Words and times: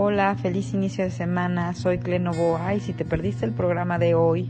Hola, 0.00 0.36
feliz 0.40 0.74
inicio 0.74 1.02
de 1.02 1.10
semana. 1.10 1.74
Soy 1.74 1.98
Clenovoa 1.98 2.72
y 2.72 2.78
si 2.78 2.92
te 2.92 3.04
perdiste 3.04 3.44
el 3.44 3.50
programa 3.50 3.98
de 3.98 4.14
hoy 4.14 4.48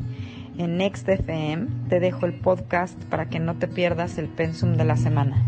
en 0.58 0.76
Next 0.76 1.08
FM, 1.08 1.88
te 1.88 2.01
dejo 2.01 2.26
el 2.26 2.35
podcast 2.35 2.92
para 3.04 3.30
que 3.30 3.40
no 3.40 3.56
te 3.56 3.66
pierdas 3.66 4.19
el 4.19 4.29
pensum 4.29 4.76
de 4.76 4.84
la 4.84 4.98
semana. 4.98 5.42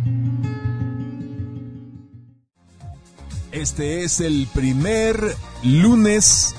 Este 3.52 4.02
es 4.02 4.20
el 4.20 4.48
primer 4.54 5.20
lunes 5.64 6.56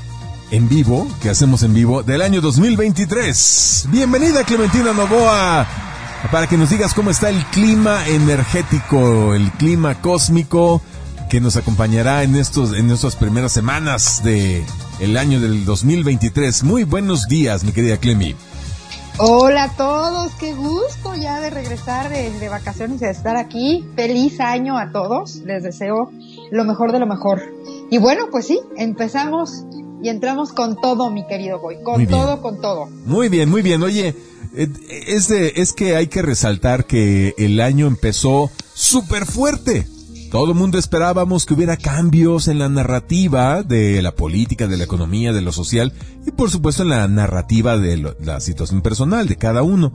en 0.51 0.69
vivo 0.69 1.07
que 1.19 1.31
hacemos 1.31 1.63
en 1.63 1.73
vivo 1.73 2.03
del 2.03 2.21
año 2.21 2.41
2023. 2.41 3.87
Bienvenida 3.89 4.43
Clementina 4.43 4.93
Novoa 4.93 5.65
para 6.31 6.45
que 6.45 6.57
nos 6.57 6.69
digas 6.69 6.93
cómo 6.93 7.09
está 7.09 7.29
el 7.29 7.43
clima 7.45 8.07
energético, 8.07 9.33
el 9.33 9.51
clima 9.53 9.95
cósmico 9.95 10.83
que 11.31 11.39
nos 11.39 11.55
acompañará 11.55 12.23
en 12.23 12.35
estos 12.35 12.77
en 12.77 12.91
estas 12.91 13.15
primeras 13.15 13.53
semanas 13.53 14.21
de 14.21 14.65
el 14.99 15.15
año 15.15 15.39
del 15.39 15.63
2023. 15.63 16.63
Muy 16.63 16.83
buenos 16.83 17.29
días, 17.29 17.63
mi 17.63 17.71
querida 17.71 17.95
Clemi. 17.95 18.35
Hola 19.17 19.63
a 19.63 19.77
todos, 19.77 20.33
qué 20.33 20.53
gusto 20.53 21.15
ya 21.15 21.39
de 21.39 21.49
regresar 21.49 22.09
de, 22.09 22.37
de, 22.37 22.49
vacaciones 22.49 23.01
y 23.01 23.05
de 23.05 23.11
estar 23.11 23.37
aquí. 23.37 23.85
Feliz 23.95 24.41
año 24.41 24.77
a 24.77 24.91
todos, 24.91 25.37
les 25.45 25.63
deseo 25.63 26.11
lo 26.51 26.65
mejor 26.65 26.91
de 26.91 26.99
lo 26.99 27.07
mejor. 27.07 27.41
Y 27.89 27.97
bueno, 27.97 28.27
pues 28.29 28.47
sí, 28.47 28.59
empezamos 28.75 29.63
y 30.03 30.09
entramos 30.09 30.51
con 30.51 30.75
todo, 30.75 31.11
mi 31.11 31.25
querido 31.27 31.59
Boy, 31.59 31.81
con 31.81 32.07
todo, 32.07 32.41
con 32.41 32.59
todo. 32.59 32.89
Muy 33.05 33.29
bien, 33.29 33.49
muy 33.49 33.61
bien. 33.61 33.81
Oye, 33.83 34.17
es, 34.53 35.29
de, 35.29 35.53
es 35.55 35.71
que 35.71 35.95
hay 35.95 36.07
que 36.07 36.23
resaltar 36.23 36.83
que 36.83 37.35
el 37.37 37.61
año 37.61 37.87
empezó 37.87 38.51
súper 38.73 39.25
fuerte. 39.25 39.87
Todo 40.31 40.53
el 40.53 40.57
mundo 40.57 40.77
esperábamos 40.77 41.45
que 41.45 41.53
hubiera 41.53 41.75
cambios 41.75 42.47
en 42.47 42.57
la 42.57 42.69
narrativa 42.69 43.63
de 43.63 44.01
la 44.01 44.15
política, 44.15 44.65
de 44.65 44.77
la 44.77 44.85
economía, 44.85 45.33
de 45.33 45.41
lo 45.41 45.51
social 45.51 45.91
y 46.25 46.31
por 46.31 46.49
supuesto 46.49 46.83
en 46.83 46.89
la 46.89 47.05
narrativa 47.09 47.77
de 47.77 48.15
la 48.17 48.39
situación 48.39 48.81
personal 48.81 49.27
de 49.27 49.35
cada 49.35 49.61
uno. 49.61 49.91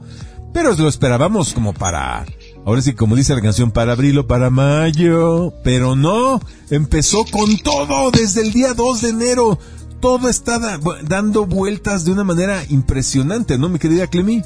Pero 0.53 0.75
lo 0.75 0.87
esperábamos 0.87 1.53
como 1.53 1.73
para, 1.73 2.23
ahora 2.67 2.81
sí, 2.83 2.93
como 2.93 3.15
dice 3.15 3.33
la 3.33 3.41
canción, 3.41 3.71
para 3.71 3.93
abril 3.93 4.19
o 4.19 4.27
para 4.27 4.51
mayo. 4.51 5.55
Pero 5.63 5.95
no, 5.95 6.39
empezó 6.69 7.25
con 7.25 7.57
todo 7.57 8.11
desde 8.11 8.41
el 8.41 8.53
día 8.53 8.75
2 8.75 9.01
de 9.01 9.09
enero. 9.09 9.57
Todo 9.99 10.29
está 10.29 10.59
da, 10.59 10.79
dando 11.01 11.47
vueltas 11.47 12.05
de 12.05 12.11
una 12.11 12.23
manera 12.23 12.63
impresionante, 12.69 13.57
¿no, 13.57 13.69
mi 13.69 13.79
querida 13.79 14.05
Clemi? 14.05 14.43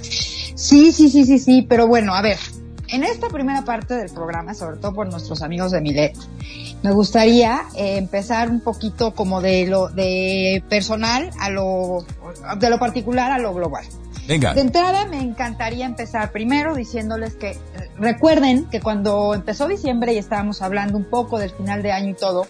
Sí, 0.00 0.92
sí, 0.92 1.10
sí, 1.10 1.26
sí, 1.26 1.38
sí, 1.38 1.66
pero 1.68 1.86
bueno, 1.86 2.14
a 2.14 2.22
ver, 2.22 2.38
en 2.88 3.04
esta 3.04 3.28
primera 3.28 3.62
parte 3.64 3.94
del 3.94 4.10
programa, 4.10 4.54
sobre 4.54 4.78
todo 4.78 4.94
por 4.94 5.08
nuestros 5.08 5.42
amigos 5.42 5.72
de 5.72 5.80
Milet, 5.80 6.16
me 6.82 6.92
gustaría 6.92 7.62
eh, 7.76 7.96
empezar 7.96 8.50
un 8.50 8.60
poquito 8.60 9.12
como 9.14 9.40
de 9.40 9.66
lo 9.66 9.88
de 9.88 10.62
personal 10.68 11.30
a 11.40 11.50
lo 11.50 12.04
de 12.58 12.70
lo 12.70 12.78
particular 12.78 13.32
a 13.32 13.38
lo 13.38 13.54
global. 13.54 13.84
Venga. 14.26 14.54
De 14.54 14.60
entrada 14.60 15.06
me 15.06 15.20
encantaría 15.20 15.86
empezar 15.86 16.32
primero 16.32 16.74
diciéndoles 16.74 17.34
que 17.34 17.50
eh, 17.50 17.58
recuerden 17.96 18.66
que 18.66 18.80
cuando 18.80 19.34
empezó 19.34 19.68
diciembre 19.68 20.14
y 20.14 20.18
estábamos 20.18 20.62
hablando 20.62 20.96
un 20.96 21.04
poco 21.04 21.38
del 21.38 21.50
final 21.50 21.82
de 21.82 21.92
año 21.92 22.10
y 22.10 22.14
todo, 22.14 22.46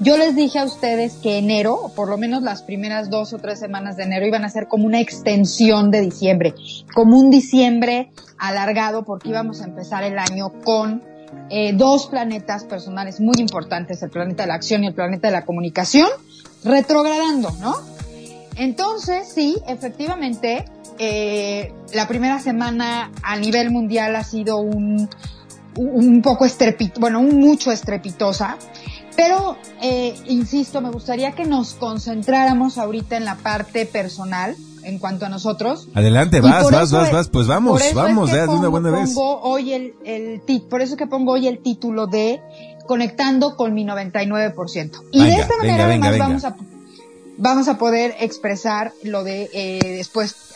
yo 0.00 0.16
les 0.16 0.34
dije 0.34 0.58
a 0.58 0.64
ustedes 0.64 1.14
que 1.22 1.38
enero, 1.38 1.74
o 1.74 1.94
por 1.94 2.08
lo 2.08 2.16
menos 2.16 2.42
las 2.42 2.62
primeras 2.62 3.10
dos 3.10 3.32
o 3.34 3.38
tres 3.38 3.60
semanas 3.60 3.96
de 3.96 4.04
enero, 4.04 4.26
iban 4.26 4.44
a 4.44 4.48
ser 4.48 4.66
como 4.66 4.86
una 4.86 4.98
extensión 4.98 5.90
de 5.90 6.00
diciembre, 6.00 6.54
como 6.94 7.18
un 7.18 7.30
diciembre 7.30 8.10
alargado, 8.38 9.04
porque 9.04 9.28
íbamos 9.28 9.60
a 9.60 9.64
empezar 9.66 10.02
el 10.02 10.18
año 10.18 10.52
con 10.64 11.02
eh, 11.50 11.72
dos 11.74 12.06
planetas 12.06 12.64
personales 12.64 13.20
muy 13.20 13.34
importantes, 13.38 14.02
el 14.02 14.10
planeta 14.10 14.44
de 14.44 14.48
la 14.48 14.54
acción 14.54 14.84
y 14.84 14.88
el 14.88 14.94
planeta 14.94 15.28
de 15.28 15.32
la 15.32 15.44
comunicación, 15.44 16.08
retrogradando, 16.64 17.50
¿no? 17.60 17.74
Entonces, 18.56 19.30
sí, 19.32 19.56
efectivamente, 19.68 20.64
eh, 20.98 21.72
la 21.92 22.08
primera 22.08 22.40
semana 22.40 23.10
a 23.22 23.36
nivel 23.36 23.70
mundial 23.70 24.16
ha 24.16 24.24
sido 24.24 24.58
un, 24.58 25.08
un 25.76 26.22
poco 26.22 26.44
estrepitosa, 26.44 27.00
bueno, 27.00 27.20
un 27.20 27.38
mucho 27.38 27.70
estrepitosa. 27.70 28.56
Pero, 29.16 29.56
eh, 29.82 30.14
insisto, 30.26 30.80
me 30.80 30.90
gustaría 30.90 31.32
que 31.32 31.44
nos 31.44 31.74
concentráramos 31.74 32.78
ahorita 32.78 33.16
en 33.16 33.24
la 33.24 33.36
parte 33.36 33.86
personal, 33.86 34.56
en 34.82 34.98
cuanto 34.98 35.26
a 35.26 35.28
nosotros. 35.28 35.88
Adelante, 35.94 36.40
vas, 36.40 36.70
vas, 36.70 36.90
vas, 36.90 37.12
vas, 37.12 37.28
pues 37.28 37.46
vamos, 37.46 37.82
vamos, 37.94 38.30
es 38.32 38.46
de 38.46 38.48
una 38.48 38.68
buena 38.68 38.90
vez. 38.90 39.10
Pongo 39.10 39.40
hoy 39.42 39.72
el, 39.72 39.94
el 40.04 40.40
por 40.68 40.80
eso 40.80 40.96
que 40.96 41.06
pongo 41.06 41.32
hoy 41.32 41.48
el 41.48 41.58
título 41.58 42.06
de 42.06 42.40
Conectando 42.86 43.56
con 43.56 43.74
mi 43.74 43.84
99%. 43.84 45.02
Y 45.12 45.20
venga, 45.20 45.34
de 45.34 45.40
esta 45.42 45.56
manera 45.58 45.86
venga, 45.86 46.08
además 46.08 46.10
venga. 46.10 46.26
vamos 46.26 46.44
a 46.44 46.56
vamos 47.40 47.68
a 47.68 47.78
poder 47.78 48.14
expresar 48.20 48.92
lo 49.02 49.24
de 49.24 49.48
eh, 49.52 49.96
después 49.96 50.52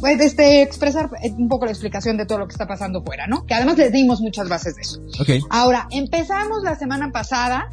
pues, 0.00 0.20
este 0.20 0.62
expresar 0.62 1.10
un 1.36 1.48
poco 1.48 1.64
la 1.64 1.70
explicación 1.70 2.16
de 2.16 2.26
todo 2.26 2.38
lo 2.38 2.46
que 2.46 2.52
está 2.52 2.66
pasando 2.66 3.02
fuera, 3.02 3.26
¿no? 3.26 3.46
Que 3.46 3.54
además 3.54 3.78
les 3.78 3.92
dimos 3.92 4.20
muchas 4.20 4.48
bases 4.48 4.76
de 4.76 4.82
eso. 4.82 5.00
Ok. 5.20 5.46
Ahora, 5.50 5.86
empezamos 5.90 6.62
la 6.62 6.76
semana 6.76 7.12
pasada. 7.12 7.68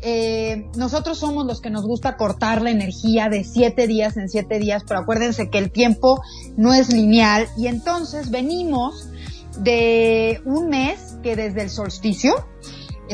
Eh, 0.00 0.68
nosotros 0.76 1.18
somos 1.18 1.46
los 1.46 1.60
que 1.60 1.70
nos 1.70 1.84
gusta 1.84 2.16
cortar 2.16 2.62
la 2.62 2.70
energía 2.70 3.28
de 3.28 3.44
siete 3.44 3.86
días 3.86 4.16
en 4.16 4.28
siete 4.28 4.58
días, 4.58 4.82
pero 4.86 5.00
acuérdense 5.00 5.50
que 5.50 5.58
el 5.58 5.70
tiempo 5.70 6.22
no 6.56 6.72
es 6.72 6.92
lineal 6.92 7.48
y 7.56 7.66
entonces 7.66 8.30
venimos 8.30 9.08
de 9.58 10.40
un 10.44 10.68
mes 10.68 11.16
que 11.22 11.34
desde 11.34 11.62
el 11.62 11.70
solsticio 11.70 12.34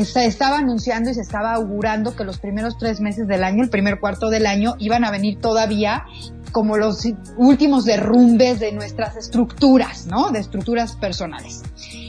se 0.03 0.27
estaba 0.27 0.59
anunciando 0.59 1.11
y 1.11 1.15
se 1.15 1.21
estaba 1.21 1.55
augurando 1.55 2.17
que 2.17 2.25
los 2.25 2.39
primeros 2.39 2.77
tres 2.79 3.01
meses 3.01 3.29
del 3.29 3.45
año, 3.45 3.63
el 3.63 3.71
primer 3.71 4.01
cuarto 4.01 4.29
del 4.29 4.47
año, 4.47 4.75
iban 4.79 5.05
a 5.05 5.11
venir 5.11 5.39
todavía 5.41 6.05
como 6.51 6.77
los 6.77 7.07
últimos 7.37 7.85
derrumbes 7.85 8.61
de 8.61 8.73
nuestras 8.73 9.17
estructuras, 9.17 10.07
¿no? 10.07 10.31
De 10.31 10.41
estructuras 10.41 10.97
personales. 10.97 11.63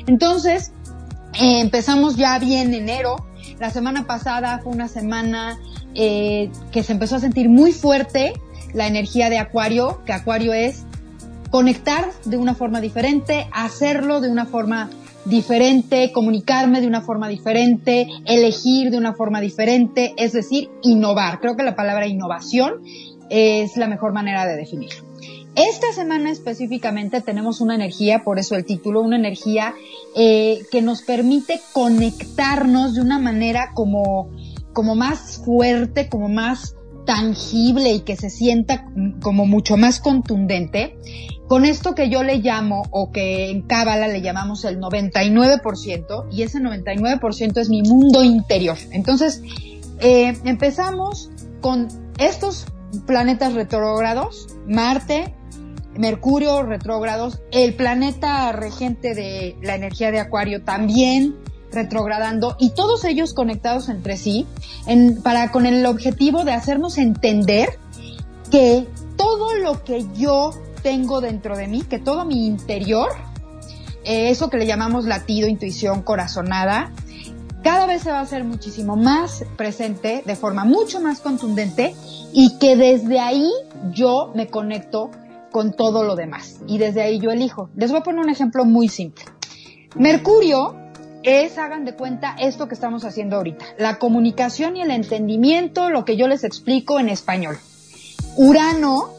Entonces, 0.07 0.71
eh, 1.33 1.61
empezamos 1.61 2.15
ya 2.15 2.37
bien 2.39 2.73
enero. 2.73 3.15
La 3.59 3.69
semana 3.69 4.05
pasada 4.05 4.59
fue 4.63 4.73
una 4.73 4.87
semana 4.87 5.57
eh, 5.93 6.49
que 6.71 6.83
se 6.83 6.91
empezó 6.91 7.15
a 7.15 7.19
sentir 7.19 7.49
muy 7.49 7.71
fuerte 7.71 8.33
la 8.73 8.87
energía 8.87 9.29
de 9.29 9.37
Acuario, 9.37 10.03
que 10.05 10.11
Acuario 10.11 10.53
es 10.53 10.83
conectar 11.49 12.11
de 12.25 12.37
una 12.37 12.53
forma 12.53 12.81
diferente, 12.81 13.47
hacerlo 13.53 14.19
de 14.19 14.29
una 14.29 14.45
forma 14.45 14.89
diferente, 15.23 16.11
comunicarme 16.11 16.81
de 16.81 16.87
una 16.87 17.01
forma 17.01 17.29
diferente, 17.29 18.07
elegir 18.25 18.91
de 18.91 18.97
una 18.97 19.13
forma 19.13 19.39
diferente, 19.39 20.13
es 20.17 20.33
decir, 20.33 20.69
innovar. 20.83 21.39
Creo 21.39 21.55
que 21.55 21.63
la 21.63 21.75
palabra 21.75 22.07
innovación 22.07 22.83
es 23.29 23.77
la 23.77 23.87
mejor 23.87 24.13
manera 24.13 24.45
de 24.45 24.55
definirlo. 24.55 25.04
Esta 25.55 25.93
semana 25.93 26.31
específicamente 26.31 27.21
tenemos 27.21 27.61
una 27.61 27.75
energía, 27.75 28.23
por 28.23 28.39
eso 28.39 28.55
el 28.55 28.65
título, 28.65 29.01
una 29.01 29.15
energía 29.15 29.73
eh, 30.15 30.63
que 30.69 30.81
nos 30.81 31.01
permite 31.01 31.61
conectarnos 31.73 32.95
de 32.95 33.01
una 33.01 33.19
manera 33.19 33.71
como, 33.73 34.31
como 34.73 34.95
más 34.95 35.41
fuerte, 35.45 36.09
como 36.09 36.27
más 36.27 36.75
tangible 37.05 37.93
y 37.93 37.99
que 38.01 38.15
se 38.15 38.29
sienta 38.29 38.85
como 39.21 39.45
mucho 39.45 39.77
más 39.77 39.99
contundente 39.99 40.97
con 41.47 41.65
esto 41.65 41.93
que 41.93 42.09
yo 42.09 42.23
le 42.23 42.37
llamo 42.37 42.83
o 42.89 43.11
que 43.11 43.51
en 43.51 43.61
Cábala 43.61 44.07
le 44.07 44.21
llamamos 44.21 44.65
el 44.65 44.79
99% 44.79 46.25
y 46.31 46.41
ese 46.41 46.59
99% 46.59 47.57
es 47.57 47.69
mi 47.69 47.83
mundo 47.83 48.23
interior. 48.23 48.77
Entonces, 48.91 49.43
eh, 49.99 50.35
empezamos 50.43 51.29
con 51.61 51.87
estos 52.17 52.65
planetas 53.05 53.53
retrógrados, 53.53 54.47
Marte, 54.67 55.35
Mercurio 55.97 56.63
retrógrados, 56.63 57.41
el 57.51 57.73
planeta 57.75 58.51
regente 58.51 59.15
de 59.15 59.55
la 59.61 59.75
energía 59.75 60.11
de 60.11 60.19
Acuario 60.19 60.63
también 60.63 61.35
retrogradando 61.71 62.55
y 62.59 62.71
todos 62.71 63.03
ellos 63.03 63.33
conectados 63.33 63.89
entre 63.89 64.17
sí 64.17 64.47
para 65.23 65.51
con 65.51 65.65
el 65.65 65.85
objetivo 65.85 66.43
de 66.43 66.53
hacernos 66.53 66.97
entender 66.97 67.77
que 68.49 68.87
todo 69.17 69.55
lo 69.55 69.83
que 69.83 70.05
yo 70.13 70.51
tengo 70.83 71.21
dentro 71.21 71.57
de 71.57 71.67
mí, 71.67 71.81
que 71.81 71.99
todo 71.99 72.25
mi 72.25 72.45
interior, 72.45 73.09
eh, 74.03 74.29
eso 74.29 74.49
que 74.49 74.57
le 74.57 74.65
llamamos 74.65 75.05
latido, 75.05 75.47
intuición, 75.47 76.01
corazonada, 76.03 76.91
cada 77.63 77.87
vez 77.87 78.03
se 78.03 78.11
va 78.11 78.19
a 78.19 78.21
hacer 78.21 78.43
muchísimo 78.43 78.95
más 78.95 79.43
presente, 79.57 80.21
de 80.23 80.35
forma 80.35 80.65
mucho 80.65 81.01
más 81.01 81.19
contundente 81.19 81.95
y 82.31 82.59
que 82.59 82.75
desde 82.75 83.19
ahí 83.19 83.49
yo 83.91 84.31
me 84.35 84.47
conecto 84.47 85.09
con 85.55 85.71
todo 85.71 86.03
lo 86.03 86.17
demás 86.17 86.59
y 86.67 86.79
desde 86.79 87.01
ahí 87.01 87.17
yo 87.17 87.31
elijo. 87.31 87.69
Les 87.77 87.89
voy 87.89 88.01
a 88.01 88.03
poner 88.03 88.19
un 88.19 88.29
ejemplo 88.29 88.65
muy 88.65 88.89
simple. 88.89 89.23
Mercurio 89.95 90.75
es, 91.23 91.57
hagan 91.57 91.85
de 91.85 91.95
cuenta, 91.95 92.35
esto 92.37 92.67
que 92.67 92.73
estamos 92.73 93.05
haciendo 93.05 93.37
ahorita, 93.37 93.63
la 93.77 93.97
comunicación 93.97 94.75
y 94.75 94.81
el 94.81 94.91
entendimiento, 94.91 95.89
lo 95.89 96.03
que 96.03 96.17
yo 96.17 96.27
les 96.27 96.43
explico 96.43 96.99
en 96.99 97.07
español. 97.07 97.57
Urano 98.35 99.13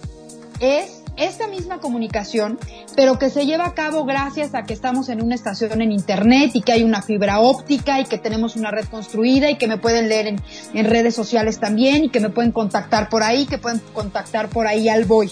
es 0.60 1.04
esta 1.16 1.48
misma 1.48 1.78
comunicación, 1.78 2.58
pero 2.96 3.18
que 3.18 3.30
se 3.30 3.46
lleva 3.46 3.64
a 3.64 3.72
cabo 3.72 4.04
gracias 4.04 4.54
a 4.54 4.64
que 4.64 4.74
estamos 4.74 5.08
en 5.08 5.22
una 5.22 5.34
estación 5.34 5.80
en 5.80 5.90
internet 5.90 6.50
y 6.52 6.60
que 6.60 6.72
hay 6.72 6.82
una 6.82 7.00
fibra 7.00 7.40
óptica 7.40 7.98
y 7.98 8.04
que 8.04 8.18
tenemos 8.18 8.56
una 8.56 8.70
red 8.70 8.84
construida 8.90 9.48
y 9.48 9.56
que 9.56 9.68
me 9.68 9.78
pueden 9.78 10.10
leer 10.10 10.26
en, 10.26 10.84
redes 10.84 11.14
sociales 11.14 11.60
también 11.60 12.04
y 12.04 12.08
que 12.10 12.20
me 12.20 12.28
pueden 12.28 12.52
contactar 12.52 13.08
por 13.08 13.22
ahí, 13.22 13.46
que 13.46 13.56
pueden 13.56 13.80
contactar 13.94 14.50
por 14.50 14.66
ahí 14.66 14.90
al 14.90 15.06
voy. 15.06 15.30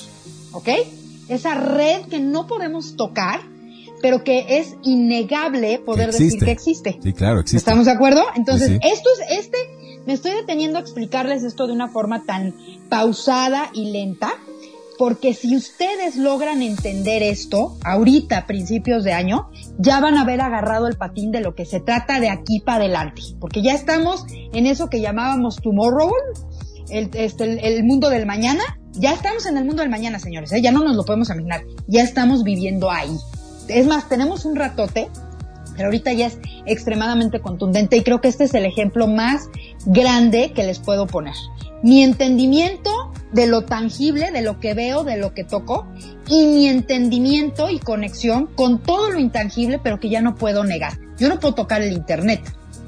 ¿Ok? 0.55 0.69
Esa 1.29 1.55
red 1.55 2.07
que 2.07 2.21
no 2.21 2.47
podemos 2.47 2.97
tocar, 2.97 3.41
pero 4.01 4.25
que 4.25 4.59
es 4.59 4.77
innegable 4.83 5.79
poder 5.79 6.13
decir 6.13 6.39
que 6.39 6.51
existe. 6.51 6.99
Sí, 7.03 7.13
claro, 7.13 7.41
existe. 7.41 7.59
¿Estamos 7.59 7.87
de 7.87 7.93
acuerdo? 7.93 8.23
Entonces, 8.37 8.71
esto 8.83 9.09
es, 9.29 9.39
este, 9.45 9.59
me 10.07 10.13
estoy 10.13 10.33
deteniendo 10.33 10.79
a 10.79 10.83
explicarles 10.83 11.43
esto 11.43 11.67
de 11.67 11.73
una 11.73 11.89
forma 11.89 12.25
tan 12.25 12.55
pausada 12.89 13.71
y 13.73 13.91
lenta, 13.93 14.33
porque 14.99 15.35
si 15.35 15.57
ustedes 15.57 16.17
logran 16.17 16.63
entender 16.63 17.23
esto, 17.23 17.77
ahorita, 17.85 18.47
principios 18.47 19.05
de 19.05 19.13
año, 19.13 19.49
ya 19.79 20.01
van 20.01 20.17
a 20.17 20.23
haber 20.23 20.41
agarrado 20.41 20.87
el 20.87 20.97
patín 20.97 21.31
de 21.31 21.41
lo 21.41 21.55
que 21.55 21.65
se 21.65 21.81
trata 21.81 22.21
de 22.21 22.29
aquí 22.29 22.61
para 22.61 22.85
adelante, 22.85 23.23
porque 23.41 23.63
ya 23.63 23.75
estamos 23.75 24.27
en 24.29 24.67
eso 24.67 24.89
que 24.89 25.01
llamábamos 25.01 25.57
tomorrow, 25.57 26.13
el, 26.91 27.11
este, 27.15 27.67
el, 27.67 27.85
mundo 27.85 28.11
del 28.11 28.27
mañana, 28.27 28.63
ya 28.95 29.13
estamos 29.13 29.47
en 29.47 29.57
el 29.57 29.65
mundo 29.65 29.83
del 29.83 29.91
mañana, 29.91 30.19
señores, 30.19 30.53
¿eh? 30.53 30.63
ya 30.63 30.73
no 30.73 30.85
nos 30.85 30.97
lo 30.97 31.05
podemos 31.05 31.29
imaginar, 31.31 31.63
ya 31.87 32.03
estamos 32.03 32.45
viviendo 32.45 32.91
ahí. 32.91 33.17
Es 33.69 33.87
más, 33.87 34.09
tenemos 34.09 34.45
un 34.45 34.57
ratote, 34.57 35.09
pero 35.73 35.87
ahorita 35.87 36.13
ya 36.13 36.27
es 36.27 36.39
extremadamente 36.67 37.41
contundente 37.41 37.97
y 37.97 38.03
creo 38.03 38.21
que 38.21 38.29
este 38.29 38.45
es 38.45 38.55
el 38.55 38.65
ejemplo 38.65 39.07
más 39.07 39.49
grande 39.87 40.53
que 40.55 40.65
les 40.65 40.79
puedo 40.79 41.07
poner. 41.07 41.35
Mi 41.83 42.03
entendimiento 42.03 42.91
de 43.33 43.47
lo 43.47 43.65
tangible, 43.65 44.31
de 44.31 44.43
lo 44.43 44.61
que 44.61 44.75
veo, 44.75 45.05
de 45.05 45.17
lo 45.17 45.35
que 45.35 45.45
toco, 45.45 45.87
y 46.29 46.47
mi 46.47 46.69
entendimiento 46.69 47.69
y 47.69 47.79
conexión 47.79 48.47
con 48.55 48.81
todo 48.81 49.11
lo 49.11 49.19
intangible, 49.19 49.81
pero 49.83 49.99
que 49.99 50.09
ya 50.09 50.23
no 50.23 50.35
puedo 50.35 50.65
negar. 50.65 50.93
Yo 51.19 51.29
no 51.29 51.41
puedo 51.41 51.55
tocar 51.55 51.83
el 51.83 51.93
Internet. 51.93 52.41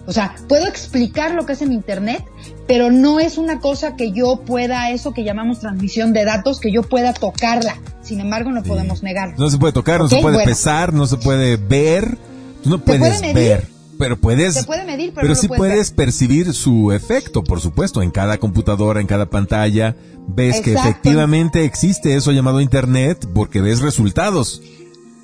O 0.07 0.13
sea, 0.13 0.37
puedo 0.49 0.67
explicar 0.67 1.35
lo 1.35 1.47
que 1.47 1.55
es 1.55 1.63
en 1.63 1.73
Internet, 1.73 2.25
pero 2.69 2.91
no 2.93 3.19
es 3.19 3.39
una 3.39 3.61
cosa 3.61 3.97
que 3.97 4.13
yo 4.13 4.43
pueda, 4.47 4.91
eso 4.91 5.13
que 5.13 5.25
llamamos 5.25 5.61
transmisión 5.61 6.13
de 6.13 6.25
datos, 6.25 6.61
que 6.61 6.73
yo 6.73 6.83
pueda 6.83 7.13
tocarla. 7.13 7.77
Sin 8.03 8.21
embargo, 8.21 8.53
no 8.53 8.63
podemos 8.63 9.03
negar. 9.03 9.37
No 9.37 9.51
se 9.51 9.59
puede 9.59 9.73
tocar, 9.73 10.01
no 10.01 10.09
se 10.09 10.21
puede 10.23 10.45
pesar, 10.45 10.93
no 10.93 11.07
se 11.07 11.17
puede 11.17 11.57
ver, 11.57 12.19
no 12.65 12.79
puedes 12.79 13.21
ver. 13.35 13.69
Pero 13.99 14.19
puedes, 14.19 14.55
se 14.55 14.65
puede 14.65 14.85
medir, 14.85 15.13
pero, 15.15 15.35
sí 15.35 15.49
puedes, 15.49 15.91
percibir 15.91 16.53
su 16.53 16.93
efecto, 16.93 17.43
por 17.43 17.63
supuesto, 17.63 18.03
en 18.03 18.11
cada 18.11 18.37
computadora, 18.37 19.01
en 19.01 19.07
cada 19.07 19.27
pantalla, 19.27 19.97
ves 20.29 20.61
que 20.61 20.75
efectivamente 20.75 21.65
existe 21.65 22.15
eso 22.15 22.31
llamado 22.33 22.61
Internet 22.61 23.27
porque 23.35 23.63
ves 23.63 23.81
resultados, 23.81 24.61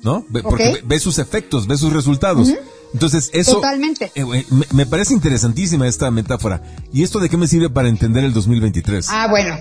¿no? 0.01 0.25
Porque 0.41 0.81
ves 0.85 1.03
sus 1.03 1.19
efectos, 1.19 1.67
ves 1.67 1.81
sus 1.81 1.93
resultados. 1.93 2.51
Entonces, 2.93 3.31
eso... 3.33 3.55
Totalmente. 3.55 4.11
Eh, 4.15 4.45
me, 4.71 4.85
parece 4.85 5.13
interesantísima 5.13 5.87
esta 5.87 6.11
metáfora. 6.11 6.61
¿Y 6.91 7.03
esto 7.03 7.19
de 7.19 7.29
qué 7.29 7.37
me 7.37 7.47
sirve 7.47 7.69
para 7.69 7.89
entender 7.89 8.23
el 8.23 8.33
2023? 8.33 9.07
Ah, 9.09 9.27
bueno. 9.29 9.55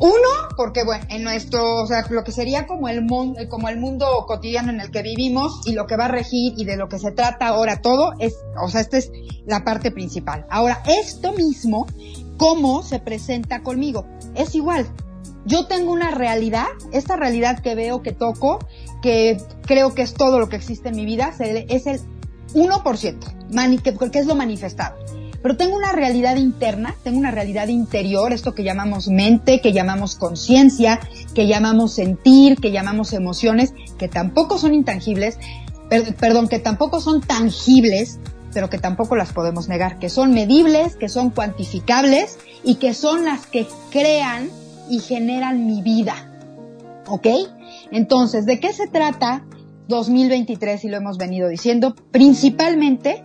Uno, 0.00 0.48
porque 0.56 0.84
bueno, 0.84 1.04
en 1.10 1.22
nuestro, 1.22 1.82
o 1.82 1.86
sea, 1.86 2.04
lo 2.10 2.24
que 2.24 2.32
sería 2.32 2.66
como 2.66 2.88
el 2.88 3.02
mundo, 3.02 3.40
como 3.48 3.68
el 3.68 3.78
mundo 3.78 4.24
cotidiano 4.26 4.72
en 4.72 4.80
el 4.80 4.90
que 4.90 5.00
vivimos 5.02 5.60
y 5.64 5.74
lo 5.74 5.86
que 5.86 5.96
va 5.96 6.06
a 6.06 6.08
regir 6.08 6.54
y 6.56 6.64
de 6.64 6.76
lo 6.76 6.88
que 6.88 6.98
se 6.98 7.12
trata 7.12 7.46
ahora 7.48 7.82
todo 7.82 8.12
es, 8.18 8.34
o 8.60 8.68
sea, 8.68 8.80
esta 8.80 8.98
es 8.98 9.12
la 9.46 9.64
parte 9.64 9.92
principal. 9.92 10.44
Ahora, 10.50 10.82
esto 10.86 11.32
mismo, 11.34 11.86
cómo 12.36 12.82
se 12.82 12.98
presenta 12.98 13.62
conmigo, 13.62 14.04
es 14.34 14.56
igual. 14.56 14.88
Yo 15.44 15.66
tengo 15.66 15.92
una 15.92 16.10
realidad, 16.10 16.66
esta 16.92 17.14
realidad 17.14 17.60
que 17.60 17.76
veo, 17.76 18.02
que 18.02 18.12
toco, 18.12 18.58
que 19.02 19.40
creo 19.66 19.94
que 19.94 20.02
es 20.02 20.14
todo 20.14 20.40
lo 20.40 20.48
que 20.48 20.56
existe 20.56 20.88
en 20.88 20.96
mi 20.96 21.04
vida, 21.04 21.32
es 21.38 21.86
el 21.86 22.00
1%, 22.54 23.98
porque 23.98 24.18
es 24.18 24.26
lo 24.26 24.34
manifestado. 24.34 24.96
Pero 25.42 25.56
tengo 25.56 25.76
una 25.76 25.90
realidad 25.90 26.36
interna, 26.36 26.94
tengo 27.02 27.18
una 27.18 27.32
realidad 27.32 27.66
interior, 27.66 28.32
esto 28.32 28.54
que 28.54 28.62
llamamos 28.62 29.08
mente, 29.08 29.60
que 29.60 29.72
llamamos 29.72 30.14
conciencia, 30.14 31.00
que 31.34 31.48
llamamos 31.48 31.94
sentir, 31.94 32.58
que 32.58 32.70
llamamos 32.70 33.12
emociones, 33.12 33.74
que 33.98 34.06
tampoco 34.06 34.56
son 34.56 34.72
intangibles, 34.72 35.38
perdón, 36.20 36.48
que 36.48 36.60
tampoco 36.60 37.00
son 37.00 37.20
tangibles, 37.20 38.20
pero 38.54 38.70
que 38.70 38.78
tampoco 38.78 39.16
las 39.16 39.32
podemos 39.32 39.68
negar, 39.68 39.98
que 39.98 40.08
son 40.08 40.32
medibles, 40.32 40.94
que 40.94 41.08
son 41.08 41.30
cuantificables 41.30 42.38
y 42.62 42.76
que 42.76 42.94
son 42.94 43.24
las 43.24 43.46
que 43.46 43.66
crean 43.90 44.48
y 44.88 45.00
generan 45.00 45.66
mi 45.66 45.82
vida. 45.82 46.14
¿Ok? 47.08 47.26
Entonces, 47.90 48.46
¿de 48.46 48.60
qué 48.60 48.72
se 48.72 48.86
trata 48.86 49.44
2023 49.92 50.84
y 50.84 50.88
lo 50.88 50.96
hemos 50.96 51.18
venido 51.18 51.48
diciendo, 51.48 51.94
principalmente 52.10 53.22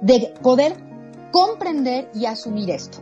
de 0.00 0.32
poder 0.42 0.74
comprender 1.30 2.08
y 2.14 2.26
asumir 2.26 2.70
esto 2.70 2.98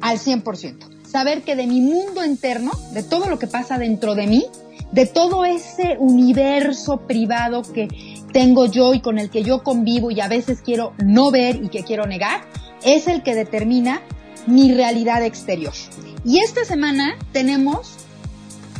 al 0.00 0.18
100%. 0.18 1.06
Saber 1.06 1.42
que 1.42 1.56
de 1.56 1.66
mi 1.66 1.80
mundo 1.80 2.24
interno, 2.24 2.72
de 2.92 3.02
todo 3.02 3.28
lo 3.28 3.38
que 3.38 3.46
pasa 3.46 3.78
dentro 3.78 4.14
de 4.14 4.26
mí, 4.26 4.46
de 4.92 5.06
todo 5.06 5.44
ese 5.44 5.96
universo 5.98 7.06
privado 7.06 7.62
que 7.62 7.88
tengo 8.32 8.66
yo 8.66 8.94
y 8.94 9.00
con 9.00 9.18
el 9.18 9.30
que 9.30 9.42
yo 9.42 9.62
convivo 9.62 10.10
y 10.10 10.20
a 10.20 10.28
veces 10.28 10.60
quiero 10.62 10.92
no 10.98 11.30
ver 11.30 11.62
y 11.62 11.68
que 11.68 11.84
quiero 11.84 12.06
negar, 12.06 12.42
es 12.84 13.08
el 13.08 13.22
que 13.22 13.34
determina 13.34 14.02
mi 14.46 14.72
realidad 14.72 15.24
exterior. 15.24 15.72
Y 16.24 16.38
esta 16.38 16.64
semana 16.64 17.16
tenemos 17.32 18.03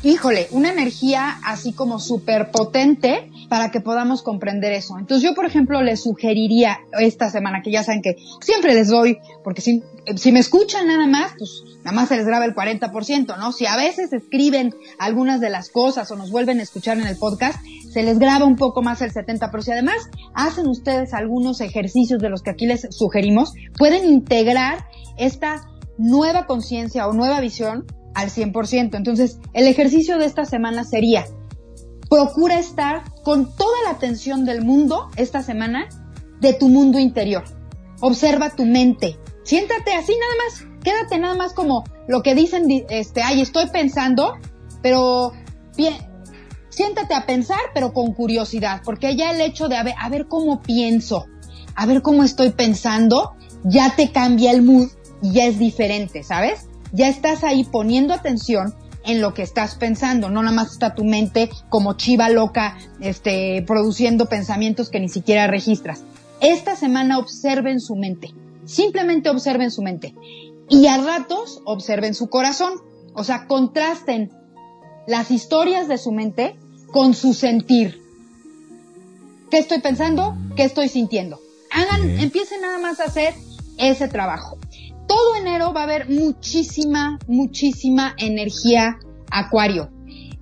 híjole, 0.04 0.48
una 0.50 0.70
energía 0.70 1.38
así 1.44 1.72
como 1.72 1.98
súper 1.98 2.50
potente 2.50 3.30
para 3.48 3.70
que 3.70 3.80
podamos 3.80 4.22
comprender 4.22 4.72
eso. 4.72 4.98
Entonces 4.98 5.28
yo, 5.28 5.34
por 5.34 5.46
ejemplo, 5.46 5.82
les 5.82 6.02
sugeriría 6.02 6.78
esta 7.00 7.30
semana, 7.30 7.62
que 7.62 7.70
ya 7.70 7.82
saben 7.82 8.02
que 8.02 8.16
siempre 8.40 8.74
les 8.74 8.88
doy, 8.88 9.18
porque 9.42 9.62
si, 9.62 9.82
si 10.16 10.32
me 10.32 10.40
escuchan 10.40 10.86
nada 10.86 11.06
más, 11.06 11.32
pues 11.38 11.62
nada 11.84 11.92
más 11.92 12.08
se 12.08 12.16
les 12.16 12.26
graba 12.26 12.44
el 12.44 12.54
40%, 12.54 13.38
¿no? 13.38 13.52
Si 13.52 13.66
a 13.66 13.76
veces 13.76 14.12
escriben 14.12 14.74
algunas 14.98 15.40
de 15.40 15.50
las 15.50 15.70
cosas 15.70 16.10
o 16.10 16.16
nos 16.16 16.30
vuelven 16.30 16.60
a 16.60 16.62
escuchar 16.62 16.98
en 16.98 17.06
el 17.06 17.16
podcast, 17.16 17.58
se 17.92 18.02
les 18.02 18.18
graba 18.18 18.44
un 18.44 18.56
poco 18.56 18.82
más 18.82 19.00
el 19.02 19.12
70%. 19.12 19.48
Pero 19.50 19.62
si 19.62 19.72
además 19.72 19.96
hacen 20.34 20.66
ustedes 20.66 21.14
algunos 21.14 21.60
ejercicios 21.60 22.20
de 22.20 22.28
los 22.28 22.42
que 22.42 22.50
aquí 22.50 22.66
les 22.66 22.86
sugerimos, 22.90 23.52
pueden 23.78 24.04
integrar 24.04 24.86
esta 25.16 25.66
nueva 25.96 26.46
conciencia 26.46 27.06
o 27.06 27.12
nueva 27.12 27.40
visión 27.40 27.86
al 28.14 28.30
100%. 28.30 28.96
Entonces, 28.96 29.38
el 29.52 29.66
ejercicio 29.66 30.18
de 30.18 30.26
esta 30.26 30.44
semana 30.44 30.84
sería, 30.84 31.26
procura 32.08 32.58
estar 32.58 33.02
con 33.22 33.54
toda 33.56 33.76
la 33.84 33.90
atención 33.90 34.44
del 34.44 34.64
mundo 34.64 35.10
esta 35.16 35.42
semana 35.42 35.88
de 36.40 36.52
tu 36.52 36.68
mundo 36.68 36.98
interior. 36.98 37.44
Observa 38.00 38.50
tu 38.50 38.64
mente. 38.64 39.18
Siéntate 39.44 39.94
así 39.94 40.12
nada 40.12 40.32
más. 40.44 40.82
Quédate 40.82 41.18
nada 41.18 41.34
más 41.34 41.54
como 41.54 41.84
lo 42.06 42.22
que 42.22 42.34
dicen, 42.34 42.66
este, 42.90 43.22
ay, 43.22 43.40
estoy 43.40 43.68
pensando, 43.70 44.34
pero 44.82 45.32
bien, 45.76 45.94
siéntate 46.68 47.14
a 47.14 47.24
pensar, 47.24 47.58
pero 47.72 47.92
con 47.92 48.12
curiosidad, 48.12 48.82
porque 48.84 49.16
ya 49.16 49.30
el 49.30 49.40
hecho 49.40 49.68
de 49.68 49.76
a 49.76 49.82
ver, 49.82 49.94
a 49.98 50.10
ver 50.10 50.26
cómo 50.28 50.60
pienso, 50.60 51.24
a 51.74 51.86
ver 51.86 52.02
cómo 52.02 52.22
estoy 52.22 52.50
pensando, 52.50 53.34
ya 53.64 53.96
te 53.96 54.12
cambia 54.12 54.50
el 54.50 54.62
mood 54.62 54.88
y 55.22 55.32
ya 55.32 55.46
es 55.46 55.58
diferente, 55.58 56.22
¿sabes? 56.22 56.68
Ya 56.94 57.08
estás 57.08 57.42
ahí 57.42 57.64
poniendo 57.64 58.14
atención 58.14 58.72
en 59.04 59.20
lo 59.20 59.34
que 59.34 59.42
estás 59.42 59.74
pensando, 59.74 60.30
no 60.30 60.42
nada 60.42 60.54
más 60.54 60.72
está 60.72 60.94
tu 60.94 61.04
mente 61.04 61.50
como 61.68 61.94
chiva 61.94 62.30
loca, 62.30 62.78
este, 63.00 63.62
produciendo 63.66 64.26
pensamientos 64.26 64.88
que 64.88 65.00
ni 65.00 65.08
siquiera 65.08 65.46
registras. 65.46 66.04
Esta 66.40 66.76
semana 66.76 67.18
observen 67.18 67.80
su 67.80 67.96
mente, 67.96 68.32
simplemente 68.64 69.28
observen 69.28 69.70
su 69.70 69.82
mente 69.82 70.14
y 70.70 70.86
a 70.86 70.96
ratos 70.98 71.60
observen 71.64 72.14
su 72.14 72.28
corazón, 72.28 72.74
o 73.12 73.24
sea, 73.24 73.46
contrasten 73.46 74.30
las 75.06 75.30
historias 75.30 75.88
de 75.88 75.98
su 75.98 76.12
mente 76.12 76.56
con 76.92 77.12
su 77.12 77.34
sentir. 77.34 78.00
¿Qué 79.50 79.58
estoy 79.58 79.80
pensando? 79.80 80.36
¿Qué 80.56 80.64
estoy 80.64 80.88
sintiendo? 80.88 81.40
Hagan, 81.70 82.08
empiecen 82.20 82.62
nada 82.62 82.78
más 82.78 83.00
a 83.00 83.04
hacer 83.04 83.34
ese 83.76 84.08
trabajo 84.08 84.58
todo 85.06 85.36
enero 85.36 85.72
va 85.72 85.80
a 85.80 85.84
haber 85.84 86.08
muchísima, 86.08 87.18
muchísima 87.26 88.14
energía 88.18 88.98
acuario. 89.30 89.90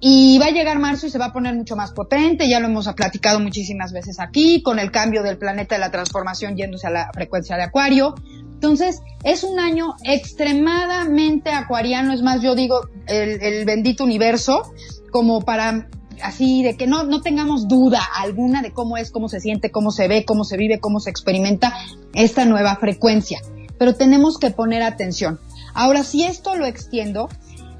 Y 0.05 0.39
va 0.41 0.47
a 0.47 0.51
llegar 0.51 0.81
marzo 0.81 1.07
y 1.07 1.11
se 1.11 1.19
va 1.19 1.27
a 1.27 1.33
poner 1.33 1.55
mucho 1.55 1.77
más 1.77 1.93
potente, 1.93 2.49
ya 2.49 2.59
lo 2.59 2.67
hemos 2.67 2.93
platicado 2.95 3.39
muchísimas 3.39 3.93
veces 3.93 4.19
aquí, 4.19 4.61
con 4.61 4.81
el 4.81 4.91
cambio 4.91 5.23
del 5.23 5.39
planeta 5.39 5.77
de 5.77 5.81
la 5.81 5.93
transformación 5.93 6.57
yéndose 6.57 6.89
a 6.89 6.91
la 6.91 7.11
frecuencia 7.15 7.57
de 7.57 7.63
acuario. 7.63 8.15
Entonces, 8.55 9.01
es 9.23 9.45
un 9.45 9.61
año 9.61 9.95
extremadamente 10.03 11.51
acuariano, 11.51 12.13
es 12.13 12.23
más, 12.23 12.43
yo 12.43 12.57
digo, 12.57 12.81
el, 13.07 13.41
el 13.43 13.65
bendito 13.65 14.03
universo, 14.03 14.73
como 15.13 15.43
para 15.43 15.89
así 16.21 16.63
de 16.63 16.77
que 16.77 16.87
no, 16.87 17.05
no 17.05 17.21
tengamos 17.21 17.69
duda 17.69 18.01
alguna 18.17 18.61
de 18.61 18.73
cómo 18.73 18.97
es, 18.97 19.11
cómo 19.13 19.29
se 19.29 19.41
siente, 19.41 19.71
cómo 19.71 19.91
se 19.93 20.09
ve, 20.09 20.25
cómo 20.25 20.45
se 20.45 20.57
vive, 20.57 20.81
cómo 20.81 20.99
se 20.99 21.11
experimenta 21.11 21.75
esta 22.13 22.45
nueva 22.45 22.77
frecuencia 22.77 23.41
pero 23.83 23.97
tenemos 23.97 24.39
que 24.39 24.53
poner 24.53 24.81
atención. 24.81 25.41
Ahora, 25.75 26.05
si 26.05 26.23
esto 26.23 26.55
lo 26.55 26.67
extiendo, 26.67 27.29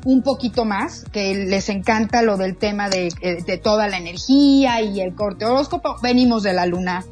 un 0.05 0.23
poquito 0.23 0.65
más, 0.65 1.05
que 1.13 1.33
les 1.33 1.69
encanta 1.69 2.23
lo 2.23 2.37
del 2.37 2.57
tema 2.57 2.89
de, 2.89 3.13
eh, 3.21 3.59
toda 3.59 3.87
la 3.87 3.99
energía 3.99 4.83
y 4.83 5.01
el 5.01 5.15
corte 5.15 5.45
horóscopo, 5.45 5.95
venimos 6.03 6.43
de 6.43 6.55
la 6.55 6.67
luna 6.67 7.05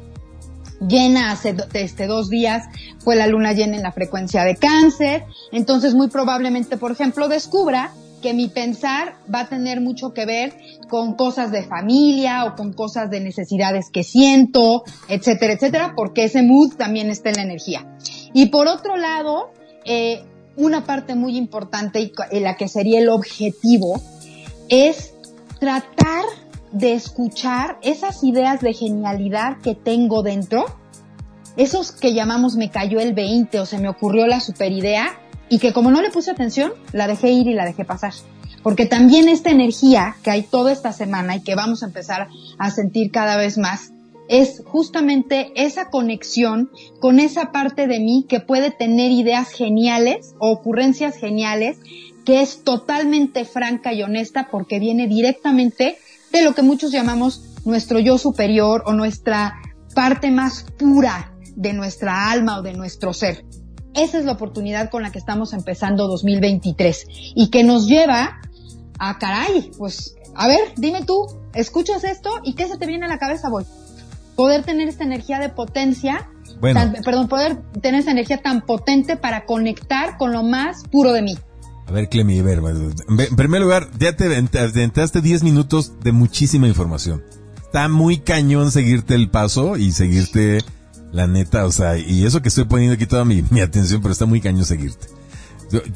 llena 0.85 1.31
hace 1.31 1.55
este, 1.71 2.05
dos 2.05 2.29
días, 2.29 2.65
fue 2.99 3.15
la 3.15 3.27
luna 3.27 3.53
llena 3.53 3.77
en 3.77 3.83
la 3.83 3.93
frecuencia 3.93 4.43
de 4.43 4.57
cáncer, 4.57 5.23
entonces 5.53 5.93
muy 5.93 6.09
probablemente, 6.09 6.75
por 6.75 6.91
ejemplo, 6.91 7.29
descubra 7.29 7.93
que 8.21 8.33
mi 8.33 8.47
pensar 8.47 9.15
va 9.33 9.41
a 9.41 9.49
tener 9.49 9.81
mucho 9.81 10.13
que 10.13 10.25
ver 10.25 10.53
con 10.89 11.15
cosas 11.15 11.51
de 11.51 11.63
familia 11.63 12.45
o 12.45 12.55
con 12.55 12.73
cosas 12.73 13.09
de 13.09 13.19
necesidades 13.19 13.89
que 13.91 14.03
siento, 14.03 14.83
etcétera, 15.09 15.53
etcétera, 15.53 15.93
porque 15.95 16.25
ese 16.25 16.43
mood 16.43 16.75
también 16.75 17.09
está 17.09 17.29
en 17.29 17.35
la 17.35 17.43
energía. 17.43 17.97
Y 18.33 18.47
por 18.47 18.67
otro 18.67 18.95
lado, 18.95 19.51
eh, 19.85 20.23
una 20.55 20.85
parte 20.85 21.15
muy 21.15 21.37
importante 21.37 21.99
y 22.01 22.13
en 22.31 22.43
la 22.43 22.55
que 22.55 22.67
sería 22.67 22.99
el 22.99 23.09
objetivo 23.09 24.01
es 24.69 25.13
tratar 25.59 26.25
de 26.71 26.93
escuchar 26.93 27.77
esas 27.81 28.23
ideas 28.23 28.61
de 28.61 28.73
genialidad 28.73 29.57
que 29.61 29.75
tengo 29.75 30.23
dentro, 30.23 30.65
esos 31.57 31.91
que 31.91 32.13
llamamos 32.13 32.55
me 32.55 32.69
cayó 32.69 32.99
el 32.99 33.13
20 33.13 33.59
o 33.59 33.65
se 33.65 33.77
me 33.77 33.89
ocurrió 33.89 34.25
la 34.27 34.39
superidea 34.39 35.19
y 35.51 35.59
que 35.59 35.73
como 35.73 35.91
no 35.91 36.01
le 36.01 36.09
puse 36.09 36.31
atención, 36.31 36.71
la 36.93 37.07
dejé 37.07 37.29
ir 37.33 37.45
y 37.45 37.53
la 37.53 37.65
dejé 37.65 37.83
pasar. 37.83 38.13
Porque 38.63 38.85
también 38.85 39.27
esta 39.27 39.51
energía 39.51 40.15
que 40.23 40.31
hay 40.31 40.43
toda 40.43 40.71
esta 40.71 40.93
semana 40.93 41.35
y 41.35 41.41
que 41.41 41.55
vamos 41.55 41.83
a 41.83 41.87
empezar 41.87 42.29
a 42.57 42.71
sentir 42.71 43.11
cada 43.11 43.35
vez 43.35 43.57
más, 43.57 43.91
es 44.29 44.63
justamente 44.65 45.51
esa 45.55 45.89
conexión 45.89 46.71
con 47.01 47.19
esa 47.19 47.51
parte 47.51 47.87
de 47.87 47.99
mí 47.99 48.25
que 48.29 48.39
puede 48.39 48.71
tener 48.71 49.11
ideas 49.11 49.51
geniales 49.51 50.35
o 50.39 50.51
ocurrencias 50.51 51.17
geniales, 51.17 51.79
que 52.23 52.41
es 52.41 52.63
totalmente 52.63 53.43
franca 53.43 53.91
y 53.91 54.03
honesta 54.03 54.47
porque 54.49 54.79
viene 54.79 55.07
directamente 55.07 55.97
de 56.31 56.43
lo 56.43 56.55
que 56.55 56.61
muchos 56.61 56.93
llamamos 56.93 57.43
nuestro 57.65 57.99
yo 57.99 58.17
superior 58.17 58.83
o 58.85 58.93
nuestra 58.93 59.59
parte 59.93 60.31
más 60.31 60.65
pura 60.79 61.33
de 61.57 61.73
nuestra 61.73 62.31
alma 62.31 62.59
o 62.59 62.61
de 62.61 62.71
nuestro 62.71 63.13
ser. 63.13 63.43
Esa 63.93 64.19
es 64.19 64.25
la 64.25 64.33
oportunidad 64.33 64.89
con 64.89 65.01
la 65.03 65.11
que 65.11 65.19
estamos 65.19 65.53
empezando 65.53 66.07
2023 66.07 67.07
y 67.35 67.49
que 67.49 67.63
nos 67.63 67.87
lleva 67.87 68.39
a 68.99 69.17
caray, 69.17 69.71
pues, 69.77 70.15
a 70.35 70.47
ver, 70.47 70.59
dime 70.77 71.03
tú, 71.03 71.27
escuchas 71.53 72.03
esto 72.03 72.29
y 72.43 72.53
qué 72.53 72.67
se 72.67 72.77
te 72.77 72.87
viene 72.87 73.05
a 73.05 73.09
la 73.09 73.17
cabeza, 73.17 73.49
voy. 73.49 73.65
Poder 74.35 74.63
tener 74.63 74.87
esta 74.87 75.03
energía 75.03 75.39
de 75.39 75.49
potencia, 75.49 76.29
perdón, 76.61 77.27
poder 77.27 77.61
tener 77.81 77.99
esta 77.99 78.11
energía 78.11 78.41
tan 78.41 78.61
potente 78.61 79.17
para 79.17 79.45
conectar 79.45 80.17
con 80.17 80.31
lo 80.31 80.43
más 80.43 80.83
puro 80.89 81.11
de 81.11 81.21
mí. 81.21 81.37
A 81.85 81.91
ver, 81.91 82.07
Clemi, 82.07 82.39
a 82.39 82.43
ver, 82.43 82.59
en 82.59 83.35
primer 83.35 83.61
lugar, 83.61 83.89
ya 83.99 84.15
te 84.15 84.37
entraste 84.37 85.21
10 85.21 85.43
minutos 85.43 85.99
de 85.99 86.13
muchísima 86.13 86.67
información. 86.67 87.23
Está 87.57 87.89
muy 87.89 88.19
cañón 88.19 88.71
seguirte 88.71 89.15
el 89.15 89.29
paso 89.29 89.75
y 89.75 89.91
seguirte 89.91 90.59
la 91.11 91.27
neta, 91.27 91.65
o 91.65 91.71
sea, 91.71 91.97
y 91.97 92.25
eso 92.25 92.41
que 92.41 92.49
estoy 92.49 92.65
poniendo 92.65 92.95
aquí 92.95 93.05
toda 93.05 93.25
mi, 93.25 93.43
atención, 93.61 94.01
pero 94.01 94.11
está 94.11 94.25
muy 94.25 94.41
cañón 94.41 94.65
seguirte. 94.65 95.07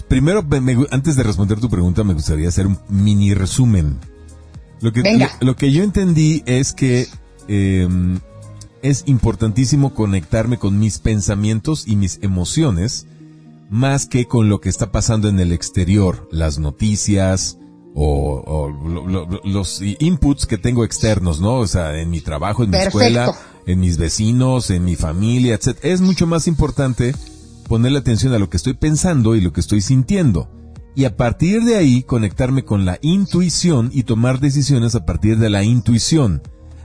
primero, 0.07 0.45
antes 0.91 1.15
de 1.15 1.24
responder 1.24 1.60
tu 1.60 1.69
pregunta, 1.69 2.03
me 2.03 2.13
gustaría 2.13 2.50
hacer 2.50 2.67
un 2.67 2.77
mini 2.89 3.34
resumen. 3.34 3.98
Lo 4.81 4.91
que, 4.91 5.27
lo, 5.39 5.55
que 5.55 5.72
yo 5.72 5.84
entendí 5.84 6.43
es 6.45 6.74
que 6.74 7.07
em, 7.48 8.19
es 8.81 9.03
importantísimo 9.07 9.93
conectarme 9.93 10.60
con 10.60 10.77
mis 10.77 11.00
pensamientos 11.00 11.88
y 11.88 11.95
mis 11.95 12.19
emociones 12.22 13.07
más 13.69 14.05
que 14.05 14.25
con 14.25 14.48
lo 14.48 14.62
que 14.62 14.69
está 14.69 14.91
pasando 14.91 15.27
en 15.27 15.39
el 15.39 15.51
exterior, 15.51 16.27
las 16.31 16.60
noticias 16.60 17.57
o, 17.96 18.70
los 19.44 19.82
inputs 19.82 20.46
que 20.46 20.58
tengo 20.58 20.84
externos, 20.84 21.40
¿no? 21.40 21.56
O 21.56 21.68
sea, 21.68 22.00
en 22.00 22.10
mi 22.10 22.22
trabajo, 22.22 22.64
en 22.64 22.72
mi 22.72 22.78
escuela, 22.78 23.34
en 23.66 23.80
mis 23.80 23.98
vecinos, 23.98 24.70
en 24.70 24.84
mi 24.84 24.96
familia, 24.96 25.56
etc. 25.56 25.78
Es 25.82 26.02
mucho 26.02 26.28
más 26.28 26.48
importante 26.48 27.16
ponerle 27.68 28.00
atención 28.00 28.34
a 28.34 28.40
lo 28.40 28.50
que 28.50 28.58
estoy 28.58 28.74
pensando 28.74 29.36
y 29.36 29.42
lo 29.42 29.54
que 29.54 29.62
estoy 29.62 29.82
sintiendo. 29.82 30.50
Y 30.94 31.06
a 31.06 31.18
partir 31.18 31.64
de 31.64 31.75
ahí 31.75 32.04
conectarme 32.04 32.64
con 32.64 32.86
la 32.86 33.00
intuición 33.02 33.90
y 33.94 34.04
tomar 34.04 34.40
decisiones 34.40 34.96
a 34.96 35.06
partir 35.06 35.38
de 35.40 35.50
la 35.50 35.64
intuición. 35.64 36.42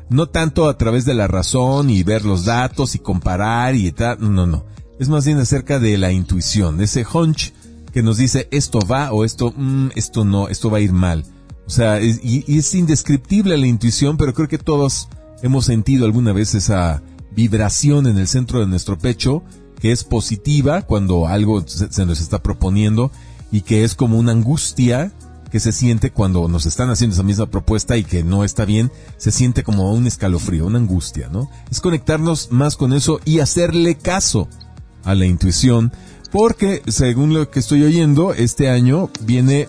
No 0.08 0.28
tanto 0.28 0.68
a 0.68 0.76
través 0.76 1.04
de 1.04 1.14
la 1.14 1.28
razón 1.28 1.90
y 1.90 2.02
ver 2.02 2.24
los 2.24 2.44
datos 2.44 2.96
y 2.96 2.98
comparar 2.98 3.76
y 3.76 3.92
tal. 3.92 4.18
No, 4.20 4.46
no 4.46 4.64
es 5.00 5.08
más 5.08 5.24
bien 5.24 5.38
acerca 5.38 5.78
de 5.78 5.96
la 5.96 6.12
intuición, 6.12 6.82
ese 6.82 7.06
hunch 7.10 7.54
que 7.92 8.02
nos 8.02 8.18
dice 8.18 8.48
esto 8.50 8.80
va 8.80 9.12
o 9.12 9.24
esto, 9.24 9.52
mm, 9.56 9.90
esto 9.94 10.24
no, 10.24 10.48
esto 10.48 10.70
va 10.70 10.78
a 10.78 10.82
ir 10.82 10.92
mal. 10.92 11.24
O 11.66 11.70
sea, 11.70 12.00
y, 12.00 12.44
es 12.48 12.74
indescriptible 12.74 13.56
la 13.56 13.66
intuición, 13.66 14.16
pero 14.16 14.34
creo 14.34 14.48
que 14.48 14.58
todos 14.58 15.08
hemos 15.42 15.66
sentido 15.66 16.04
alguna 16.04 16.32
vez 16.32 16.54
esa 16.54 17.02
vibración 17.32 18.06
en 18.06 18.18
el 18.18 18.26
centro 18.26 18.60
de 18.60 18.66
nuestro 18.66 18.98
pecho 18.98 19.44
que 19.80 19.92
es 19.92 20.04
positiva 20.04 20.82
cuando 20.82 21.26
algo 21.26 21.64
se, 21.66 22.04
nos 22.04 22.20
está 22.20 22.42
proponiendo 22.42 23.10
y 23.50 23.62
que 23.62 23.84
es 23.84 23.94
como 23.94 24.18
una 24.18 24.32
angustia 24.32 25.12
que 25.50 25.58
se 25.58 25.72
siente 25.72 26.10
cuando 26.10 26.48
nos 26.48 26.66
están 26.66 26.90
haciendo 26.90 27.14
esa 27.14 27.22
misma 27.22 27.46
propuesta 27.46 27.96
y 27.96 28.04
que 28.04 28.22
no 28.22 28.44
está 28.44 28.64
bien, 28.64 28.92
se 29.16 29.32
siente 29.32 29.64
como 29.64 29.92
un 29.92 30.06
escalofrío, 30.06 30.66
una 30.66 30.78
angustia, 30.78 31.28
¿no? 31.28 31.50
Es 31.70 31.80
conectarnos 31.80 32.52
más 32.52 32.76
con 32.76 32.92
eso 32.92 33.20
y 33.24 33.40
hacerle 33.40 33.96
caso 33.96 34.48
a 35.02 35.14
la 35.14 35.26
intuición, 35.26 35.92
porque 36.30 36.82
según 36.86 37.34
lo 37.34 37.50
que 37.50 37.60
estoy 37.60 37.82
oyendo, 37.82 38.32
este 38.34 38.68
año 38.70 39.10
viene 39.22 39.68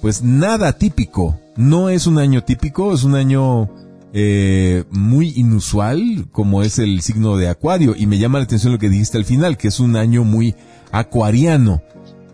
pues 0.00 0.22
nada 0.22 0.74
típico. 0.74 1.38
No 1.56 1.88
es 1.88 2.06
un 2.06 2.18
año 2.18 2.44
típico, 2.44 2.92
es 2.92 3.04
un 3.04 3.14
año 3.14 3.70
eh, 4.12 4.84
muy 4.90 5.32
inusual, 5.36 6.26
como 6.30 6.62
es 6.62 6.78
el 6.78 7.00
signo 7.00 7.36
de 7.36 7.48
Acuario. 7.48 7.94
Y 7.96 8.06
me 8.06 8.18
llama 8.18 8.38
la 8.38 8.44
atención 8.44 8.72
lo 8.72 8.78
que 8.78 8.88
dijiste 8.88 9.18
al 9.18 9.24
final, 9.24 9.56
que 9.56 9.68
es 9.68 9.80
un 9.80 9.96
año 9.96 10.24
muy 10.24 10.54
acuariano. 10.92 11.82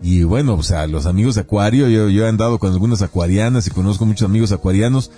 Y 0.01 0.23
bueno, 0.23 0.55
o 0.55 0.63
sea, 0.63 0.87
los 0.87 1.05
amigos 1.05 1.35
de 1.35 1.41
Acuario, 1.41 1.87
yo, 1.87 2.09
yo 2.09 2.25
he 2.25 2.29
andado 2.29 2.57
con 2.57 2.71
algunas 2.71 3.01
acuarianas 3.01 3.67
y 3.67 3.71
conozco 3.71 4.05
muchos 4.05 4.25
amigos 4.25 4.51
acuarianos. 4.51 5.11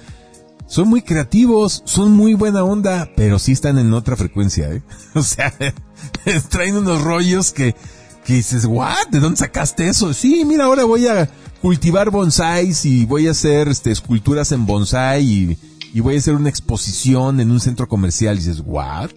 Son 0.67 0.87
muy 0.87 1.01
creativos, 1.01 1.83
son 1.85 2.11
muy 2.11 2.33
buena 2.33 2.63
onda, 2.63 3.09
pero 3.15 3.39
sí 3.39 3.51
están 3.51 3.77
en 3.77 3.93
otra 3.93 4.15
frecuencia, 4.15 4.71
¿eh? 4.71 4.81
O 5.15 5.21
sea, 5.21 5.53
traen 6.49 6.77
unos 6.77 7.01
rollos 7.01 7.51
que, 7.51 7.75
que 8.24 8.34
dices, 8.34 8.65
¿what? 8.65 9.08
¿De 9.12 9.20
dónde 9.20 9.38
sacaste 9.38 9.88
eso? 9.88 10.13
Sí, 10.13 10.44
mira, 10.46 10.65
ahora 10.65 10.86
voy 10.86 11.08
a 11.08 11.30
cultivar 11.62 12.10
bonsáis 12.10 12.86
y 12.86 13.06
voy 13.06 13.27
a 13.27 13.32
hacer 13.32 13.68
este, 13.68 13.92
esculturas 13.92 14.51
en 14.51 14.65
bonsai 14.65 15.24
y, 15.24 15.58
y 15.94 16.00
voy 16.00 16.15
a 16.15 16.20
hacer 16.20 16.36
una 16.36 16.50
exposición 16.50 17.39
en 17.39 17.51
un 17.51 17.60
centro 17.60 17.88
comercial. 17.88 18.36
Y 18.36 18.39
dices, 18.39 18.62
¿what? 18.65 19.12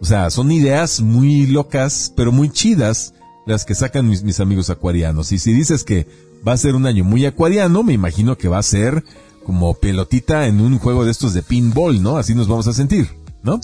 O 0.00 0.04
sea, 0.04 0.30
son 0.30 0.50
ideas 0.50 1.00
muy 1.00 1.46
locas, 1.46 2.12
pero 2.16 2.32
muy 2.32 2.50
chidas 2.50 3.14
las 3.46 3.64
que 3.64 3.74
sacan 3.74 4.08
mis, 4.08 4.22
mis 4.22 4.40
amigos 4.40 4.70
acuarianos. 4.70 5.32
Y 5.32 5.38
si 5.38 5.52
dices 5.52 5.84
que 5.84 6.06
va 6.46 6.52
a 6.52 6.56
ser 6.56 6.74
un 6.74 6.86
año 6.86 7.04
muy 7.04 7.24
acuariano, 7.26 7.82
me 7.82 7.92
imagino 7.92 8.36
que 8.36 8.48
va 8.48 8.58
a 8.58 8.62
ser 8.62 9.04
como 9.44 9.74
pelotita 9.74 10.46
en 10.46 10.60
un 10.60 10.78
juego 10.78 11.04
de 11.04 11.10
estos 11.10 11.34
de 11.34 11.42
pinball, 11.42 12.02
¿no? 12.02 12.16
Así 12.16 12.34
nos 12.34 12.48
vamos 12.48 12.66
a 12.68 12.72
sentir, 12.72 13.08
¿no? 13.42 13.60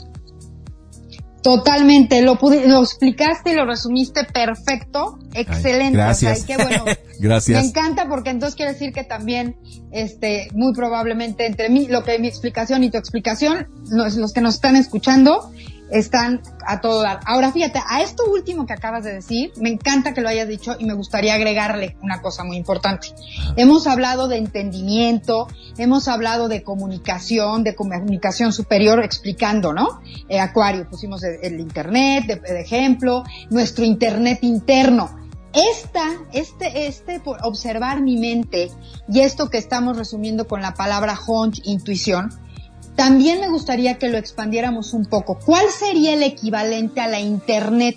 Totalmente, 1.49 2.21
lo, 2.21 2.39
lo 2.67 2.83
explicaste 2.83 3.53
y 3.53 3.55
lo 3.55 3.65
resumiste 3.65 4.25
perfecto, 4.25 5.19
excelente. 5.33 5.97
gracias. 5.97 6.47
bueno, 6.47 6.85
gracias. 7.21 7.63
Me 7.63 7.69
encanta 7.71 8.07
porque 8.07 8.29
entonces 8.29 8.55
quiere 8.55 8.75
decir 8.75 8.93
que 8.93 9.03
también, 9.03 9.57
este, 9.91 10.49
muy 10.53 10.75
probablemente 10.75 11.47
entre 11.47 11.71
mí, 11.71 11.87
lo 11.89 12.05
que 12.05 12.19
mi 12.19 12.29
explicación 12.29 12.85
y 12.85 12.91
tu 12.91 12.99
explicación, 12.99 13.67
los, 13.91 14.17
los 14.17 14.35
que 14.35 14.43
nos 14.43 14.57
están 14.57 14.77
escuchando, 14.77 15.51
están 15.91 16.41
a 16.67 16.81
todo 16.81 17.03
dar. 17.03 17.21
Ahora 17.25 17.53
fíjate, 17.53 17.81
a 17.89 18.03
esto 18.03 18.25
último 18.31 18.67
que 18.67 18.73
acabas 18.73 19.05
de 19.05 19.15
decir, 19.15 19.53
me 19.57 19.71
encanta 19.71 20.15
que 20.15 20.21
lo 20.21 20.29
hayas 20.29 20.49
dicho 20.49 20.77
y 20.79 20.85
me 20.85 20.95
gustaría 20.95 21.35
agregarle 21.35 21.97
una 22.03 22.21
cosa 22.21 22.45
muy 22.45 22.57
importante. 22.57 23.09
Hemos 23.57 23.87
hablado 23.87 24.29
de 24.29 24.39
entendimiento, 24.39 25.49
hemos 25.79 26.09
hablado 26.09 26.49
de 26.49 26.63
comunicación, 26.63 27.65
de 27.65 27.75
comunicación 27.75 28.53
superior, 28.53 29.03
explicando, 29.03 29.73
¿no? 29.73 30.01
Eh, 30.29 30.41
Acuario, 30.41 30.89
pusimos 30.89 31.23
el, 31.23 31.59
Internet 31.59 32.27
de, 32.27 32.61
ejemplo, 32.61 33.25
nuestro 33.51 33.85
Internet 33.85 34.41
interno. 34.43 35.17
Esta, 35.55 36.05
este, 36.33 36.87
este, 36.87 37.21
por 37.21 37.39
observar 37.43 38.03
mi 38.03 38.19
mente 38.19 38.71
y 39.09 39.21
esto 39.21 39.49
que 39.49 39.57
estamos 39.57 39.97
resumiendo 39.97 40.47
con 40.47 40.61
la 40.61 40.75
palabra 40.75 41.19
hunch, 41.27 41.63
intuición, 41.65 42.31
también 42.99 43.41
me 43.41 43.49
gustaría 43.49 43.97
que 43.97 44.09
lo 44.09 44.19
expandiéramos 44.19 44.93
un 44.93 45.07
poco. 45.07 45.39
¿Cuál 45.39 45.67
sería 45.71 46.15
el 46.15 46.23
equivalente 46.25 47.01
a 47.01 47.07
la 47.07 47.21
Internet 47.21 47.97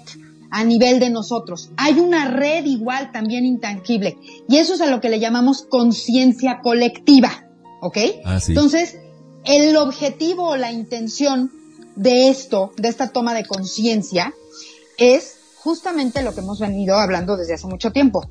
a 0.51 0.63
nivel 0.63 0.99
de 0.99 1.09
nosotros? 1.09 1.71
Hay 1.75 1.99
una 1.99 2.29
red 2.29 2.65
igual 2.65 3.11
también 3.11 3.43
intangible 3.43 4.19
y 4.47 4.57
eso 4.57 4.75
es 4.75 4.81
a 4.81 4.85
lo 4.85 5.01
que 5.01 5.09
le 5.09 5.19
llamamos 5.19 5.63
conciencia 5.63 6.59
colectiva, 6.61 7.47
¿ok? 7.81 7.97
Ah, 8.23 8.37
Entonces, 8.47 8.99
el 9.43 9.75
objetivo 9.75 10.49
o 10.49 10.55
la 10.55 10.71
intención 10.71 11.51
de 11.95 12.29
esto, 12.29 12.71
de 12.77 12.89
esta 12.89 13.07
toma 13.07 13.33
de 13.33 13.47
conciencia, 13.47 14.35
es 14.99 15.37
justamente 15.55 16.21
lo 16.21 16.35
que 16.35 16.41
hemos 16.41 16.59
venido 16.59 16.97
hablando 16.97 17.37
desde 17.37 17.55
hace 17.55 17.65
mucho 17.65 17.91
tiempo, 17.91 18.29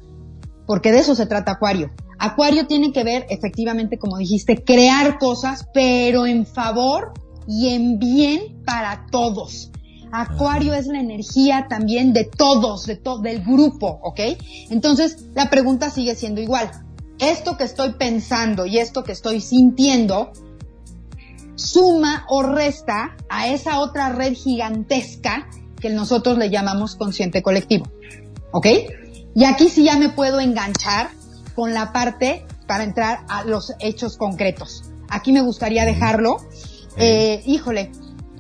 porque 0.69 0.93
de 0.93 1.01
eso 1.01 1.17
se 1.17 1.27
trata 1.27 1.51
Acuario. 1.51 1.91
Acuario 2.21 2.67
tiene 2.67 2.93
que 2.93 3.03
ver, 3.03 3.27
efectivamente, 3.31 3.99
como 3.99 4.19
dijiste, 4.19 4.63
crear 4.63 5.19
cosas, 5.19 5.67
pero 5.73 6.27
en 6.27 6.45
favor 6.45 7.15
y 7.49 7.71
en 7.71 7.99
bien 7.99 8.63
para 8.67 9.07
todos. 9.11 9.71
Acuario 10.13 10.75
es 10.75 10.87
la 10.87 11.01
energía 11.01 11.67
también 11.71 12.13
de 12.13 12.25
todos, 12.25 12.85
de 12.85 12.97
todo, 12.97 13.23
del 13.23 13.43
grupo, 13.43 14.01
¿ok? 14.03 14.21
Entonces, 14.69 15.25
la 15.35 15.49
pregunta 15.49 15.89
sigue 15.89 16.15
siendo 16.15 16.43
igual. 16.43 16.71
Esto 17.19 17.57
que 17.57 17.65
estoy 17.65 17.95
pensando 17.95 18.67
y 18.67 18.77
esto 18.77 19.03
que 19.03 19.13
estoy 19.13 19.41
sintiendo, 19.41 20.33
suma 21.55 22.27
o 22.29 22.43
resta 22.43 23.17
a 23.31 23.49
esa 23.49 23.81
otra 23.81 24.11
red 24.11 24.35
gigantesca 24.35 25.49
que 25.81 25.89
nosotros 25.89 26.37
le 26.37 26.51
llamamos 26.51 26.97
consciente 26.97 27.43
colectivo. 27.43 27.87
¿Ok? 28.53 28.67
Y 29.35 29.45
aquí 29.45 29.71
sí 29.71 29.85
ya 29.85 29.97
me 29.97 30.11
puedo 30.11 30.39
enganchar 30.39 31.19
con 31.55 31.75
la 31.75 31.93
parte 31.93 32.47
para 32.67 32.85
entrar 32.85 33.21
a 33.29 33.45
los 33.45 33.73
hechos 33.81 34.17
concretos. 34.17 34.85
Aquí 35.09 35.33
me 35.33 35.41
gustaría 35.43 35.85
dejarlo. 35.85 36.39
Eh, 36.97 37.43
híjole, 37.47 37.91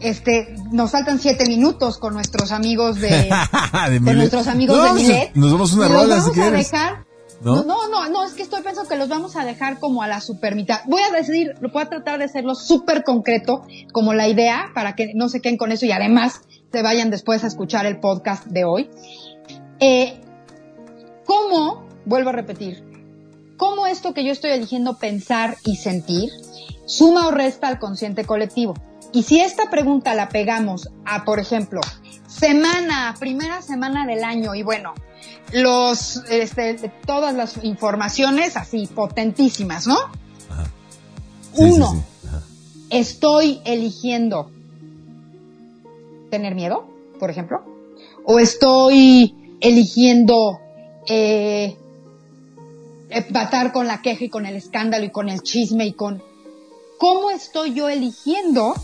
este, 0.00 0.54
nos 0.72 0.90
faltan 0.90 1.18
siete 1.18 1.46
minutos 1.46 1.98
con 1.98 2.14
nuestros 2.14 2.52
amigos 2.52 3.00
de, 3.00 3.28
con 4.04 4.16
nuestros 4.16 4.46
amigos 4.46 4.82
de 4.82 4.92
Milet. 4.92 5.34
Nos 5.34 5.52
vamos 5.52 5.72
una 5.72 5.88
rola 5.88 6.16
vamos 6.16 6.24
si 6.24 6.30
a 6.30 6.42
quieres. 6.42 6.70
dejar. 6.70 7.06
¿No? 7.42 7.64
¿No? 7.64 7.88
no, 7.88 8.08
no, 8.10 8.24
es 8.24 8.32
que 8.32 8.42
estoy 8.42 8.62
pensando 8.62 8.86
que 8.86 8.96
los 8.96 9.08
vamos 9.08 9.34
a 9.34 9.46
dejar 9.46 9.78
como 9.78 10.02
a 10.02 10.08
la 10.08 10.20
super 10.20 10.54
mitad. 10.54 10.80
Voy 10.86 11.00
a 11.00 11.10
decidir, 11.10 11.54
voy 11.72 11.82
a 11.82 11.88
tratar 11.88 12.18
de 12.18 12.26
hacerlo 12.26 12.54
súper 12.54 13.02
concreto, 13.02 13.64
como 13.92 14.12
la 14.12 14.28
idea, 14.28 14.66
para 14.74 14.94
que 14.94 15.12
no 15.14 15.30
se 15.30 15.40
queden 15.40 15.56
con 15.56 15.72
eso 15.72 15.86
y 15.86 15.92
además 15.92 16.42
se 16.70 16.82
vayan 16.82 17.08
después 17.10 17.42
a 17.42 17.46
escuchar 17.46 17.86
el 17.86 17.98
podcast 17.98 18.44
de 18.44 18.64
hoy. 18.64 18.90
Eh, 19.80 20.20
¿Cómo, 21.24 21.86
vuelvo 22.04 22.28
a 22.28 22.32
repetir, 22.32 22.84
cómo 23.60 23.86
esto 23.86 24.14
que 24.14 24.24
yo 24.24 24.32
estoy 24.32 24.52
eligiendo 24.52 24.96
pensar 24.96 25.58
y 25.66 25.76
sentir 25.76 26.30
suma 26.86 27.28
o 27.28 27.30
resta 27.30 27.68
al 27.68 27.78
consciente 27.78 28.24
colectivo? 28.24 28.72
Y 29.12 29.24
si 29.24 29.38
esta 29.38 29.68
pregunta 29.68 30.14
la 30.14 30.30
pegamos 30.30 30.88
a, 31.04 31.26
por 31.26 31.40
ejemplo, 31.40 31.82
semana, 32.26 33.14
primera 33.20 33.60
semana 33.60 34.06
del 34.06 34.24
año, 34.24 34.54
y 34.54 34.62
bueno, 34.62 34.94
los, 35.52 36.22
este, 36.30 36.90
todas 37.04 37.34
las 37.34 37.62
informaciones 37.62 38.56
así 38.56 38.86
potentísimas, 38.86 39.86
¿no? 39.86 39.98
Ajá. 40.48 40.64
Sí, 40.64 41.50
sí, 41.52 41.62
Uno, 41.62 41.92
sí. 41.92 42.28
Ajá. 42.28 42.42
estoy 42.88 43.60
eligiendo 43.66 44.50
tener 46.30 46.54
miedo, 46.54 46.88
por 47.18 47.28
ejemplo, 47.28 47.62
o 48.24 48.38
estoy 48.38 49.58
eligiendo 49.60 50.60
eh, 51.06 51.76
empatar 53.10 53.72
con 53.72 53.86
la 53.86 54.02
queja 54.02 54.24
y 54.24 54.28
con 54.28 54.46
el 54.46 54.56
escándalo 54.56 55.04
y 55.04 55.10
con 55.10 55.28
el 55.28 55.42
chisme 55.42 55.86
y 55.86 55.92
con 55.92 56.22
cómo 56.98 57.30
estoy 57.30 57.74
yo 57.74 57.88
eligiendo 57.88 58.74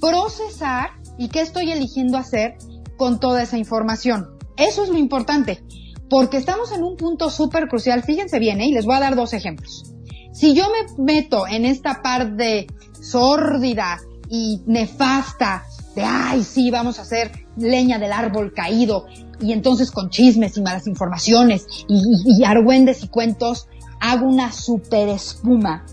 procesar 0.00 0.90
y 1.18 1.28
qué 1.28 1.40
estoy 1.40 1.72
eligiendo 1.72 2.16
hacer 2.18 2.56
con 2.96 3.20
toda 3.20 3.42
esa 3.42 3.58
información. 3.58 4.38
Eso 4.56 4.82
es 4.82 4.88
lo 4.88 4.98
importante, 4.98 5.62
porque 6.10 6.36
estamos 6.36 6.72
en 6.72 6.82
un 6.82 6.96
punto 6.96 7.30
súper 7.30 7.68
crucial. 7.68 8.02
Fíjense 8.02 8.38
bien, 8.38 8.60
¿eh? 8.60 8.66
y 8.66 8.72
les 8.72 8.84
voy 8.84 8.96
a 8.96 9.00
dar 9.00 9.16
dos 9.16 9.32
ejemplos. 9.32 9.84
Si 10.32 10.54
yo 10.54 10.64
me 10.68 11.04
meto 11.04 11.46
en 11.46 11.64
esta 11.64 12.02
parte 12.02 12.66
sórdida 13.00 13.98
y 14.28 14.60
nefasta 14.66 15.64
de, 15.94 16.02
ay, 16.04 16.44
sí, 16.44 16.70
vamos 16.70 16.98
a 16.98 17.02
hacer 17.02 17.47
leña 17.58 17.98
del 17.98 18.12
árbol 18.12 18.52
caído, 18.52 19.06
y 19.40 19.52
entonces 19.52 19.90
con 19.90 20.10
chismes 20.10 20.56
y 20.56 20.62
malas 20.62 20.86
informaciones 20.86 21.66
y, 21.88 22.44
argüendes 22.44 23.04
y 23.04 23.08
cuentos, 23.08 23.68
hago 24.00 24.26
una 24.26 24.52
super 24.52 25.08
espuma, 25.08 25.84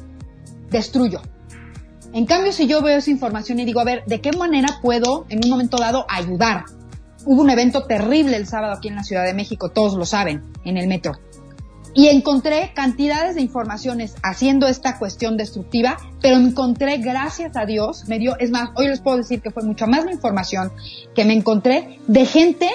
destruyo. 0.70 1.22
En 2.14 2.26
cambio, 2.26 2.52
si 2.52 2.66
yo 2.68 2.82
veo 2.82 2.98
esa 2.98 3.12
información 3.12 3.60
y 3.60 3.66
digo, 3.66 3.82
a 3.82 3.84
ver, 3.84 4.04
¿de 4.06 4.22
qué 4.22 4.32
manera 4.32 4.80
puedo 4.82 5.26
en 5.30 5.44
un 5.44 5.50
momento 5.50 5.78
dado 5.78 6.06
ayudar? 6.10 6.66
Hubo 7.26 7.42
un 7.42 7.50
evento 7.50 7.84
terrible 7.84 8.38
el 8.38 8.48
sábado 8.48 8.74
aquí 8.74 8.88
en 8.88 8.96
la 8.96 9.04
Ciudad 9.04 9.26
de 9.26 9.34
México, 9.34 9.70
todos 9.70 9.96
lo 9.96 10.06
saben, 10.06 10.44
en 10.64 10.78
el 10.78 10.88
metro. 10.88 11.14
Y 11.98 12.10
encontré 12.10 12.74
cantidades 12.76 13.36
de 13.36 13.42
informaciones 13.42 14.16
haciendo 14.22 14.68
esta 14.68 15.00
cuestión 15.00 15.38
destructiva, 15.38 15.98
pero 16.22 16.36
encontré, 16.36 16.98
gracias 16.98 17.56
a 17.56 17.66
Dios, 17.66 18.04
me 18.10 18.20
dio, 18.20 18.38
es 18.38 18.52
más, 18.52 18.72
hoy 18.76 18.90
les 18.90 19.00
puedo 19.00 19.16
decir 19.16 19.42
que 19.42 19.50
fue 19.50 19.64
mucha 19.64 19.88
más 19.88 20.04
la 20.04 20.12
información 20.12 20.74
que 21.16 21.24
me 21.24 21.34
encontré 21.34 22.00
de 22.08 22.26
gente 22.26 22.70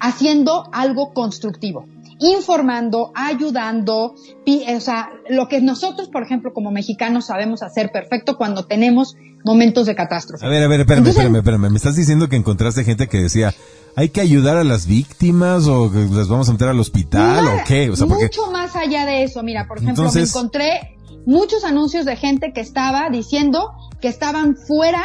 haciendo 0.00 0.70
algo 0.72 1.12
constructivo, 1.12 1.86
informando, 2.20 3.12
ayudando, 3.14 4.14
o 4.14 4.80
sea, 4.80 5.10
lo 5.28 5.48
que 5.48 5.60
nosotros, 5.60 6.08
por 6.08 6.22
ejemplo, 6.22 6.52
como 6.52 6.70
mexicanos 6.70 7.26
sabemos 7.26 7.62
hacer 7.62 7.90
perfecto 7.92 8.36
cuando 8.36 8.66
tenemos 8.66 9.16
momentos 9.44 9.86
de 9.86 9.94
catástrofe. 9.94 10.44
A 10.44 10.48
ver, 10.48 10.62
a 10.62 10.68
ver, 10.68 10.80
espérame, 10.80 10.98
Entonces- 11.00 11.22
espérame, 11.22 11.36
espérame. 11.38 11.70
¿Me 11.70 11.76
estás 11.76 11.96
diciendo 11.96 12.28
que 12.28 12.36
encontraste 12.36 12.84
gente 12.84 13.08
que 13.08 13.18
decía, 13.18 13.52
hay 13.96 14.08
que 14.08 14.20
ayudar 14.20 14.56
a 14.56 14.64
las 14.64 14.86
víctimas 14.86 15.66
o 15.66 15.90
las 15.92 16.28
vamos 16.28 16.48
a 16.48 16.52
meter 16.52 16.68
al 16.68 16.80
hospital 16.80 17.44
Nada, 17.44 17.56
o 17.62 17.64
qué? 17.66 17.90
O 17.90 17.96
sea, 17.96 18.06
porque... 18.06 18.24
mucho 18.24 18.50
más 18.50 18.74
allá 18.76 19.04
de 19.06 19.24
eso. 19.24 19.42
Mira, 19.42 19.66
por 19.68 19.78
ejemplo, 19.78 20.04
Entonces- 20.04 20.34
me 20.34 20.38
encontré 20.40 20.96
muchos 21.26 21.64
anuncios 21.64 22.04
de 22.04 22.16
gente 22.16 22.52
que 22.52 22.60
estaba 22.60 23.08
diciendo 23.10 23.70
que 24.00 24.08
estaban 24.08 24.56
fuera 24.56 25.02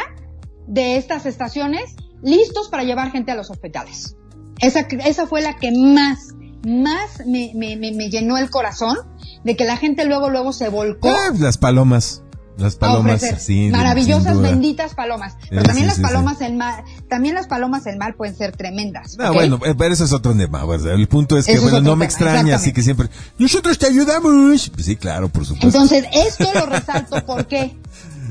de 0.66 0.96
estas 0.96 1.26
estaciones 1.26 1.94
listos 2.22 2.68
para 2.68 2.84
llevar 2.84 3.10
gente 3.10 3.30
a 3.32 3.34
los 3.34 3.50
hospitales. 3.50 4.16
Esa, 4.60 4.80
esa 4.80 5.26
fue 5.26 5.40
la 5.40 5.56
que 5.56 5.72
más, 5.72 6.34
más 6.66 7.26
me, 7.26 7.52
me, 7.54 7.76
me, 7.76 7.92
me 7.92 8.10
llenó 8.10 8.36
el 8.38 8.50
corazón 8.50 8.96
de 9.44 9.56
que 9.56 9.64
la 9.64 9.76
gente 9.76 10.04
luego, 10.04 10.30
luego 10.30 10.52
se 10.52 10.68
volcó 10.68 11.10
Ah, 11.10 11.32
las 11.38 11.58
palomas. 11.58 12.22
Las 12.58 12.76
palomas, 12.76 13.22
sí. 13.38 13.70
maravillosas, 13.70 14.38
benditas 14.38 14.94
palomas. 14.94 15.34
Pero 15.48 15.62
Sí, 15.62 15.66
también 15.68 15.90
sí, 15.90 15.98
las 16.02 16.10
palomas 16.10 16.42
el 16.42 16.56
mal, 16.56 16.84
también 17.08 17.34
las 17.34 17.46
palomas 17.46 17.86
el 17.86 17.96
mal 17.96 18.14
pueden 18.14 18.36
ser 18.36 18.54
tremendas. 18.54 19.16
No, 19.16 19.32
bueno, 19.32 19.58
eh, 19.64 19.74
pero 19.74 19.94
eso 19.94 20.04
es 20.04 20.12
otro 20.12 20.34
tema. 20.36 20.62
El 20.92 21.08
punto 21.08 21.38
es 21.38 21.46
que, 21.46 21.52
Eso 21.52 21.62
bueno, 21.62 21.80
no 21.80 21.96
me 21.96 22.04
extraña, 22.04 22.56
así 22.56 22.74
que 22.74 22.82
siempre, 22.82 23.08
nosotros 23.38 23.78
te 23.78 23.86
ayudamos. 23.86 24.68
Pues 24.74 24.84
sí, 24.84 24.96
claro, 24.96 25.30
por 25.30 25.46
supuesto. 25.46 25.68
Entonces, 25.68 26.04
esto 26.12 26.48
lo 26.52 26.66
resalto 26.66 27.24
¿por 27.26 27.46
qué? 27.46 27.78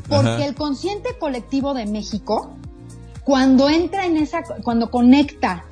Porque 0.07 0.29
Ajá. 0.29 0.45
el 0.45 0.53
consciente 0.53 1.17
colectivo 1.19 1.73
de 1.73 1.87
México, 1.87 2.55
cuando 3.23 3.67
entra 3.67 4.05
en 4.05 4.17
esa, 4.17 4.43
cuando 4.63 4.91
conecta 4.91 5.65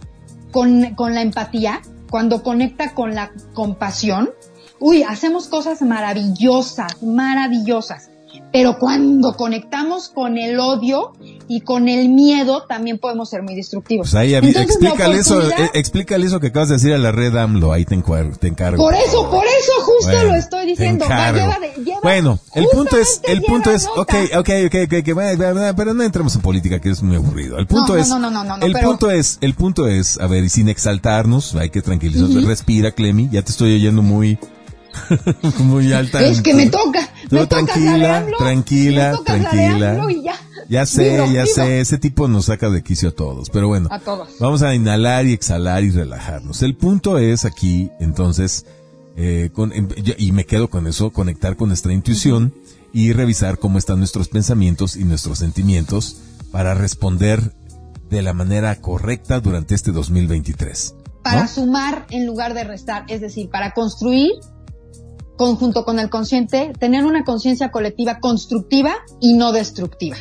con, 0.51 0.95
con 0.95 1.13
la 1.13 1.21
empatía, 1.21 1.81
cuando 2.09 2.43
conecta 2.43 2.93
con 2.93 3.15
la 3.15 3.31
compasión, 3.53 4.31
uy, 4.79 5.03
hacemos 5.03 5.47
cosas 5.47 5.81
maravillosas, 5.81 7.01
maravillosas. 7.03 8.09
Pero 8.57 8.79
cuando 8.79 9.33
conectamos 9.33 10.09
con 10.09 10.35
el 10.39 10.59
odio 10.59 11.13
y 11.47 11.61
con 11.61 11.87
el 11.87 12.09
miedo, 12.09 12.63
también 12.67 12.97
podemos 12.97 13.29
ser 13.29 13.43
muy 13.43 13.53
destructivos. 13.53 14.07
Pues 14.09 14.15
ahí, 14.15 14.33
Entonces, 14.33 14.63
explícale 14.63 15.19
eso, 15.19 15.47
eh, 15.47 15.69
explícale 15.75 16.25
eso 16.25 16.39
que 16.39 16.47
acabas 16.47 16.69
de 16.69 16.75
decir 16.77 16.91
a 16.91 16.97
la 16.97 17.11
red 17.11 17.35
AMLO, 17.37 17.71
ahí 17.71 17.85
te, 17.85 17.93
encargo. 17.93 18.77
Por 18.77 18.95
eso, 18.95 19.29
por 19.29 19.45
eso 19.45 19.71
justo 19.83 20.07
Bueno, 20.11 20.23
lo 20.23 20.33
estoy 20.35 20.65
diciendo. 20.65 21.05
Va, 21.07 21.29
encargo. 21.29 21.37
lleva 21.39 21.59
de- 21.59 21.83
lleva- 21.83 21.99
bueno, 22.01 22.39
el 22.55 22.65
punto 22.71 22.97
es, 22.97 23.21
el 23.25 23.43
punto 23.43 23.69
es, 23.69 23.85
nota. 23.85 24.01
ok, 24.01 24.13
ok, 24.39 24.49
ok, 24.65 24.93
ok, 25.07 25.17
va, 25.17 25.73
pero 25.75 25.93
no 25.93 26.01
entremos 26.03 26.33
en 26.33 26.41
política, 26.41 26.79
que 26.79 26.89
es 26.89 27.03
muy 27.03 27.17
aburrido. 27.17 27.59
El 27.59 27.67
punto 27.67 27.93
No, 27.93 27.99
es, 28.01 28.09
no, 28.09 28.17
no, 28.19 28.55
el 28.59 28.73
pero- 28.73 28.87
punto 28.89 29.11
es, 29.11 29.37
el 29.41 29.53
punto 29.53 29.87
es, 29.87 30.19
a 30.19 30.25
ver, 30.25 30.43
y 30.43 30.49
sin 30.49 30.67
exaltarnos, 30.67 31.53
hay 31.53 31.69
que 31.69 31.83
tranquilizarnos, 31.83 32.43
respira, 32.43 32.89
Clemi, 32.91 33.29
ya 33.31 33.43
te 33.43 33.51
estoy 33.51 33.75
oyendo 33.75 34.01
muy, 34.01 34.39
muy 35.59 35.93
alta. 35.93 36.21
Es 36.23 36.41
que 36.41 36.53
me 36.53 36.67
toca, 36.67 37.06
Tú 37.29 37.45
tranquila, 37.47 38.25
tranquila, 38.37 39.19
tranquila. 39.25 40.05
Y 40.09 40.23
ya. 40.23 40.35
Ya 40.69 40.85
sé, 40.85 41.31
ya 41.31 41.45
sé, 41.45 41.79
ese 41.79 41.97
tipo 41.97 42.27
nos 42.27 42.45
saca 42.45 42.69
de 42.69 42.83
quicio 42.83 43.09
a 43.09 43.11
todos, 43.13 43.49
pero 43.49 43.67
bueno. 43.69 43.87
A 43.91 43.99
todos. 43.99 44.29
Vamos 44.39 44.61
a 44.63 44.75
inhalar 44.75 45.25
y 45.25 45.33
exhalar 45.33 45.83
y 45.83 45.91
relajarnos. 45.91 46.61
El 46.61 46.75
punto 46.75 47.17
es 47.19 47.45
aquí, 47.45 47.89
entonces, 48.01 48.65
eh, 49.15 49.49
con- 49.53 49.71
em- 49.71 49.87
y 50.17 50.31
me 50.33 50.45
quedo 50.45 50.69
con 50.69 50.85
eso, 50.87 51.11
conectar 51.11 51.55
con 51.55 51.69
nuestra 51.69 51.93
intuición 51.93 52.53
y 52.91 53.13
revisar 53.13 53.59
cómo 53.59 53.77
están 53.77 53.99
nuestros 53.99 54.27
pensamientos 54.27 54.97
y 54.97 55.05
nuestros 55.05 55.39
sentimientos 55.39 56.17
para 56.51 56.73
responder 56.73 57.53
de 58.09 58.21
la 58.21 58.33
manera 58.33 58.75
correcta 58.81 59.39
durante 59.39 59.73
este 59.75 59.91
2023. 59.91 60.95
Para 61.23 61.41
¿no? 61.43 61.47
sumar 61.47 62.07
en 62.09 62.25
lugar 62.25 62.53
de 62.53 62.63
restar, 62.65 63.05
es 63.07 63.21
decir, 63.21 63.49
para 63.49 63.73
construir 63.73 64.31
conjunto 65.37 65.85
con 65.85 65.99
el 65.99 66.09
consciente, 66.09 66.73
tener 66.77 67.05
una 67.05 67.23
conciencia 67.23 67.71
colectiva 67.71 68.19
constructiva 68.19 68.95
y 69.21 69.35
no 69.35 69.51
destructiva. 69.51 70.17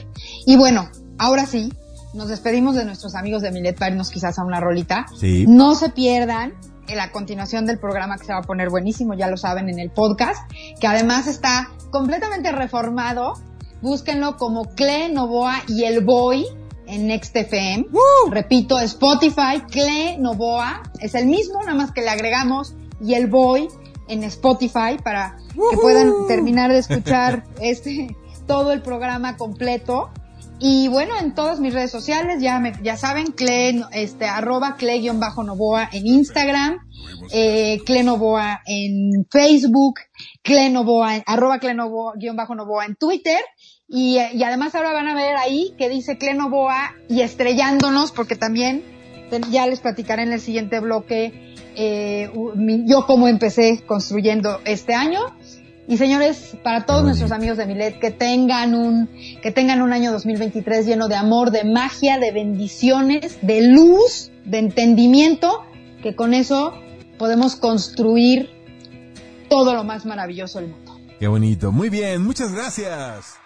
Y 0.47 0.57
bueno, 0.57 0.89
ahora 1.19 1.47
sí, 1.47 1.73
nos 2.15 2.29
despedimos 2.29 2.77
de 2.77 2.85
nuestros 2.85 3.15
amigos 3.15 3.43
de 3.43 3.51
Milet 3.51 3.79
para 3.79 3.91
irnos 3.91 4.11
quizás 4.11 4.39
a 4.39 4.45
una 4.45 4.61
rolita. 4.61 5.07
Sí. 5.19 5.47
No 5.49 5.75
se 5.75 5.91
pierdan 5.91 6.55
en 6.89 6.97
la 6.97 7.11
continuación 7.11 7.67
del 7.67 7.79
programa 7.79 8.17
que 8.17 8.27
se 8.27 8.33
va 8.33 8.39
a 8.39 8.43
poner 8.43 8.71
buenísimo, 8.71 9.15
ya 9.15 9.29
lo 9.29 9.37
saben, 9.37 9.69
en 9.69 9.79
el 9.79 9.91
podcast, 9.91 10.51
que 10.81 10.87
además 10.87 11.27
está 11.27 11.71
completamente 11.91 12.53
reformado. 12.53 13.35
Búsquenlo 13.83 14.37
como 14.37 14.75
Cle 14.75 15.11
Novoa 15.11 15.63
y 15.69 15.85
el 15.85 16.05
Boy 16.05 16.47
en 16.87 17.09
Next 17.09 17.35
FM. 17.35 17.87
Repito, 18.31 18.79
Spotify, 18.79 19.63
Cle 19.71 20.17
Novoa, 20.19 20.83
es 21.01 21.15
el 21.15 21.27
mismo, 21.27 21.61
nada 21.61 21.75
más 21.75 21.93
que 21.93 22.03
le 22.03 22.11
agregamos 22.11 22.75
y 23.01 23.15
el 23.15 23.27
Boy 23.27 23.69
en 24.09 24.25
Spotify 24.25 24.97
para 25.03 25.37
que 25.71 25.77
puedan 25.77 26.27
terminar 26.29 26.71
de 26.71 26.79
escuchar 26.79 27.45
este 27.61 28.17
todo 28.47 28.73
el 28.73 28.83
programa 28.83 29.37
completo. 29.37 30.11
Y 30.59 30.89
bueno, 30.89 31.15
en 31.21 31.35
todas 31.35 31.61
mis 31.61 31.75
redes 31.75 31.91
sociales, 31.91 32.41
ya 32.41 32.59
me, 32.61 32.73
ya 32.83 32.97
saben, 32.97 33.33
cle, 33.33 33.83
este, 33.93 34.25
arroba 34.25 34.77
cle-novoa 34.79 35.91
en 35.93 36.07
Instagram, 36.07 36.79
eh, 37.31 37.81
clenovoa 37.85 38.63
en 38.65 39.27
Facebook, 39.31 39.97
clenovoa, 40.43 41.23
arroba 41.27 41.59
clenovoa-novoa 41.59 42.87
en 42.87 42.97
Twitter. 42.97 43.41
Y, 43.87 44.19
y 44.19 44.43
además 44.43 44.75
ahora 44.75 44.95
van 44.95 45.09
a 45.09 45.15
ver 45.15 45.37
ahí 45.37 45.75
que 45.77 45.91
dice 45.91 46.17
clenovoa 46.17 46.95
y 47.09 47.21
estrellándonos, 47.21 48.13
porque 48.13 48.35
también 48.35 48.83
ya 49.51 49.67
les 49.67 49.81
platicaré 49.81 50.23
en 50.23 50.33
el 50.33 50.41
siguiente 50.41 50.81
bloque 50.81 51.55
eh, 51.77 52.31
yo 52.87 53.07
cómo 53.07 53.29
empecé 53.29 53.83
construyendo 53.87 54.61
este 54.65 54.95
año 54.95 55.21
y 55.89 55.99
señores, 55.99 56.57
para 56.65 56.85
todos 56.85 57.05
nuestros 57.05 57.31
amigos 57.31 57.59
de 57.59 57.67
Milet, 57.67 58.01
que 58.01 58.11
tengan 58.11 58.75
un, 58.75 59.09
que 59.41 59.53
tengan 59.53 59.83
un 59.83 59.93
año 59.93 60.11
2023 60.11 60.85
lleno 60.85 61.07
de 61.07 61.15
amor, 61.15 61.53
de 61.53 61.63
magia, 61.63 62.19
de 62.19 62.33
bendiciones, 62.33 63.39
de 63.43 63.63
luz, 63.63 64.33
de 64.45 64.59
entendimiento, 64.59 65.63
que 66.03 66.17
con 66.17 66.35
eso 66.35 66.73
podemos 67.19 67.55
construir 67.55 68.51
todo 69.49 69.75
lo 69.75 69.85
más 69.85 70.05
maravilloso 70.07 70.59
del 70.59 70.71
mundo. 70.71 70.99
Qué 71.21 71.29
bonito. 71.29 71.71
Muy 71.71 71.89
bien, 71.89 72.23
muchas 72.25 72.53
gracias. 72.53 73.37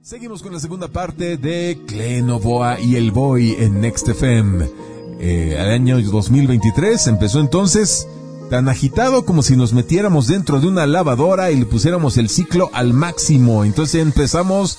Seguimos 0.00 0.42
con 0.42 0.54
la 0.54 0.60
segunda 0.60 0.88
parte 0.88 1.36
de 1.36 1.78
Clenoboa 1.86 2.80
y 2.80 2.96
el 2.96 3.10
Boy 3.10 3.56
en 3.58 3.80
Next 3.82 4.08
FM. 4.08 4.93
Eh, 5.18 5.56
al 5.58 5.70
año 5.70 6.00
2023 6.00 7.06
empezó 7.06 7.40
entonces 7.40 8.08
tan 8.50 8.68
agitado 8.68 9.24
como 9.24 9.42
si 9.42 9.56
nos 9.56 9.72
metiéramos 9.72 10.26
dentro 10.26 10.60
de 10.60 10.66
una 10.66 10.86
lavadora 10.86 11.50
y 11.50 11.56
le 11.56 11.66
pusiéramos 11.66 12.18
el 12.18 12.28
ciclo 12.28 12.70
al 12.72 12.92
máximo. 12.92 13.64
Entonces 13.64 14.02
empezamos 14.02 14.78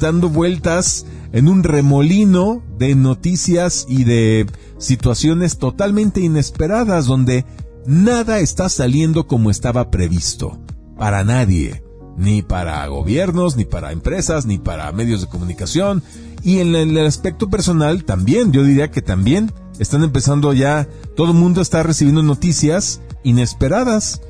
dando 0.00 0.28
vueltas 0.28 1.06
en 1.32 1.48
un 1.48 1.62
remolino 1.62 2.62
de 2.78 2.94
noticias 2.94 3.86
y 3.88 4.04
de 4.04 4.46
situaciones 4.78 5.58
totalmente 5.58 6.20
inesperadas 6.20 7.06
donde 7.06 7.44
nada 7.86 8.40
está 8.40 8.68
saliendo 8.68 9.26
como 9.26 9.50
estaba 9.50 9.90
previsto. 9.90 10.58
Para 10.98 11.24
nadie. 11.24 11.82
Ni 12.16 12.42
para 12.42 12.86
gobiernos, 12.88 13.56
ni 13.56 13.64
para 13.64 13.90
empresas, 13.90 14.44
ni 14.44 14.58
para 14.58 14.92
medios 14.92 15.22
de 15.22 15.28
comunicación. 15.28 16.02
Y 16.42 16.58
en 16.58 16.74
el 16.74 16.98
aspecto 17.06 17.48
personal 17.48 18.04
también, 18.04 18.52
yo 18.52 18.64
diría 18.64 18.90
que 18.90 19.02
también 19.02 19.52
están 19.78 20.02
empezando 20.02 20.52
ya, 20.52 20.88
todo 21.16 21.28
el 21.28 21.38
mundo 21.38 21.60
está 21.60 21.82
recibiendo 21.82 22.22
noticias 22.22 23.00
inesperadas. 23.22 24.20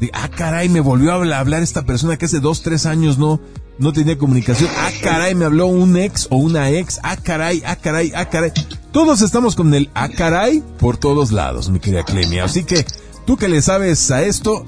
De, 0.00 0.10
ah, 0.14 0.28
caray, 0.28 0.68
me 0.68 0.80
volvió 0.80 1.12
a 1.12 1.14
hablar 1.14 1.62
esta 1.62 1.84
persona 1.84 2.16
que 2.16 2.24
hace 2.24 2.40
dos, 2.40 2.62
tres 2.62 2.86
años 2.86 3.18
no, 3.18 3.40
no 3.78 3.92
tenía 3.92 4.18
comunicación. 4.18 4.70
Ah, 4.76 4.90
caray, 5.02 5.34
me 5.34 5.44
habló 5.44 5.66
un 5.66 5.96
ex 5.96 6.26
o 6.30 6.36
una 6.36 6.70
ex. 6.70 7.00
Ah, 7.02 7.16
caray, 7.16 7.62
ah, 7.66 7.76
caray, 7.76 8.12
ah, 8.14 8.28
caray. 8.28 8.52
Todos 8.92 9.22
estamos 9.22 9.56
con 9.56 9.72
el 9.74 9.90
ah, 9.94 10.08
caray 10.08 10.62
por 10.78 10.96
todos 10.96 11.32
lados, 11.32 11.70
mi 11.70 11.80
querida 11.80 12.04
Clemia. 12.04 12.44
Así 12.44 12.64
que, 12.64 12.84
tú 13.26 13.36
que 13.36 13.48
le 13.48 13.62
sabes 13.62 14.10
a 14.10 14.22
esto, 14.22 14.64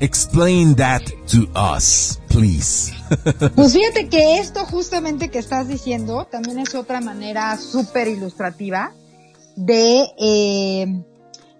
explain 0.00 0.74
that 0.76 1.02
to 1.30 1.48
us, 1.54 2.17
Pues 3.54 3.72
fíjate 3.72 4.08
que 4.08 4.38
esto 4.38 4.64
justamente 4.66 5.30
que 5.30 5.38
estás 5.38 5.68
diciendo 5.68 6.26
también 6.30 6.58
es 6.58 6.74
otra 6.74 7.00
manera 7.00 7.56
súper 7.56 8.08
ilustrativa 8.08 8.92
de, 9.56 10.04
eh, 10.18 10.86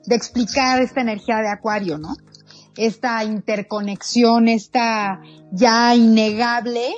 de 0.07 0.14
explicar 0.14 0.81
esta 0.81 1.01
energía 1.01 1.38
de 1.38 1.49
Acuario, 1.49 1.99
¿no? 1.99 2.17
Esta 2.77 3.25
interconexión, 3.25 4.49
esta 4.49 5.21
ya 5.51 5.95
innegable 5.95 6.91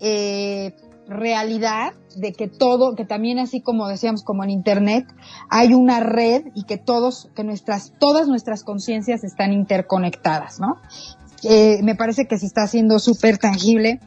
eh, 0.00 0.74
realidad 1.06 1.92
de 2.16 2.32
que 2.32 2.48
todo, 2.48 2.94
que 2.94 3.04
también 3.04 3.38
así 3.38 3.60
como 3.60 3.88
decíamos 3.88 4.22
como 4.22 4.44
en 4.44 4.50
internet, 4.50 5.06
hay 5.48 5.74
una 5.74 6.00
red 6.00 6.46
y 6.54 6.64
que 6.64 6.76
todos, 6.76 7.30
que 7.34 7.44
nuestras, 7.44 7.92
todas 7.98 8.28
nuestras 8.28 8.64
conciencias 8.64 9.24
están 9.24 9.52
interconectadas, 9.52 10.60
¿no? 10.60 10.76
Eh, 11.44 11.80
me 11.82 11.94
parece 11.94 12.26
que 12.26 12.38
se 12.38 12.46
está 12.46 12.62
haciendo 12.62 12.98
súper 12.98 13.38
tangible 13.38 14.00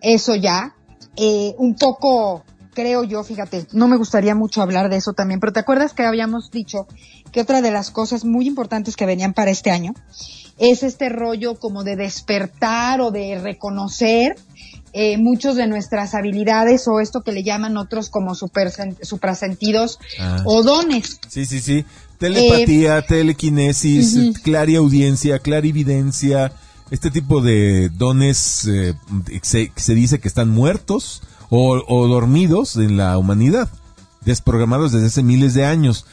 eso 0.00 0.34
ya. 0.34 0.74
Eh, 1.16 1.54
un 1.58 1.74
poco 1.74 2.44
creo 2.74 3.04
yo, 3.04 3.22
fíjate, 3.22 3.66
no 3.72 3.86
me 3.86 3.96
gustaría 3.96 4.34
mucho 4.34 4.62
hablar 4.62 4.88
de 4.88 4.96
eso 4.96 5.12
también, 5.12 5.40
pero 5.40 5.52
¿te 5.52 5.60
acuerdas 5.60 5.92
que 5.92 6.04
habíamos 6.04 6.50
dicho 6.50 6.86
que 7.30 7.40
otra 7.40 7.60
de 7.60 7.70
las 7.70 7.90
cosas 7.90 8.24
muy 8.24 8.46
importantes 8.46 8.96
que 8.96 9.06
venían 9.06 9.34
para 9.34 9.50
este 9.50 9.70
año 9.70 9.92
es 10.58 10.82
este 10.82 11.08
rollo 11.08 11.58
como 11.58 11.84
de 11.84 11.96
despertar 11.96 13.00
o 13.00 13.10
de 13.10 13.38
reconocer 13.38 14.36
eh, 14.94 15.16
muchos 15.16 15.56
de 15.56 15.66
nuestras 15.66 16.14
habilidades 16.14 16.86
o 16.88 17.00
esto 17.00 17.22
que 17.22 17.32
le 17.32 17.42
llaman 17.42 17.76
otros 17.76 18.10
como 18.10 18.34
super, 18.34 18.70
suprasentidos 19.02 19.98
ah. 20.20 20.42
o 20.44 20.62
dones. 20.62 21.18
Sí, 21.28 21.46
sí, 21.46 21.60
sí. 21.60 21.84
Telepatía, 22.18 22.98
eh, 22.98 23.02
telequinesis, 23.02 24.38
clariaudiencia, 24.44 25.40
clarividencia, 25.40 26.52
este 26.92 27.10
tipo 27.10 27.40
de 27.40 27.88
dones 27.88 28.68
eh, 28.68 28.94
se, 29.40 29.94
dice 29.94 30.20
que 30.20 30.28
están 30.28 30.50
muertos 30.50 31.22
o, 31.48 32.06
dormidos 32.06 32.76
en 32.76 32.98
la 32.98 33.16
humanidad, 33.16 33.70
desprogramados 34.26 34.92
desde 34.92 35.06
hace 35.06 35.22
miles 35.22 35.54
de 35.54 35.64
años. 35.64 36.04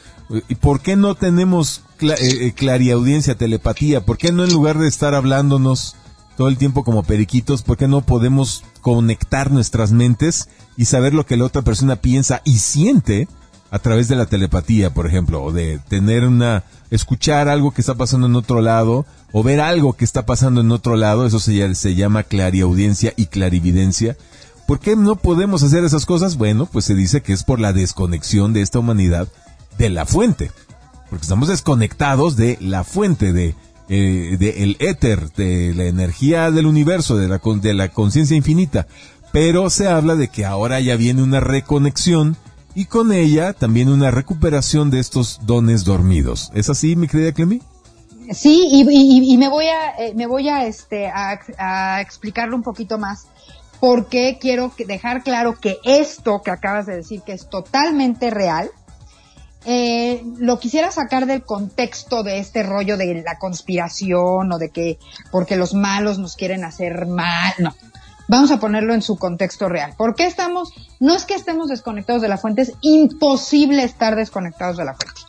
¿Y 0.48 0.56
por 0.56 0.80
qué 0.80 0.96
no 0.96 1.16
tenemos 1.16 1.82
cl 1.98 2.12
eh, 2.12 2.18
eh, 2.22 2.54
clariaudiencia, 2.54 3.36
telepatía? 3.36 4.06
¿Por 4.06 4.18
qué 4.18 4.32
no 4.32 4.46
en 4.46 4.54
lugar 4.54 4.78
de 4.78 4.88
estar 4.88 5.16
hablándonos 5.16 5.98
todo 6.38 6.48
el 6.48 6.58
tiempo 6.58 6.86
como 6.86 7.04
periquitos, 7.04 7.62
por 7.62 7.76
qué 7.76 7.90
no 7.90 8.00
podemos 8.00 8.64
conectar 8.80 9.52
nuestras 9.52 9.92
mentes 9.92 10.48
y 10.78 10.86
saber 10.86 11.14
lo 11.14 11.26
que 11.26 11.36
la 11.36 11.44
otra 11.44 11.62
persona 11.62 11.98
piensa 11.98 12.42
y 12.46 12.60
siente 12.60 13.28
a 13.72 13.80
través 13.80 14.08
de 14.08 14.16
la 14.16 14.26
telepatía, 14.26 14.94
por 14.94 15.06
ejemplo, 15.06 15.44
o 15.44 15.52
de 15.52 15.80
tener 15.88 16.26
una, 16.26 16.64
escuchar 16.90 17.48
algo 17.50 17.72
que 17.72 17.82
está 17.82 17.96
pasando 17.96 18.28
en 18.28 18.36
otro 18.36 18.62
lado, 18.62 19.06
o 19.32 19.44
ver 19.44 19.62
algo 19.62 19.94
que 19.94 20.06
está 20.06 20.26
pasando 20.26 20.62
en 20.62 20.72
otro 20.72 20.96
lado, 20.96 21.26
eso 21.26 21.40
se, 21.40 21.96
llama 21.96 22.24
clariaudiencia 22.24 23.14
y 23.16 23.28
clarividencia. 23.28 24.18
¿Por 24.68 24.80
qué 24.80 24.96
no 24.96 25.16
podemos 25.16 25.64
hacer 25.64 25.84
esas 25.84 26.06
cosas? 26.06 26.36
Bueno, 26.36 26.66
pues 26.66 26.86
se 26.86 26.96
dice 26.96 27.22
que 27.22 27.34
es 27.34 27.44
por 27.44 27.60
la 27.60 27.74
desconexión 27.74 28.54
de 28.54 28.62
esta 28.62 28.80
humanidad 28.80 29.28
de 29.78 29.90
la 29.90 30.06
fuente. 30.06 30.52
Porque 31.10 31.24
estamos 31.24 31.48
desconectados 31.48 32.36
de 32.36 32.58
la 32.62 32.84
fuente, 32.84 33.34
de, 33.34 33.56
eh, 33.90 34.38
el 34.58 34.78
éter, 34.80 35.32
de 35.34 35.74
la 35.76 35.86
energía 35.86 36.52
del 36.52 36.68
universo, 36.68 37.18
de 37.18 37.28
la, 37.28 37.42
de 37.62 37.74
la 37.74 37.90
conciencia 37.90 38.38
infinita. 38.38 38.88
Pero 39.32 39.70
se 39.70 39.88
habla 39.88 40.16
de 40.16 40.28
que 40.28 40.46
ahora 40.46 40.80
ya 40.80 40.96
viene 40.96 41.24
una 41.24 41.40
reconexión 41.40 42.38
y 42.80 42.86
con 42.86 43.12
ella 43.12 43.52
también 43.52 43.90
una 43.90 44.10
recuperación 44.10 44.90
de 44.90 45.02
estos 45.02 45.42
dones 45.46 45.84
dormidos. 45.84 46.50
¿Es 46.54 46.70
así, 46.70 46.96
mi 46.96 47.10
querida 47.10 47.34
Clemi? 47.34 47.62
Sí, 48.32 48.70
y, 48.72 49.38
me 49.38 49.50
voy 49.50 49.66
a, 49.66 49.98
eh, 49.98 50.14
me 50.16 50.26
voy 50.28 50.48
a, 50.48 50.64
este, 50.64 51.10
a, 51.10 51.42
a 51.58 52.00
explicarlo 52.00 52.56
un 52.56 52.64
poquito 52.64 52.98
más 52.98 53.28
porque 53.82 54.38
quiero 54.40 54.72
dejar 54.78 55.24
claro 55.24 55.60
que 55.60 55.76
esto 55.84 56.42
que 56.42 56.52
acabas 56.52 56.86
de 56.86 56.96
decir, 56.96 57.22
que 57.22 57.34
es 57.34 57.50
totalmente 57.50 58.30
real, 58.30 58.72
eh, 59.66 60.24
lo 60.38 60.58
quisiera 60.58 60.90
sacar 60.90 61.26
del 61.26 61.44
contexto 61.44 62.24
de 62.24 62.40
este 62.40 62.64
rollo 62.64 62.96
de 62.96 63.24
la 63.26 63.38
conspiración 63.38 64.54
o 64.54 64.58
de 64.58 64.70
que 64.70 65.00
porque 65.32 65.58
los 65.58 65.74
malos 65.74 66.18
nos 66.18 66.38
quieren 66.38 66.64
hacer 66.64 67.08
mal, 67.08 67.54
no. 67.60 67.76
Vamos 68.30 68.52
a 68.52 68.60
ponerlo 68.60 68.94
en 68.94 69.02
su 69.02 69.18
contexto 69.18 69.68
real. 69.70 69.96
¿Por 69.98 70.14
qué 70.14 70.28
estamos? 70.28 70.70
No 71.00 71.16
es 71.16 71.26
que 71.26 71.34
estemos 71.34 71.68
desconectados 71.68 72.22
de 72.22 72.30
la 72.30 72.38
fuente, 72.38 72.62
es 72.62 72.74
imposible 72.82 73.84
estar 73.84 74.16
desconectados 74.16 74.78
de 74.78 74.86
la 74.86 74.94
fuente. 74.94 75.20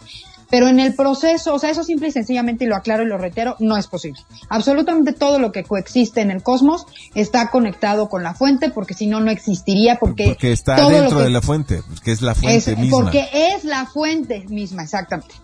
Pero 0.51 0.69
en 0.69 0.81
el 0.81 0.95
proceso, 0.95 1.55
o 1.55 1.59
sea, 1.59 1.71
eso 1.71 1.83
simple 1.83 2.09
y 2.09 2.13
sencillamente, 2.13 2.65
y 2.65 2.69
lo 2.69 2.77
aclaro 2.77 3.05
y 3.05 3.07
lo 3.07 3.17
reitero, 3.17 3.57
no 3.59 3.79
es 3.79 3.87
posible. 3.87 4.21
Absolutamente 4.51 5.13
todo 5.13 5.39
lo 5.39 5.51
que 5.51 5.65
coexiste 5.65 6.21
en 6.21 6.31
el 6.31 6.43
cosmos 6.43 6.87
está 7.15 7.51
conectado 7.51 8.11
con 8.11 8.23
la 8.23 8.35
fuente, 8.35 8.69
porque 8.69 8.93
si 8.93 9.07
no, 9.07 9.21
no 9.21 9.31
existiría, 9.31 9.97
porque... 9.97 10.27
Porque 10.27 10.53
está 10.53 10.77
dentro 10.91 11.21
de 11.21 11.31
la 11.31 11.41
fuente, 11.41 11.83
porque 11.89 12.13
es 12.13 12.21
la 12.21 12.35
fuente 12.35 12.77
misma. 12.77 12.99
Porque 12.99 13.29
es 13.33 13.65
la 13.65 13.87
fuente 13.87 14.45
misma, 14.49 14.83
exactamente. 14.83 15.35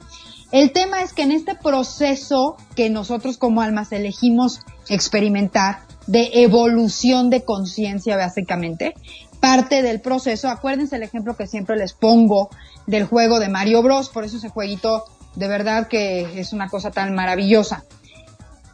El 0.53 0.73
tema 0.73 1.03
es 1.03 1.13
que 1.13 1.23
en 1.23 1.33
este 1.33 1.55
proceso 1.55 2.57
que 2.75 2.91
nosotros 2.91 3.39
como 3.39 3.63
almas 3.63 3.93
elegimos 3.93 4.61
experimentar, 4.89 5.86
de 6.07 6.31
evolución 6.35 7.31
de 7.31 7.45
conciencia 7.45 8.17
básicamente, 8.17 8.95
parte 9.41 9.83
del 9.83 10.01
proceso, 10.01 10.49
acuérdense 10.49 10.97
el 10.97 11.03
ejemplo 11.03 11.37
que 11.37 11.47
siempre 11.47 11.77
les 11.77 11.93
pongo 11.93 12.51
del 12.87 13.05
juego 13.05 13.41
de 13.41 13.49
Mario 13.49 13.83
Bros. 13.83 14.09
Por 14.09 14.25
eso 14.25 14.37
ese 14.39 14.49
jueguito 14.49 15.05
de 15.35 15.49
verdad 15.49 15.89
que 15.89 16.41
es 16.41 16.53
una 16.53 16.69
cosa 16.69 16.91
tan 16.91 17.15
maravillosa. 17.15 17.85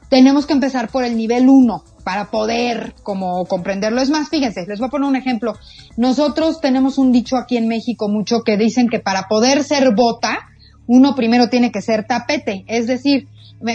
Tenemos 0.08 0.46
que 0.46 0.52
empezar 0.52 0.88
por 0.88 1.04
el 1.04 1.16
nivel 1.16 1.48
1 1.48 1.84
para 2.04 2.30
poder 2.30 2.94
como 3.02 3.46
comprenderlo. 3.46 4.00
Es 4.00 4.10
más, 4.10 4.28
fíjense, 4.28 4.66
les 4.66 4.78
voy 4.78 4.88
a 4.88 4.90
poner 4.90 5.08
un 5.08 5.16
ejemplo. 5.16 5.54
Nosotros 5.96 6.60
tenemos 6.60 6.98
un 6.98 7.12
dicho 7.12 7.36
aquí 7.36 7.56
en 7.56 7.66
México 7.66 8.08
mucho 8.08 8.42
que 8.42 8.56
dicen 8.56 8.88
que 8.88 9.00
para 9.00 9.28
poder 9.28 9.64
ser 9.64 9.94
bota, 9.94 10.38
uno 10.86 11.14
primero 11.14 11.48
tiene 11.48 11.72
que 11.72 11.80
ser 11.80 12.06
tapete, 12.06 12.64
es 12.66 12.86
decir, 12.86 13.28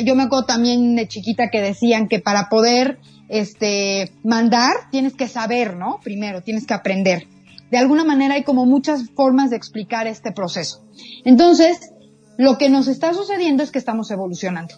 yo 0.04 0.15
me 0.15 0.23
acuerdo 0.23 0.45
también 0.45 0.95
de 0.95 1.08
chiquita 1.08 1.50
que 1.50 1.62
decían 1.62 2.08
que 2.08 2.19
para 2.19 2.50
poder 2.50 3.00
este 3.30 4.12
mandar 4.23 4.89
tienes 4.91 5.13
que 5.13 5.28
saber, 5.28 5.76
¿no? 5.76 6.00
Primero 6.04 6.41
tienes 6.41 6.65
que 6.65 6.73
aprender. 6.73 7.28
De 7.71 7.78
alguna 7.78 8.04
manera 8.04 8.36
hay 8.36 8.43
como 8.43 8.65
muchas 8.65 9.10
formas 9.15 9.50
de 9.50 9.58
explicar 9.58 10.08
este 10.08 10.32
proceso. 10.32 10.86
Entonces, 11.26 11.91
lo 12.38 12.58
que 12.58 12.69
nos 12.69 12.88
está 12.88 13.13
sucediendo 13.13 13.63
es 13.63 13.71
que 13.71 13.80
estamos 13.80 14.10
evolucionando. 14.12 14.76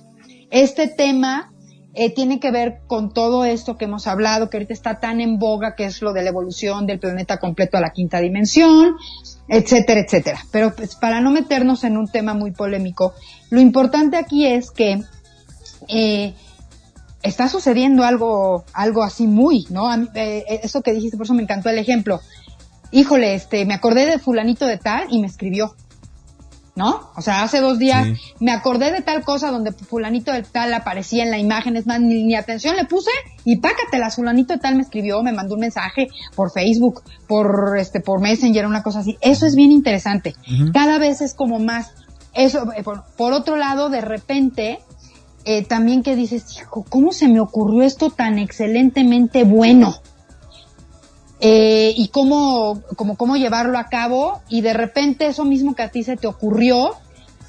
Este 0.50 0.88
tema 0.88 1.52
eh, 1.94 2.14
tiene 2.14 2.40
que 2.40 2.52
ver 2.52 2.82
con 2.88 3.14
todo 3.14 3.46
esto 3.46 3.78
que 3.78 3.86
hemos 3.86 4.06
hablado, 4.06 4.50
que 4.50 4.58
ahorita 4.58 4.74
está 4.74 5.00
tan 5.00 5.22
en 5.22 5.40
boga, 5.40 5.76
que 5.76 5.86
es 5.86 6.02
lo 6.02 6.14
de 6.14 6.22
la 6.22 6.30
evolución 6.30 6.86
del 6.86 7.00
planeta 7.00 7.38
completo 7.38 7.78
a 7.78 7.82
la 7.82 7.92
quinta 7.92 8.20
dimensión, 8.20 8.96
etcétera, 9.48 10.02
etcétera. 10.02 10.40
Pero 10.52 10.76
pues, 10.76 10.96
para 10.96 11.20
no 11.20 11.32
meternos 11.32 11.84
en 11.84 11.98
un 11.98 12.08
tema 12.08 12.34
muy 12.34 12.52
polémico, 12.52 13.14
lo 13.50 13.60
importante 13.60 14.18
aquí 14.18 14.46
es 14.46 14.70
que 14.70 15.02
eh, 15.88 16.34
está 17.24 17.50
sucediendo 17.50 18.04
algo, 18.04 18.66
algo 18.74 19.04
así 19.04 19.26
muy, 19.26 19.66
¿no? 19.70 19.92
Eh, 20.14 20.62
eso 20.64 20.82
que 20.82 20.94
dijiste, 20.94 21.18
por 21.18 21.26
eso 21.26 21.34
me 21.34 21.44
encantó 21.44 21.70
el 21.70 21.80
ejemplo. 21.80 22.22
Híjole, 22.92 23.36
este, 23.36 23.66
me 23.66 23.74
acordé 23.74 24.06
de 24.06 24.20
fulanito 24.20 24.66
de 24.66 24.78
tal 24.78 25.08
y 25.10 25.20
me 25.20 25.28
escribió. 25.28 25.76
¿No? 26.80 27.12
O 27.18 27.22
sea, 27.22 27.44
hace 27.44 27.60
dos 27.60 27.78
días 27.78 28.08
me 28.40 28.54
acordé 28.54 28.94
de 28.94 29.02
tal 29.02 29.22
cosa 29.26 29.52
donde 29.52 29.74
fulanito 29.74 30.32
de 30.32 30.44
tal 30.44 30.74
aparecía 30.74 31.24
en 31.24 31.30
la 31.30 31.38
imagen, 31.38 31.76
es 31.76 31.86
más, 31.86 32.00
ni, 32.00 32.34
atención 32.36 32.78
le 32.78 32.86
puse 32.86 33.12
y 33.44 33.58
pácatela, 33.58 34.10
fulanito 34.10 34.54
de 34.54 34.60
tal 34.60 34.76
me 34.76 34.84
escribió, 34.84 35.22
me 35.22 35.34
mandó 35.34 35.56
un 35.56 35.60
mensaje 35.60 36.08
por 36.38 36.52
Facebook, 36.54 37.04
por 37.28 37.78
este, 37.78 38.00
por 38.00 38.22
Messenger, 38.22 38.66
una 38.66 38.82
cosa 38.82 39.00
así. 39.00 39.18
Eso 39.20 39.46
es 39.46 39.56
bien 39.56 39.74
interesante. 39.74 40.36
Cada 40.74 41.00
vez 41.00 41.20
es 41.20 41.34
como 41.34 41.60
más, 41.60 41.92
eso, 42.34 42.72
eh, 42.72 42.82
por, 42.82 43.34
otro 43.34 43.58
lado, 43.58 43.90
de 43.90 44.00
repente, 44.00 44.80
eh, 45.44 45.66
también 45.66 46.02
que 46.02 46.16
dices, 46.16 46.46
hijo, 46.62 46.86
¿cómo 46.88 47.12
se 47.12 47.28
me 47.28 47.42
ocurrió 47.42 47.84
esto 47.84 48.10
tan 48.10 48.40
excelentemente 48.40 49.44
bueno? 49.44 49.96
Eh, 51.42 51.94
y 51.96 52.10
cómo, 52.10 52.82
cómo, 52.96 53.16
cómo 53.16 53.38
llevarlo 53.38 53.78
a 53.78 53.86
cabo 53.86 54.42
y 54.50 54.62
de 54.62 54.74
repente 54.74 55.28
eso 55.28 55.46
mismo 55.46 55.76
que 55.76 55.84
a 55.84 55.90
ti 55.90 56.04
se 56.04 56.18
te 56.18 56.28
ocurrió, 56.28 56.98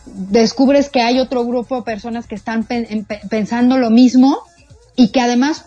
descubres 0.07 0.89
que 0.89 1.03
hay 1.03 1.19
otro 1.19 1.45
grupo 1.45 1.77
de 1.77 1.83
personas 1.83 2.27
que 2.27 2.35
están 2.35 2.67
pensando 3.29 3.79
lo 3.79 3.91
mismo 3.91 4.39
y 4.97 5.09
que 5.09 5.21
además, 5.21 5.65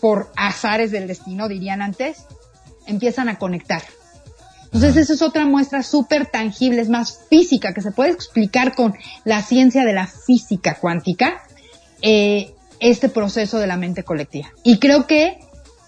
por 0.00 0.30
azares 0.36 0.90
del 0.90 1.06
destino, 1.06 1.48
dirían 1.48 1.82
antes, 1.82 2.24
empiezan 2.86 3.28
a 3.28 3.38
conectar. 3.38 3.82
Entonces, 4.72 4.96
esa 4.96 5.14
es 5.14 5.22
otra 5.22 5.46
muestra 5.46 5.82
súper 5.82 6.26
tangible, 6.26 6.82
es 6.82 6.90
más 6.90 7.20
física, 7.30 7.72
que 7.72 7.80
se 7.80 7.90
puede 7.90 8.10
explicar 8.10 8.74
con 8.74 8.94
la 9.24 9.42
ciencia 9.42 9.84
de 9.84 9.94
la 9.94 10.06
física 10.06 10.74
cuántica, 10.74 11.42
eh, 12.02 12.54
este 12.78 13.08
proceso 13.08 13.58
de 13.58 13.66
la 13.66 13.76
mente 13.76 14.02
colectiva. 14.02 14.52
Y 14.62 14.78
creo 14.78 15.06
que 15.06 15.38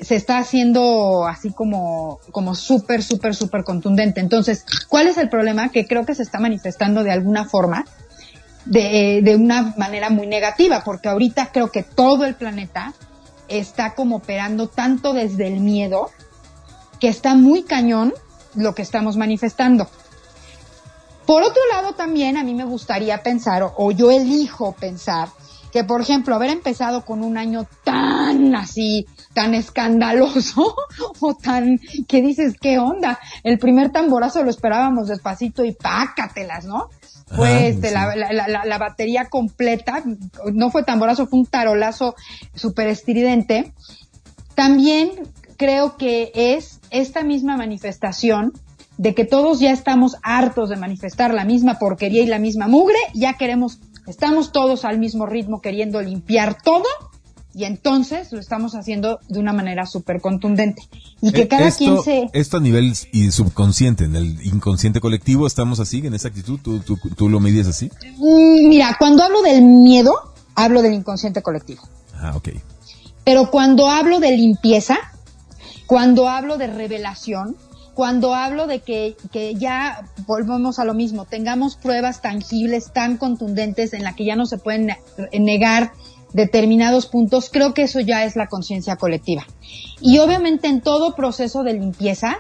se 0.01 0.17
está 0.17 0.39
haciendo 0.39 1.27
así 1.27 1.53
como, 1.53 2.21
como 2.33 2.55
súper, 2.55 3.03
súper, 3.03 3.35
súper 3.35 3.65
contundente. 3.65 4.21
Entonces, 4.21 4.65
¿cuál 4.89 5.09
es 5.09 5.19
el 5.19 5.29
problema? 5.29 5.71
Que 5.71 5.87
creo 5.87 6.07
que 6.07 6.15
se 6.15 6.23
está 6.23 6.39
manifestando 6.39 7.03
de 7.03 7.11
alguna 7.11 7.45
forma, 7.45 7.85
de, 8.65 9.21
de 9.23 9.37
una 9.37 9.75
manera 9.77 10.11
muy 10.11 10.27
negativa, 10.27 10.83
porque 10.85 11.09
ahorita 11.09 11.51
creo 11.53 11.71
que 11.71 11.83
todo 11.83 12.25
el 12.25 12.35
planeta 12.35 12.95
está 13.49 13.95
como 13.95 14.17
operando 14.17 14.69
tanto 14.69 15.13
desde 15.13 15.49
el 15.49 15.61
miedo, 15.61 16.11
que 16.99 17.09
está 17.09 17.35
muy 17.35 17.63
cañón 17.63 18.15
lo 18.55 18.75
que 18.75 18.83
estamos 18.83 19.17
manifestando. 19.17 19.89
Por 21.27 21.43
otro 21.43 21.63
lado, 21.73 21.95
también 21.95 22.37
a 22.37 22.45
mí 22.45 22.55
me 22.55 22.65
gustaría 22.65 23.23
pensar, 23.23 23.73
o 23.77 23.93
yo 23.93 24.11
elijo 24.11 24.73
pensar, 24.73 25.29
que 25.73 25.85
por 25.85 26.01
ejemplo, 26.01 26.35
haber 26.35 26.51
empezado 26.51 27.05
con 27.05 27.23
un 27.23 27.39
año 27.39 27.67
tan 27.85 28.55
así, 28.55 29.07
tan 29.35 29.55
escandaloso 29.55 30.75
o 31.21 31.35
tan 31.35 31.79
que 32.09 32.23
dices, 32.23 32.55
¿qué 32.61 32.79
onda? 32.79 33.19
El 33.45 33.59
primer 33.59 33.91
tamborazo 33.91 34.43
lo 34.43 34.51
esperábamos 34.51 35.09
despacito 35.09 35.65
y 35.65 35.73
pácatelas, 35.73 36.65
¿no? 36.65 36.89
Fue 37.27 37.69
este, 37.69 37.93
la, 37.93 38.17
la, 38.17 38.65
la, 38.65 38.79
batería 38.79 39.27
completa, 39.27 40.03
no 40.53 40.71
fue 40.71 40.83
tamborazo, 40.83 41.29
fue 41.29 41.39
un 41.39 41.47
tarolazo 41.47 42.17
súper 42.57 42.89
estridente. 42.89 43.73
También 44.57 45.13
creo 45.57 45.97
que 45.97 46.33
es 46.35 46.81
esta 46.91 47.23
misma 47.23 47.57
manifestación 47.57 48.53
de 49.01 49.15
que 49.15 49.25
todos 49.25 49.61
ya 49.61 49.71
estamos 49.71 50.17
hartos 50.23 50.69
de 50.69 50.77
manifestar 50.77 51.33
la 51.33 51.47
misma 51.47 51.79
porquería 51.79 52.23
y 52.23 52.27
la 52.27 52.39
misma 52.39 52.69
mugre, 52.69 52.99
ya 53.15 53.35
queremos, 53.35 53.79
estamos 54.07 54.53
todos 54.53 54.85
al 54.85 54.99
mismo 54.99 55.27
ritmo 55.27 55.61
queriendo 55.61 56.01
limpiar 56.01 56.57
todo 56.63 56.85
y 57.53 57.65
entonces 57.65 58.31
lo 58.33 58.39
estamos 58.39 58.75
haciendo 58.75 59.19
de 59.29 59.41
una 59.41 59.53
manera 59.53 59.85
súper 59.85 60.21
contundente. 60.21 60.83
Y 61.21 61.33
que 61.33 61.43
eh, 61.43 61.49
cada 61.49 61.71
quien 61.73 62.01
se... 62.03 62.29
Esto 62.33 62.59
a 62.59 62.61
nivel 62.61 62.95
y 63.13 63.31
subconsciente, 63.33 64.05
en 64.05 64.15
el 64.15 64.47
inconsciente 64.47 65.01
colectivo, 65.01 65.47
¿estamos 65.47 65.81
así, 65.81 65.99
en 66.07 66.15
esa 66.15 66.29
actitud? 66.29 66.61
¿Tú, 66.63 66.81
tú, 66.81 66.97
tú 66.97 67.29
lo 67.29 67.41
mides 67.41 67.67
así? 67.67 67.91
Mm, 68.19 68.69
mira, 68.69 68.97
cuando 68.99 69.25
hablo 69.25 69.43
del 69.43 69.63
miedo, 69.63 70.15
hablo 70.55 70.81
del 70.81 70.95
inconsciente 70.95 71.43
colectivo. 71.43 71.83
Ah, 72.15 72.35
ok. 72.37 72.51
Pero 73.25 73.51
cuando 73.51 73.89
hablo 73.89 74.21
de 74.21 74.37
limpieza, 74.37 74.99
cuando 75.87 76.29
hablo 76.29 76.57
de 76.57 76.69
revelación, 76.69 77.57
cuando 78.01 78.35
hablo 78.35 78.67
de 78.67 78.81
que, 78.81 79.15
que 79.31 79.57
ya 79.57 80.07
volvemos 80.27 80.79
a 80.79 80.87
lo 80.87 80.95
mismo, 80.95 81.27
tengamos 81.27 81.77
pruebas 81.77 82.23
tangibles, 82.23 82.95
tan 82.95 83.19
contundentes, 83.19 83.93
en 83.93 84.05
la 84.05 84.15
que 84.15 84.25
ya 84.25 84.37
no 84.37 84.47
se 84.47 84.57
pueden 84.57 84.97
negar 85.39 85.93
determinados 86.33 87.05
puntos, 87.05 87.51
creo 87.53 87.75
que 87.75 87.83
eso 87.83 88.01
ya 88.01 88.25
es 88.25 88.37
la 88.37 88.47
conciencia 88.47 88.97
colectiva. 88.97 89.45
Y 90.01 90.17
obviamente 90.17 90.67
en 90.67 90.81
todo 90.81 91.15
proceso 91.15 91.63
de 91.63 91.75
limpieza 91.75 92.39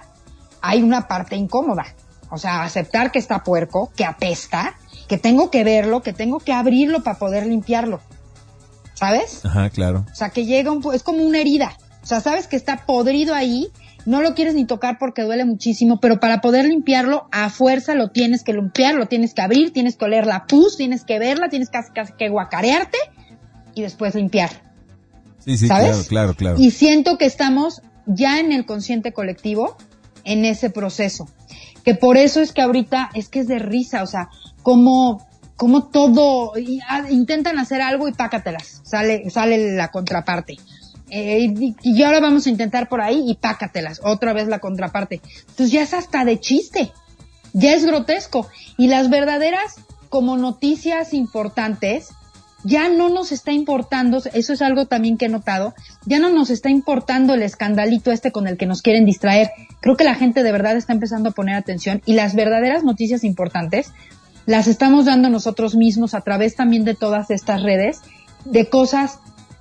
hay 0.62 0.82
una 0.82 1.06
parte 1.08 1.36
incómoda. 1.36 1.94
O 2.30 2.38
sea, 2.38 2.62
aceptar 2.62 3.12
que 3.12 3.18
está 3.18 3.44
puerco, 3.44 3.92
que 3.94 4.06
apesta, 4.06 4.78
que 5.08 5.18
tengo 5.18 5.50
que 5.50 5.62
verlo, 5.62 6.00
que 6.00 6.14
tengo 6.14 6.38
que 6.38 6.54
abrirlo 6.54 7.02
para 7.02 7.18
poder 7.18 7.46
limpiarlo. 7.46 8.00
¿Sabes? 8.94 9.44
Ajá, 9.44 9.68
claro. 9.68 10.06
O 10.10 10.14
sea, 10.14 10.30
que 10.30 10.46
llega 10.46 10.72
un, 10.72 10.82
es 10.94 11.02
como 11.02 11.22
una 11.22 11.38
herida. 11.38 11.76
O 12.02 12.06
sea, 12.06 12.22
sabes 12.22 12.46
que 12.46 12.56
está 12.56 12.86
podrido 12.86 13.34
ahí, 13.34 13.70
no 14.06 14.22
lo 14.22 14.34
quieres 14.34 14.54
ni 14.54 14.64
tocar 14.64 14.98
porque 14.98 15.22
duele 15.22 15.44
muchísimo, 15.44 16.00
pero 16.00 16.20
para 16.20 16.40
poder 16.40 16.66
limpiarlo, 16.66 17.28
a 17.32 17.50
fuerza 17.50 17.94
lo 17.94 18.10
tienes 18.10 18.44
que 18.44 18.52
limpiar, 18.52 18.94
lo 18.94 19.06
tienes 19.06 19.34
que 19.34 19.42
abrir, 19.42 19.72
tienes 19.72 19.96
que 19.96 20.04
oler 20.04 20.26
la 20.26 20.46
pus, 20.46 20.76
tienes 20.76 21.04
que 21.04 21.18
verla, 21.18 21.48
tienes 21.48 21.70
casi, 21.70 21.92
casi 21.92 22.12
que 22.14 22.28
guacarearte 22.28 22.98
y 23.74 23.82
después 23.82 24.14
limpiar. 24.14 24.50
Sí, 25.38 25.56
sí, 25.56 25.66
claro, 25.66 25.98
claro, 26.08 26.34
claro. 26.34 26.56
Y 26.58 26.70
siento 26.70 27.16
que 27.18 27.24
estamos 27.24 27.82
ya 28.06 28.40
en 28.40 28.52
el 28.52 28.66
consciente 28.66 29.12
colectivo 29.12 29.76
en 30.24 30.44
ese 30.44 30.70
proceso. 30.70 31.28
Que 31.84 31.94
por 31.94 32.16
eso 32.16 32.40
es 32.40 32.52
que 32.52 32.62
ahorita 32.62 33.10
es 33.14 33.28
que 33.28 33.40
es 33.40 33.48
de 33.48 33.58
risa, 33.58 34.02
o 34.02 34.06
sea, 34.06 34.28
como, 34.62 35.26
como 35.56 35.88
todo, 35.88 36.52
ah, 36.88 37.10
intentan 37.10 37.58
hacer 37.58 37.80
algo 37.80 38.06
y 38.06 38.12
pácatelas, 38.12 38.82
sale, 38.84 39.30
sale 39.30 39.74
la 39.74 39.88
contraparte. 39.88 40.58
Eh, 41.10 41.74
y, 41.82 42.02
ahora 42.02 42.20
vamos 42.20 42.46
a 42.46 42.50
intentar 42.50 42.88
por 42.88 43.00
ahí 43.00 43.24
y 43.26 43.34
pácatelas, 43.34 44.00
otra 44.04 44.32
vez 44.32 44.48
la 44.48 44.60
contraparte. 44.60 45.20
Entonces 45.40 45.72
ya 45.72 45.82
es 45.82 45.92
hasta 45.92 46.24
de 46.24 46.38
chiste, 46.38 46.92
ya 47.52 47.74
es 47.74 47.84
grotesco. 47.84 48.48
Y 48.78 48.88
las 48.88 49.10
verdaderas 49.10 49.76
como 50.08 50.36
noticias 50.36 51.12
importantes 51.12 52.10
ya 52.62 52.88
no 52.88 53.08
nos 53.08 53.32
está 53.32 53.52
importando, 53.52 54.22
eso 54.34 54.52
es 54.52 54.62
algo 54.62 54.86
también 54.86 55.16
que 55.16 55.26
he 55.26 55.28
notado, 55.30 55.74
ya 56.04 56.18
no 56.18 56.28
nos 56.28 56.50
está 56.50 56.68
importando 56.68 57.32
el 57.34 57.42
escandalito 57.42 58.12
este 58.12 58.32
con 58.32 58.46
el 58.46 58.58
que 58.58 58.66
nos 58.66 58.82
quieren 58.82 59.06
distraer. 59.06 59.50
Creo 59.80 59.96
que 59.96 60.04
la 60.04 60.14
gente 60.14 60.42
de 60.42 60.52
verdad 60.52 60.76
está 60.76 60.92
empezando 60.92 61.30
a 61.30 61.32
poner 61.32 61.56
atención 61.56 62.02
y 62.04 62.12
las 62.12 62.34
verdaderas 62.34 62.84
noticias 62.84 63.24
importantes 63.24 63.92
las 64.46 64.66
estamos 64.66 65.06
dando 65.06 65.30
nosotros 65.30 65.74
mismos 65.74 66.14
a 66.14 66.20
través 66.20 66.56
también 66.56 66.84
de 66.84 66.94
todas 66.94 67.30
estas 67.30 67.62
redes, 67.62 68.00
de 68.44 68.68
cosas 68.68 69.20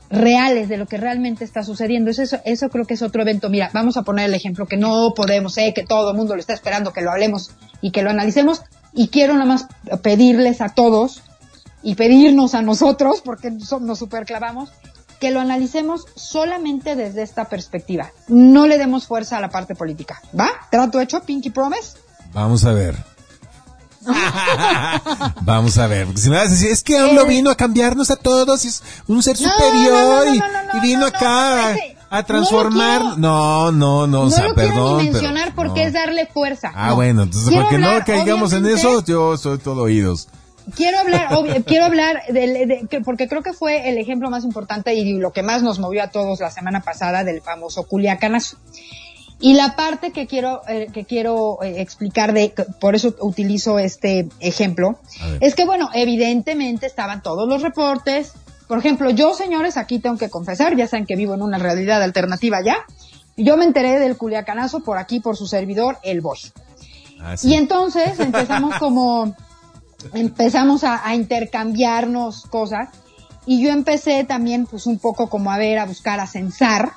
reales, 0.10 0.70
de 0.70 0.78
lo 0.78 0.86
que 0.86 0.98
realmente 0.98 1.44
está 1.44 1.64
sucediendo. 1.64 2.10
Eso, 2.12 2.38
eso 2.46 2.70
creo 2.70 2.86
que 2.86 2.96
es 2.96 3.02
otro 3.02 3.22
evento. 3.22 3.50
Mira, 3.50 3.70
vamos 3.74 3.98
a 3.98 4.04
poner 4.04 4.26
el 4.26 4.34
ejemplo 4.34 4.66
que 4.66 4.78
no 4.78 5.14
podemos, 5.16 5.54
sé 5.54 5.74
que 5.74 5.84
todo 5.84 6.12
el 6.12 6.18
mundo 6.18 6.36
lo 6.36 6.40
está 6.40 6.54
esperando, 6.54 6.94
que 6.94 7.02
lo 7.02 7.12
hablemos 7.12 7.52
y 7.82 7.92
que 7.92 8.02
lo 8.02 8.10
analicemos. 8.10 8.64
Y 8.94 9.10
quiero 9.10 9.34
nada 9.34 9.46
más 9.46 9.68
pedirles 10.02 10.62
a 10.62 10.70
todos 10.70 11.22
y 11.84 11.96
pedirnos 11.96 12.56
a 12.56 12.62
nosotros, 12.62 13.22
porque 13.24 13.52
nos 13.52 14.00
superclavamos, 14.00 14.70
que 15.20 15.32
lo 15.32 15.40
analicemos 15.40 16.06
solamente 16.16 16.96
desde 16.96 17.22
esta 17.22 17.46
perspectiva. 17.46 18.12
No 18.28 18.68
le 18.68 18.78
demos 18.78 19.06
fuerza 19.06 19.38
a 19.38 19.42
la 19.42 19.50
parte 19.50 19.76
política. 19.76 20.22
¿Va? 20.38 20.50
¿Trato 20.72 21.00
hecho, 21.00 21.22
Pinky 21.22 21.50
Promise? 21.50 21.98
Vamos 22.34 22.66
a 22.66 22.74
ver. 22.74 22.96
Vamos 25.42 25.78
a 25.78 25.88
ver, 25.88 26.06
porque 26.06 26.22
si 26.22 26.30
me 26.30 26.38
vas 26.38 26.48
a 26.48 26.52
decir, 26.52 26.72
es 26.72 26.84
que 26.84 26.98
AMLO 26.98 27.26
vino 27.26 27.50
a 27.50 27.56
cambiarnos 27.56 28.12
a 28.12 28.16
todos, 28.16 28.66
es 28.66 28.82
un 29.08 29.22
ser 29.22 29.38
superior 29.38 30.28
y, 30.28 30.80
vino 30.80 31.06
acá 31.06 31.76
a, 32.10 32.24
transformar. 32.24 33.18
No, 33.18 33.72
no, 33.72 34.08
no, 34.08 34.22
o 34.22 34.30
sea, 34.30 34.48
lo 34.48 34.56
perdón. 34.56 35.04
Ni 35.04 35.12
mencionar 35.12 35.54
porque 35.54 35.84
es 35.84 35.94
darle 35.94 36.28
fuerza. 36.28 36.72
Ah, 36.74 36.94
bueno, 36.94 37.24
entonces, 37.24 37.54
porque 37.54 37.78
no 37.78 38.04
caigamos 38.06 38.54
en 38.54 38.66
eso, 38.68 39.04
yo 39.06 39.38
soy 39.38 39.58
todo 39.58 39.84
oídos. 39.84 40.28
quiero 40.76 41.00
hablar, 41.00 41.30
quiero 41.66 41.86
hablar 41.86 42.22
de, 42.30 42.88
porque 43.04 43.28
creo 43.28 43.44
que 43.44 43.54
fue 43.54 43.90
el 43.90 43.98
ejemplo 43.98 44.30
más 44.30 44.44
importante 44.44 44.94
y 44.94 45.14
lo 45.18 45.32
que 45.32 45.44
más 45.44 45.62
nos 45.62 45.80
movió 45.80 46.04
a 46.04 46.08
todos 46.10 46.40
la 46.40 46.52
semana 46.52 46.82
pasada 46.82 47.24
del 47.24 47.42
famoso 47.42 47.84
Culiacanazo. 47.84 48.58
Y 49.42 49.54
la 49.54 49.76
parte 49.76 50.12
que 50.12 50.28
quiero, 50.28 50.62
eh, 50.68 50.88
que 50.94 51.06
quiero 51.06 51.64
eh, 51.64 51.82
explicar 51.82 52.34
de, 52.34 52.54
por 52.82 52.96
eso 52.96 53.16
utilizo 53.22 53.80
este 53.80 54.28
ejemplo, 54.42 55.00
es 55.40 55.56
que 55.56 55.66
bueno, 55.66 55.90
evidentemente 55.94 56.86
estaban 56.86 57.24
todos 57.24 57.48
los 57.48 57.62
reportes. 57.62 58.34
Por 58.68 58.80
ejemplo, 58.80 59.10
yo 59.12 59.34
señores, 59.34 59.78
aquí 59.78 60.00
tengo 60.00 60.18
que 60.18 60.30
confesar, 60.30 60.76
ya 60.76 60.88
saben 60.88 61.06
que 61.06 61.16
vivo 61.16 61.36
en 61.36 61.42
una 61.42 61.58
realidad 61.58 62.04
alternativa 62.04 62.62
ya. 62.62 62.78
Yo 63.38 63.56
me 63.56 63.64
enteré 63.64 63.98
del 64.00 64.18
culiacanazo 64.18 64.82
por 64.82 64.98
aquí, 64.98 65.22
por 65.22 65.38
su 65.38 65.48
servidor, 65.48 65.98
el 66.04 66.20
Boy. 66.20 66.40
Ah, 67.22 67.36
y 67.42 67.54
entonces 67.54 68.20
empezamos 68.20 68.76
como, 68.76 69.34
empezamos 70.14 70.84
a, 70.84 71.08
a 71.08 71.16
intercambiarnos 71.16 72.44
cosas. 72.44 72.90
Y 73.46 73.64
yo 73.64 73.72
empecé 73.72 74.26
también, 74.26 74.66
pues 74.66 74.86
un 74.86 75.00
poco 75.00 75.30
como 75.30 75.52
a 75.52 75.58
ver, 75.58 75.80
a 75.80 75.86
buscar, 75.86 76.20
a 76.20 76.28
censar. 76.28 76.92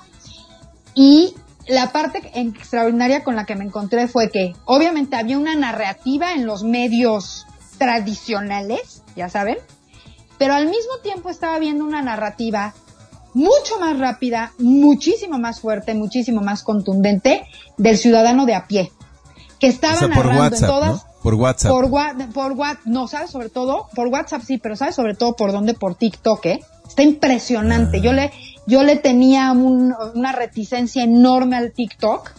Y 0.94 1.34
la 1.68 1.92
parte 1.92 2.30
extraordinaria 2.34 3.22
con 3.22 3.36
la 3.36 3.44
que 3.44 3.54
me 3.54 3.64
encontré 3.64 4.08
fue 4.08 4.30
que 4.30 4.54
obviamente 4.64 5.16
había 5.16 5.38
una 5.38 5.54
narrativa 5.54 6.32
en 6.32 6.46
los 6.46 6.64
medios 6.64 7.46
tradicionales, 7.78 9.02
ya 9.16 9.28
saben, 9.28 9.58
pero 10.38 10.54
al 10.54 10.66
mismo 10.66 10.98
tiempo 11.02 11.30
estaba 11.30 11.58
viendo 11.58 11.84
una 11.84 12.02
narrativa 12.02 12.74
mucho 13.34 13.78
más 13.80 13.98
rápida, 13.98 14.52
muchísimo 14.58 15.38
más 15.38 15.60
fuerte, 15.60 15.94
muchísimo 15.94 16.40
más 16.40 16.62
contundente 16.62 17.46
del 17.78 17.96
ciudadano 17.96 18.44
de 18.44 18.54
a 18.54 18.66
pie, 18.66 18.92
que 19.58 19.68
estaba 19.68 20.06
narrando 20.06 20.56
en 20.56 20.62
todas 20.62 21.06
por 21.22 21.34
WhatsApp. 21.34 21.70
Por, 21.70 21.88
por 22.32 22.52
WhatsApp, 22.52 22.86
no, 22.86 23.06
¿sabes? 23.06 23.30
Sobre 23.30 23.48
todo, 23.48 23.88
por 23.94 24.08
WhatsApp 24.08 24.42
sí, 24.42 24.58
pero 24.58 24.74
¿sabes? 24.76 24.96
Sobre 24.96 25.14
todo 25.14 25.34
por 25.36 25.52
dónde? 25.52 25.74
Por 25.74 25.94
TikTok, 25.94 26.46
¿eh? 26.46 26.60
Está 26.92 27.04
impresionante. 27.04 28.02
Yo 28.02 28.12
le, 28.12 28.30
yo 28.66 28.82
le 28.82 28.96
tenía 28.96 29.50
una 29.52 30.32
reticencia 30.32 31.02
enorme 31.02 31.56
al 31.56 31.72
TikTok 31.72 32.30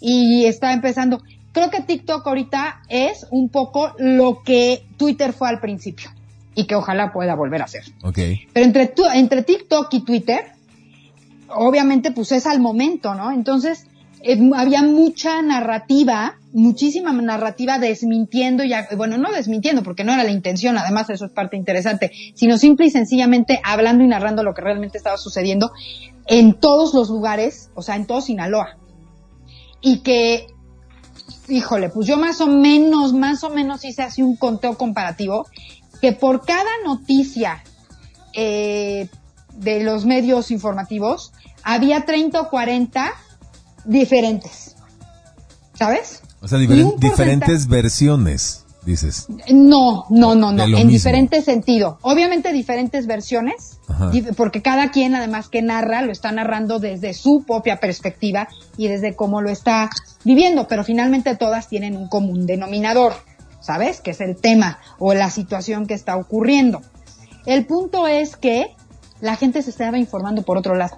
y 0.00 0.46
estaba 0.46 0.72
empezando. 0.72 1.22
Creo 1.52 1.70
que 1.70 1.80
TikTok 1.80 2.26
ahorita 2.26 2.80
es 2.88 3.24
un 3.30 3.50
poco 3.50 3.94
lo 3.98 4.42
que 4.42 4.84
Twitter 4.96 5.32
fue 5.32 5.48
al 5.48 5.60
principio 5.60 6.10
y 6.56 6.66
que 6.66 6.74
ojalá 6.74 7.12
pueda 7.12 7.36
volver 7.36 7.62
a 7.62 7.68
ser. 7.68 7.84
Okay. 8.02 8.48
Pero 8.52 8.66
entre, 8.66 8.92
entre 9.14 9.42
TikTok 9.44 9.94
y 9.94 10.00
Twitter, 10.00 10.54
obviamente 11.46 12.10
pues 12.10 12.32
es 12.32 12.46
al 12.46 12.58
momento, 12.58 13.14
¿no? 13.14 13.30
Entonces, 13.30 13.86
eh, 14.22 14.40
había 14.56 14.82
mucha 14.82 15.40
narrativa, 15.40 16.34
muchísima 16.52 17.12
narrativa 17.12 17.78
desmintiendo, 17.78 18.64
ya, 18.64 18.88
bueno, 18.96 19.18
no 19.18 19.30
desmintiendo 19.32 19.82
porque 19.82 20.04
no 20.04 20.12
era 20.12 20.24
la 20.24 20.30
intención, 20.30 20.76
además 20.78 21.08
eso 21.10 21.26
es 21.26 21.32
parte 21.32 21.56
interesante, 21.56 22.10
sino 22.34 22.58
simple 22.58 22.86
y 22.86 22.90
sencillamente 22.90 23.60
hablando 23.62 24.04
y 24.04 24.08
narrando 24.08 24.42
lo 24.42 24.54
que 24.54 24.62
realmente 24.62 24.98
estaba 24.98 25.16
sucediendo 25.16 25.72
en 26.26 26.54
todos 26.54 26.94
los 26.94 27.08
lugares, 27.10 27.70
o 27.74 27.82
sea, 27.82 27.96
en 27.96 28.06
todo 28.06 28.20
Sinaloa. 28.20 28.78
Y 29.80 30.00
que, 30.00 30.46
híjole, 31.48 31.88
pues 31.88 32.06
yo 32.06 32.16
más 32.16 32.40
o 32.40 32.46
menos, 32.46 33.12
más 33.12 33.44
o 33.44 33.50
menos 33.50 33.84
hice 33.84 34.02
así 34.02 34.22
un 34.22 34.36
conteo 34.36 34.76
comparativo, 34.76 35.46
que 36.00 36.12
por 36.12 36.44
cada 36.44 36.70
noticia 36.84 37.62
eh, 38.32 39.08
de 39.54 39.82
los 39.82 40.04
medios 40.04 40.50
informativos, 40.50 41.32
había 41.62 42.04
30 42.04 42.40
o 42.40 42.50
40 42.50 43.12
diferentes. 43.84 44.76
¿Sabes? 45.74 46.22
O 46.42 46.48
sea, 46.48 46.58
diferentes 46.58 47.68
versiones, 47.68 48.64
dices. 48.84 49.26
No, 49.50 50.06
no, 50.08 50.34
no, 50.34 50.52
no, 50.52 50.64
en 50.64 50.88
diferente 50.88 51.42
sentido. 51.42 51.98
Obviamente 52.00 52.52
diferentes 52.52 53.06
versiones, 53.06 53.78
porque 54.36 54.62
cada 54.62 54.90
quien 54.90 55.14
además 55.14 55.48
que 55.48 55.60
narra 55.60 56.00
lo 56.02 56.12
está 56.12 56.32
narrando 56.32 56.78
desde 56.78 57.12
su 57.12 57.44
propia 57.46 57.78
perspectiva 57.78 58.48
y 58.78 58.88
desde 58.88 59.14
cómo 59.14 59.42
lo 59.42 59.50
está 59.50 59.90
viviendo, 60.24 60.66
pero 60.66 60.82
finalmente 60.82 61.36
todas 61.36 61.68
tienen 61.68 61.96
un 61.96 62.08
común 62.08 62.46
denominador, 62.46 63.12
¿sabes? 63.60 64.00
Que 64.00 64.12
es 64.12 64.20
el 64.22 64.36
tema 64.36 64.78
o 64.98 65.12
la 65.12 65.28
situación 65.30 65.86
que 65.86 65.94
está 65.94 66.16
ocurriendo. 66.16 66.80
El 67.44 67.66
punto 67.66 68.06
es 68.08 68.36
que 68.36 68.74
la 69.20 69.36
gente 69.36 69.60
se 69.62 69.70
estaba 69.70 69.98
informando 69.98 70.42
por 70.42 70.56
otro 70.56 70.74
lado. 70.74 70.96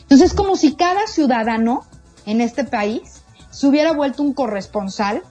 Entonces 0.00 0.30
es 0.30 0.34
como 0.34 0.56
si 0.56 0.74
cada 0.74 1.06
ciudadano 1.06 1.82
en 2.24 2.40
este 2.40 2.64
país 2.64 3.13
se 3.54 3.68
hubiera 3.68 3.92
vuelto 3.92 4.22
un 4.22 4.32
corresponsal 4.32 5.22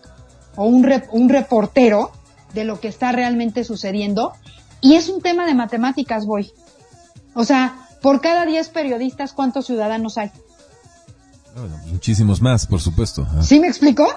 o 0.55 0.63
un, 0.63 0.89
un 1.11 1.29
reportero 1.29 2.11
de 2.53 2.63
lo 2.63 2.79
que 2.79 2.87
está 2.87 3.11
realmente 3.11 3.65
sucediendo. 3.65 4.31
Y 4.79 4.95
es 4.95 5.09
un 5.09 5.21
tema 5.21 5.45
de 5.45 5.53
matemáticas, 5.53 6.25
voy. 6.25 6.51
O 7.33 7.43
sea, 7.43 7.87
por 8.01 8.21
cada 8.21 8.45
10 8.45 8.69
periodistas, 8.69 9.33
¿cuántos 9.33 9.65
ciudadanos 9.65 10.17
hay? 10.17 10.31
muchísimos 11.91 12.41
más, 12.41 12.65
por 12.65 12.81
supuesto. 12.81 13.27
¿Sí 13.41 13.59
me 13.59 13.67
explicó? 13.67 14.07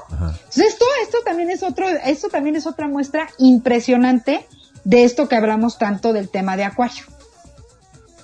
esto, 0.48 0.84
esto 1.02 1.18
también 1.22 1.50
es 1.50 1.62
otro, 1.62 1.86
esto 1.86 2.28
también 2.28 2.56
es 2.56 2.66
otra 2.66 2.88
muestra 2.88 3.28
impresionante 3.36 4.46
de 4.84 5.04
esto 5.04 5.28
que 5.28 5.36
hablamos 5.36 5.76
tanto 5.76 6.14
del 6.14 6.30
tema 6.30 6.56
de 6.56 6.64
Acuario. 6.64 7.04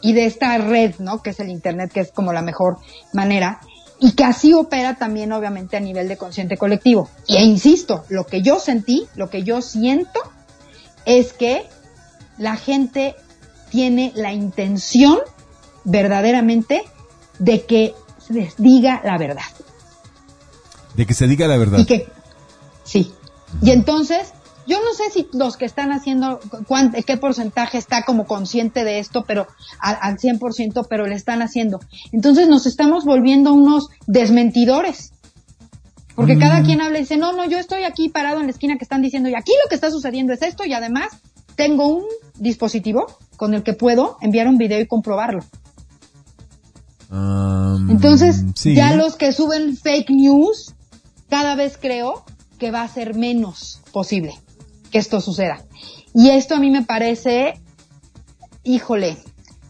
Y 0.00 0.14
de 0.14 0.24
esta 0.24 0.56
red, 0.56 0.94
¿no? 0.98 1.22
Que 1.22 1.30
es 1.30 1.40
el 1.40 1.50
Internet, 1.50 1.92
que 1.92 2.00
es 2.00 2.10
como 2.10 2.32
la 2.32 2.40
mejor 2.40 2.78
manera 3.12 3.60
y 4.02 4.12
que 4.12 4.24
así 4.24 4.52
opera 4.52 4.96
también 4.96 5.32
obviamente 5.32 5.76
a 5.76 5.80
nivel 5.80 6.08
de 6.08 6.16
consciente 6.16 6.56
colectivo. 6.56 7.08
Y 7.28 7.36
e 7.36 7.44
insisto, 7.44 8.04
lo 8.08 8.26
que 8.26 8.42
yo 8.42 8.58
sentí, 8.58 9.06
lo 9.14 9.30
que 9.30 9.44
yo 9.44 9.62
siento 9.62 10.20
es 11.04 11.32
que 11.32 11.68
la 12.36 12.56
gente 12.56 13.14
tiene 13.70 14.12
la 14.16 14.32
intención 14.32 15.18
verdaderamente 15.84 16.82
de 17.38 17.64
que 17.64 17.94
se 18.18 18.32
les 18.32 18.56
diga 18.56 19.00
la 19.04 19.18
verdad. 19.18 19.44
De 20.96 21.06
que 21.06 21.14
se 21.14 21.28
diga 21.28 21.46
la 21.46 21.56
verdad. 21.56 21.78
Y 21.78 21.84
que, 21.84 22.08
sí. 22.82 23.14
Y 23.60 23.70
entonces, 23.70 24.32
yo 24.66 24.78
no 24.80 24.94
sé 24.94 25.10
si 25.10 25.26
los 25.32 25.56
que 25.56 25.64
están 25.64 25.92
haciendo, 25.92 26.40
qué 27.06 27.16
porcentaje 27.16 27.78
está 27.78 28.04
como 28.04 28.26
consciente 28.26 28.84
de 28.84 28.98
esto, 28.98 29.24
pero 29.26 29.46
al, 29.80 30.18
100%, 30.18 30.86
pero 30.88 31.06
le 31.06 31.14
están 31.14 31.42
haciendo. 31.42 31.80
Entonces 32.12 32.48
nos 32.48 32.66
estamos 32.66 33.04
volviendo 33.04 33.52
unos 33.52 33.88
desmentidores. 34.06 35.12
Porque 36.14 36.38
cada 36.38 36.60
mm. 36.60 36.64
quien 36.64 36.80
habla 36.82 36.98
y 36.98 37.02
dice, 37.02 37.16
no, 37.16 37.32
no, 37.32 37.48
yo 37.48 37.58
estoy 37.58 37.84
aquí 37.84 38.08
parado 38.08 38.40
en 38.40 38.46
la 38.46 38.52
esquina 38.52 38.76
que 38.76 38.84
están 38.84 39.02
diciendo, 39.02 39.28
y 39.28 39.34
aquí 39.34 39.52
lo 39.64 39.68
que 39.68 39.74
está 39.74 39.90
sucediendo 39.90 40.32
es 40.32 40.42
esto, 40.42 40.64
y 40.64 40.74
además 40.74 41.08
tengo 41.56 41.88
un 41.88 42.04
dispositivo 42.38 43.06
con 43.36 43.54
el 43.54 43.62
que 43.62 43.72
puedo 43.72 44.18
enviar 44.20 44.46
un 44.46 44.58
video 44.58 44.80
y 44.80 44.86
comprobarlo. 44.86 45.42
Entonces, 47.88 48.44
ya 48.54 48.94
los 48.94 49.16
que 49.16 49.32
suben 49.32 49.76
fake 49.76 50.10
news, 50.10 50.74
cada 51.28 51.56
vez 51.56 51.78
creo 51.80 52.24
que 52.58 52.70
va 52.70 52.82
a 52.82 52.88
ser 52.88 53.14
menos 53.14 53.80
posible 53.92 54.34
que 54.92 54.98
esto 54.98 55.20
suceda. 55.20 55.64
Y 56.14 56.30
esto 56.30 56.54
a 56.54 56.60
mí 56.60 56.70
me 56.70 56.82
parece, 56.82 57.60
híjole, 58.62 59.16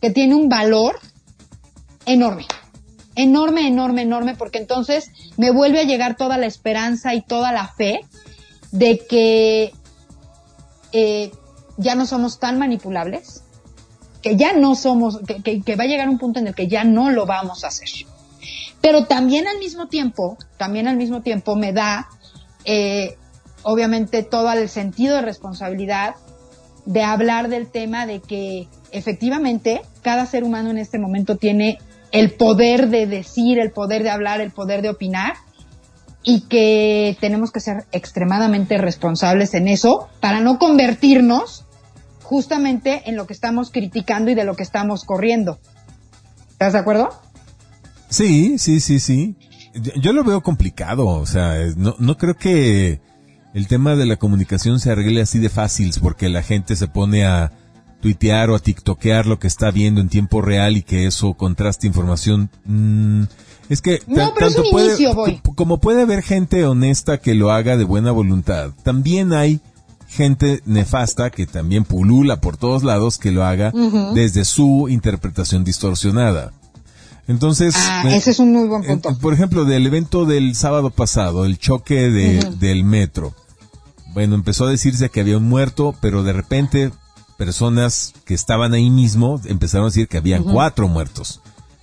que 0.00 0.10
tiene 0.10 0.34
un 0.34 0.48
valor 0.48 0.98
enorme. 2.04 2.46
Enorme, 3.14 3.66
enorme, 3.68 4.02
enorme, 4.02 4.34
porque 4.34 4.58
entonces 4.58 5.10
me 5.36 5.50
vuelve 5.50 5.80
a 5.80 5.84
llegar 5.84 6.16
toda 6.16 6.36
la 6.36 6.46
esperanza 6.46 7.14
y 7.14 7.22
toda 7.22 7.52
la 7.52 7.68
fe 7.68 8.00
de 8.72 9.02
que 9.06 9.72
eh, 10.92 11.30
ya 11.76 11.94
no 11.94 12.06
somos 12.06 12.40
tan 12.40 12.58
manipulables, 12.58 13.44
que 14.22 14.36
ya 14.36 14.54
no 14.54 14.74
somos, 14.74 15.20
que, 15.44 15.76
va 15.76 15.84
a 15.84 15.86
llegar 15.86 16.08
un 16.08 16.18
punto 16.18 16.40
en 16.40 16.48
el 16.48 16.54
que 16.54 16.68
ya 16.68 16.84
no 16.84 17.10
lo 17.10 17.26
vamos 17.26 17.64
a 17.64 17.68
hacer. 17.68 17.88
Pero 18.80 19.04
también 19.04 19.46
al 19.46 19.58
mismo 19.58 19.88
tiempo, 19.88 20.38
también 20.56 20.88
al 20.88 20.96
mismo 20.96 21.22
tiempo 21.22 21.54
me 21.54 21.72
da 21.72 22.08
eh, 22.64 23.16
obviamente 23.62 24.22
todo 24.22 24.52
el 24.52 24.68
sentido 24.68 25.16
de 25.16 25.22
responsabilidad 25.22 26.14
de 26.84 27.02
hablar 27.02 27.48
del 27.48 27.68
tema 27.68 28.06
de 28.06 28.20
que 28.20 28.68
efectivamente 28.90 29.82
cada 30.02 30.26
ser 30.26 30.44
humano 30.44 30.70
en 30.70 30.78
este 30.78 30.98
momento 30.98 31.36
tiene 31.36 31.78
el 32.10 32.32
poder 32.32 32.88
de 32.88 33.06
decir, 33.06 33.58
el 33.58 33.70
poder 33.70 34.02
de 34.02 34.10
hablar, 34.10 34.40
el 34.40 34.50
poder 34.50 34.82
de 34.82 34.90
opinar 34.90 35.34
y 36.22 36.42
que 36.42 37.16
tenemos 37.20 37.50
que 37.50 37.60
ser 37.60 37.84
extremadamente 37.92 38.78
responsables 38.78 39.54
en 39.54 39.68
eso 39.68 40.08
para 40.20 40.40
no 40.40 40.58
convertirnos 40.58 41.64
justamente 42.22 43.02
en 43.06 43.16
lo 43.16 43.26
que 43.26 43.32
estamos 43.32 43.70
criticando 43.70 44.30
y 44.30 44.34
de 44.34 44.44
lo 44.44 44.54
que 44.54 44.62
estamos 44.62 45.04
corriendo. 45.04 45.58
¿Estás 46.50 46.74
de 46.74 46.78
acuerdo? 46.78 47.10
Sí, 48.08 48.58
sí, 48.58 48.80
sí, 48.80 49.00
sí. 49.00 49.36
Yo, 49.74 50.12
lo 50.12 50.22
veo 50.22 50.42
complicado, 50.42 51.06
o 51.06 51.26
sea, 51.26 51.54
no, 51.76 51.94
no 51.98 52.16
creo 52.18 52.34
que 52.34 53.00
el 53.54 53.66
tema 53.66 53.96
de 53.96 54.06
la 54.06 54.16
comunicación 54.16 54.80
se 54.80 54.90
arregle 54.90 55.22
así 55.22 55.38
de 55.38 55.48
fácil 55.48 55.92
porque 56.00 56.28
la 56.28 56.42
gente 56.42 56.76
se 56.76 56.88
pone 56.88 57.24
a 57.24 57.52
tuitear 58.00 58.50
o 58.50 58.56
a 58.56 58.58
tiktokear 58.58 59.26
lo 59.26 59.38
que 59.38 59.46
está 59.46 59.70
viendo 59.70 60.00
en 60.00 60.08
tiempo 60.08 60.42
real 60.42 60.76
y 60.76 60.82
que 60.82 61.06
eso 61.06 61.34
contraste 61.34 61.86
información. 61.86 62.50
Mm, 62.64 63.22
es 63.68 63.80
que 63.80 64.02
no, 64.06 64.32
pero 64.34 64.48
tanto 64.48 64.64
puede, 64.70 64.96
como 65.54 65.78
puede 65.78 66.02
haber 66.02 66.22
gente 66.22 66.66
honesta 66.66 67.18
que 67.18 67.34
lo 67.34 67.52
haga 67.52 67.76
de 67.76 67.84
buena 67.84 68.10
voluntad, 68.10 68.72
también 68.82 69.32
hay 69.32 69.60
gente 70.08 70.60
nefasta 70.66 71.30
que 71.30 71.46
también 71.46 71.84
pulula 71.84 72.40
por 72.40 72.58
todos 72.58 72.82
lados 72.82 73.16
que 73.18 73.30
lo 73.30 73.44
haga 73.44 73.72
desde 74.14 74.44
su 74.44 74.88
interpretación 74.90 75.64
distorsionada. 75.64 76.52
Entonces, 77.32 77.74
ah, 77.78 78.04
ese 78.08 78.30
es 78.30 78.38
un 78.38 78.52
muy 78.52 78.68
buen 78.68 78.84
punto. 78.84 79.16
por 79.18 79.32
ejemplo, 79.32 79.64
del 79.64 79.86
evento 79.86 80.26
del 80.26 80.54
sábado 80.54 80.90
pasado, 80.90 81.46
el 81.46 81.58
choque 81.58 82.10
de, 82.10 82.44
del 82.60 82.84
metro. 82.84 83.34
Bueno, 84.12 84.34
empezó 84.34 84.66
a 84.66 84.70
decirse 84.70 85.08
que 85.08 85.20
había 85.20 85.38
un 85.38 85.48
muerto, 85.48 85.94
pero 86.02 86.22
de 86.22 86.34
repente 86.34 86.92
personas 87.38 88.12
que 88.26 88.34
estaban 88.34 88.74
ahí 88.74 88.90
mismo 88.90 89.40
empezaron 89.46 89.86
a 89.86 89.88
decir 89.88 90.08
que 90.08 90.18
habían 90.18 90.44
cuatro 90.44 90.88
muertos. 90.88 91.40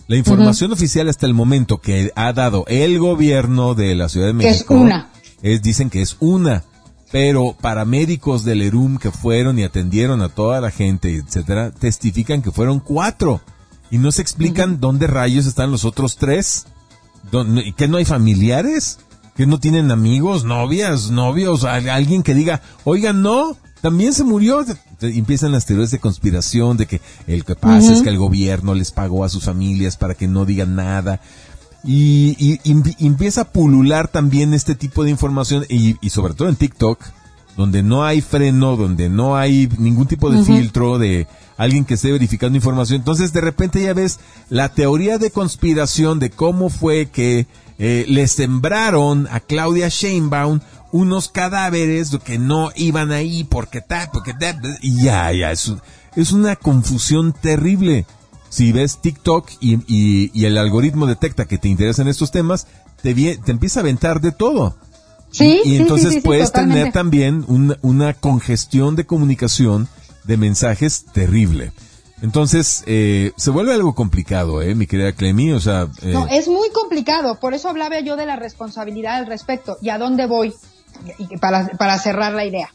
La 0.08 0.18
información 0.18 0.72
oficial 0.72 1.10
hasta 1.10 1.26
el 1.26 1.34
momento 1.34 1.80
que 1.80 2.12
ha 2.16 2.32
dado 2.32 2.64
el 2.68 3.00
gobierno 3.00 3.74
de 3.74 3.96
la 3.96 4.08
Ciudad 4.08 4.28
de 4.28 4.34
México 4.34 4.76
es 4.76 4.82
una. 4.82 5.10
Es, 5.42 5.64
dicen 5.64 5.90
que 5.90 6.04
es 6.04 6.16
una, 6.20 6.64
pero 7.12 7.56
paramédicos 7.60 8.44
del 8.44 8.62
ERUM 8.62 9.00
que 9.00 9.10
fueron 9.10 9.58
y 9.58 9.64
atendieron 9.64 10.22
a 10.22 10.30
toda 10.30 10.62
la 10.62 10.70
gente, 10.70 11.16
etcétera, 11.16 11.72
testifican 11.72 12.44
que 12.44 12.52
fueron 12.52 12.80
cuatro 12.80 13.42
y 13.92 13.98
no 13.98 14.12
se 14.12 14.22
explican 14.22 14.80
dónde 14.80 15.08
rayos 15.08 15.46
están 15.46 15.72
los 15.72 15.86
otros 15.86 16.18
tres. 16.18 16.66
¿Que 17.78 17.88
no 17.88 17.98
hay 17.98 18.06
familiares? 18.06 19.00
¿Que 19.36 19.46
no 19.46 19.60
tienen 19.60 19.92
amigos, 19.92 20.46
novias, 20.46 21.12
novios? 21.12 21.64
Alguien 21.64 22.24
que 22.24 22.34
diga, 22.34 22.62
oigan, 22.84 23.22
no, 23.22 23.58
también 23.82 24.14
se 24.14 24.24
murió. 24.24 24.66
Empiezan 25.02 25.52
las 25.52 25.66
teorías 25.66 25.92
de 25.92 26.00
conspiración 26.00 26.78
de 26.78 26.86
que 26.86 27.02
el 27.28 27.46
que 27.46 27.56
pasa 27.56 27.94
es 27.94 28.02
que 28.02 28.10
el 28.10 28.18
gobierno 28.18 28.74
les 28.74 28.92
pagó 28.92 29.24
a 29.24 29.30
sus 29.30 29.46
familias 29.46 29.98
para 29.98 30.16
que 30.16 30.28
no 30.28 30.46
digan 30.46 30.76
nada. 30.76 31.22
Y, 31.84 32.60
empieza 33.00 33.42
a 33.42 33.52
pulular 33.52 34.10
también 34.10 34.54
este 34.54 34.76
tipo 34.76 35.04
de 35.04 35.12
información 35.12 35.66
y, 35.70 35.96
sobre 36.10 36.34
todo 36.34 36.50
en 36.50 36.56
TikTok, 36.56 37.00
donde 37.60 37.84
no 37.84 38.06
hay 38.06 38.22
freno, 38.22 38.78
donde 38.78 39.10
no 39.10 39.36
hay 39.36 39.68
ningún 39.80 40.08
tipo 40.08 40.30
de 40.30 40.46
filtro 40.46 40.98
de 40.98 41.28
alguien 41.58 41.84
que 41.84 41.96
esté 41.96 42.10
verificando 42.10 42.56
información. 42.56 43.00
Entonces 43.00 43.34
de 43.34 43.42
repente 43.42 43.84
ya 43.84 43.94
ves 43.94 44.22
la 44.48 44.70
teoría 44.70 45.18
de 45.18 45.30
conspiración 45.30 46.20
de 46.20 46.30
cómo 46.30 46.70
fue 46.70 47.08
que 47.08 47.48
eh, 47.78 48.06
le 48.08 48.30
sembraron 48.30 49.28
a 49.30 49.42
Claudia 49.42 49.90
Sheinbaum 49.90 50.62
unos 50.94 51.28
cadáveres 51.28 52.12
que 52.24 52.40
no 52.40 52.72
iban 52.78 53.12
ahí 53.12 53.44
porque 53.44 53.82
ta, 53.82 54.10
porque 54.14 54.34
ta, 54.34 54.58
y 54.82 55.04
ya, 55.04 55.30
ya, 55.34 55.52
es, 55.52 55.70
es 56.16 56.32
una 56.32 56.56
confusión 56.56 57.34
terrible. 57.34 58.06
Si 58.48 58.72
ves 58.72 59.02
TikTok 59.02 59.50
y, 59.60 59.80
y, 59.86 60.46
el 60.46 60.58
algoritmo 60.58 61.08
detecta 61.08 61.44
que 61.44 61.58
te 61.58 61.68
interesan 61.68 62.08
estos 62.08 62.32
temas, 62.32 62.68
te, 63.04 63.14
te 63.14 63.52
empieza 63.52 63.82
a 63.82 63.84
aventar 63.84 64.22
de 64.22 64.32
todo. 64.32 64.78
Sí, 65.32 65.62
y, 65.64 65.78
entonces 65.78 66.14
sí, 66.16 66.22
puedes 66.22 66.52
tener 66.52 66.92
también 66.92 67.46
una 67.82 68.14
congestión 68.14 68.96
de 68.96 69.06
comunicación 69.06 69.88
de 70.24 70.38
mensajes 70.38 71.06
terrible. 71.14 71.72
Entonces, 72.22 72.84
eh, 72.86 73.32
se 73.38 73.50
vuelve 73.50 73.74
algo 73.74 73.96
complicado, 73.96 74.62
¿eh, 74.62 74.76
mi 74.76 74.88
querida 74.88 75.14
Clemi? 75.14 75.52
O 75.52 75.60
sea... 75.60 75.88
Eh, 76.02 76.12
no, 76.12 76.28
es 76.28 76.48
muy 76.48 76.70
complicado. 76.70 77.40
Por 77.40 77.54
eso 77.54 77.70
hablaba 77.70 78.00
yo 78.02 78.18
de 78.18 78.26
la 78.26 78.36
responsabilidad 78.36 79.16
al 79.16 79.28
respecto. 79.28 79.78
¿Y 79.82 79.90
a 79.90 79.98
dónde 79.98 80.26
voy? 80.26 80.54
para, 81.40 81.70
para 81.78 81.98
cerrar 81.98 82.34
la 82.34 82.46
idea. 82.46 82.74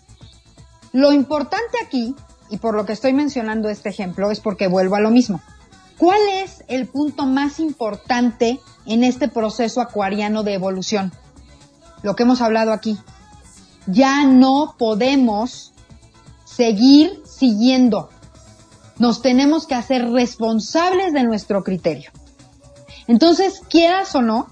Lo 0.93 1.13
importante 1.13 1.77
aquí, 1.85 2.15
y 2.51 2.57
por 2.57 2.75
lo 2.75 2.87
que 2.87 2.93
estoy 2.93 3.13
mencionando 3.13 3.69
este 3.69 3.91
ejemplo, 3.91 4.31
es 4.31 4.41
porque 4.41 4.67
vuelvo 4.67 4.95
a 4.97 5.01
lo 5.01 5.11
mismo. 5.11 5.43
¿Cuál 5.99 6.21
es 6.33 6.65
el 6.69 6.87
punto 6.87 7.27
más 7.27 7.61
importante 7.61 8.61
en 8.87 9.05
este 9.05 9.29
proceso 9.29 9.81
acuariano 9.81 10.43
de 10.43 10.55
evolución? 10.55 11.13
Lo 12.05 12.15
que 12.15 12.23
hemos 12.23 12.43
hablado 12.43 12.73
aquí. 12.73 12.99
Ya 13.87 14.25
no 14.25 14.77
podemos 14.79 15.73
seguir 16.45 17.23
siguiendo. 17.25 18.11
Nos 18.99 19.23
tenemos 19.23 19.67
que 19.67 19.75
hacer 19.75 20.11
responsables 20.11 21.13
de 21.15 21.25
nuestro 21.25 21.65
criterio. 21.65 22.13
Entonces, 23.09 23.61
quieras 23.69 24.15
o 24.15 24.21
no, 24.23 24.49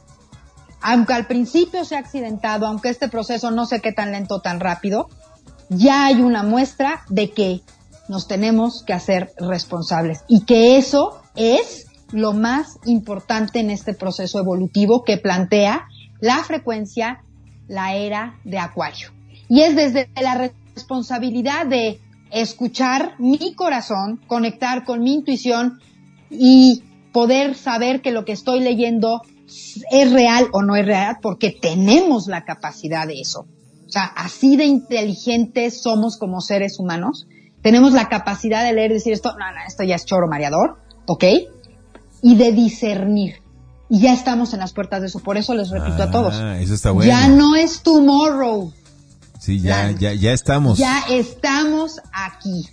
aunque 0.80 1.12
al 1.12 1.26
principio 1.26 1.84
sea 1.84 1.98
accidentado, 1.98 2.66
aunque 2.66 2.88
este 2.88 3.08
proceso 3.08 3.50
no 3.50 3.66
sé 3.66 3.80
qué 3.80 3.92
tan 3.92 4.12
lento 4.12 4.40
tan 4.40 4.58
rápido, 4.58 5.08
ya 5.68 6.06
hay 6.06 6.22
una 6.22 6.42
muestra 6.42 7.02
de 7.10 7.32
que 7.32 7.60
nos 8.08 8.28
tenemos 8.28 8.82
que 8.82 8.94
hacer 8.94 9.32
responsables 9.38 10.24
y 10.26 10.44
que 10.44 10.78
eso 10.78 11.20
es 11.36 11.86
lo 12.12 12.32
más 12.32 12.78
importante 12.86 13.60
en 13.60 13.70
este 13.70 13.92
proceso 13.92 14.38
evolutivo 14.38 15.04
que 15.04 15.18
plantea 15.18 15.86
la 16.20 16.38
frecuencia, 16.44 17.22
la 17.68 17.94
era 17.94 18.38
de 18.44 18.58
Acuario. 18.58 19.10
Y 19.48 19.60
es 19.62 19.76
desde 19.76 20.08
la 20.20 20.50
responsabilidad 20.74 21.66
de 21.66 22.00
escuchar 22.30 23.14
mi 23.18 23.54
corazón, 23.54 24.20
conectar 24.26 24.84
con 24.84 25.02
mi 25.02 25.14
intuición 25.14 25.80
y 26.30 26.82
poder 27.12 27.54
saber 27.54 28.00
que 28.00 28.10
lo 28.10 28.24
que 28.24 28.32
estoy 28.32 28.60
leyendo 28.60 29.20
es 29.90 30.12
real 30.12 30.48
o 30.52 30.62
no 30.62 30.76
es 30.76 30.86
real 30.86 31.18
porque 31.20 31.50
tenemos 31.50 32.26
la 32.26 32.44
capacidad 32.44 33.06
de 33.06 33.20
eso. 33.20 33.46
O 33.86 33.90
sea, 33.92 34.04
así 34.04 34.56
de 34.56 34.64
inteligentes 34.64 35.82
somos 35.82 36.16
como 36.16 36.40
seres 36.40 36.78
humanos. 36.78 37.26
Tenemos 37.60 37.92
la 37.92 38.08
capacidad 38.08 38.64
de 38.64 38.72
leer 38.72 38.92
y 38.92 38.94
decir 38.94 39.12
esto, 39.12 39.32
no, 39.32 39.52
no, 39.52 39.60
esto 39.66 39.82
ya 39.82 39.96
es 39.96 40.06
choro 40.06 40.26
mareador, 40.28 40.78
¿ok? 41.06 41.24
Y 42.22 42.36
de 42.36 42.52
discernir. 42.52 43.41
Y 43.92 44.00
ya 44.00 44.14
estamos 44.14 44.54
en 44.54 44.60
las 44.60 44.72
puertas 44.72 45.02
de 45.02 45.08
eso. 45.08 45.18
Por 45.18 45.36
eso 45.36 45.52
les 45.52 45.68
repito 45.68 46.02
a 46.02 46.10
todos. 46.10 46.32
Ah, 46.34 46.58
eso 46.58 46.72
está 46.72 46.92
bueno. 46.92 47.12
Ya 47.12 47.28
no 47.28 47.56
es 47.56 47.82
tomorrow. 47.82 48.72
Sí, 49.38 49.60
ya, 49.60 49.90
ya, 49.90 50.14
ya 50.14 50.32
estamos. 50.32 50.78
Ya 50.78 51.04
estamos 51.10 52.00
aquí. 52.10 52.70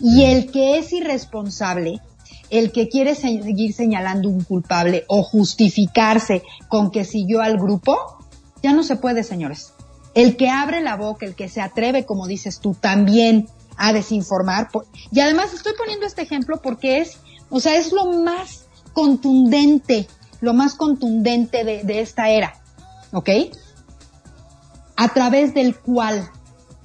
Y 0.00 0.24
el 0.24 0.50
que 0.50 0.78
es 0.78 0.90
irresponsable 0.94 2.00
el 2.48 2.72
que 2.72 2.88
quiere 2.88 3.14
seguir 3.14 3.74
señalando 3.74 4.30
un 4.30 4.42
culpable 4.42 5.04
o 5.08 5.22
justificarse 5.22 6.42
con 6.68 6.90
que 6.90 7.04
siguió 7.04 7.42
al 7.42 7.58
grupo, 7.58 7.98
ya 8.62 8.72
no 8.72 8.84
se 8.84 8.96
puede, 8.96 9.22
señores. 9.22 9.74
El 10.14 10.38
que 10.38 10.48
abre 10.48 10.80
la 10.80 10.96
boca, 10.96 11.26
el 11.26 11.34
que 11.34 11.50
se 11.50 11.60
atreve, 11.60 12.06
como 12.06 12.26
dices 12.26 12.60
tú, 12.60 12.74
también 12.74 13.48
a 13.76 13.92
desinformar. 13.92 14.70
Y 15.10 15.20
además 15.20 15.52
estoy 15.52 15.74
poniendo 15.76 16.06
este 16.06 16.22
ejemplo 16.22 16.62
porque 16.62 17.00
es, 17.02 17.18
o 17.50 17.60
sea, 17.60 17.76
es 17.76 17.92
lo 17.92 18.12
más 18.22 18.64
contundente, 18.94 20.06
lo 20.44 20.54
más 20.54 20.74
contundente 20.74 21.64
de, 21.64 21.82
de 21.82 22.00
esta 22.00 22.28
era, 22.28 22.54
¿ok? 23.12 23.30
A 24.96 25.08
través 25.08 25.54
del 25.54 25.76
cual 25.76 26.30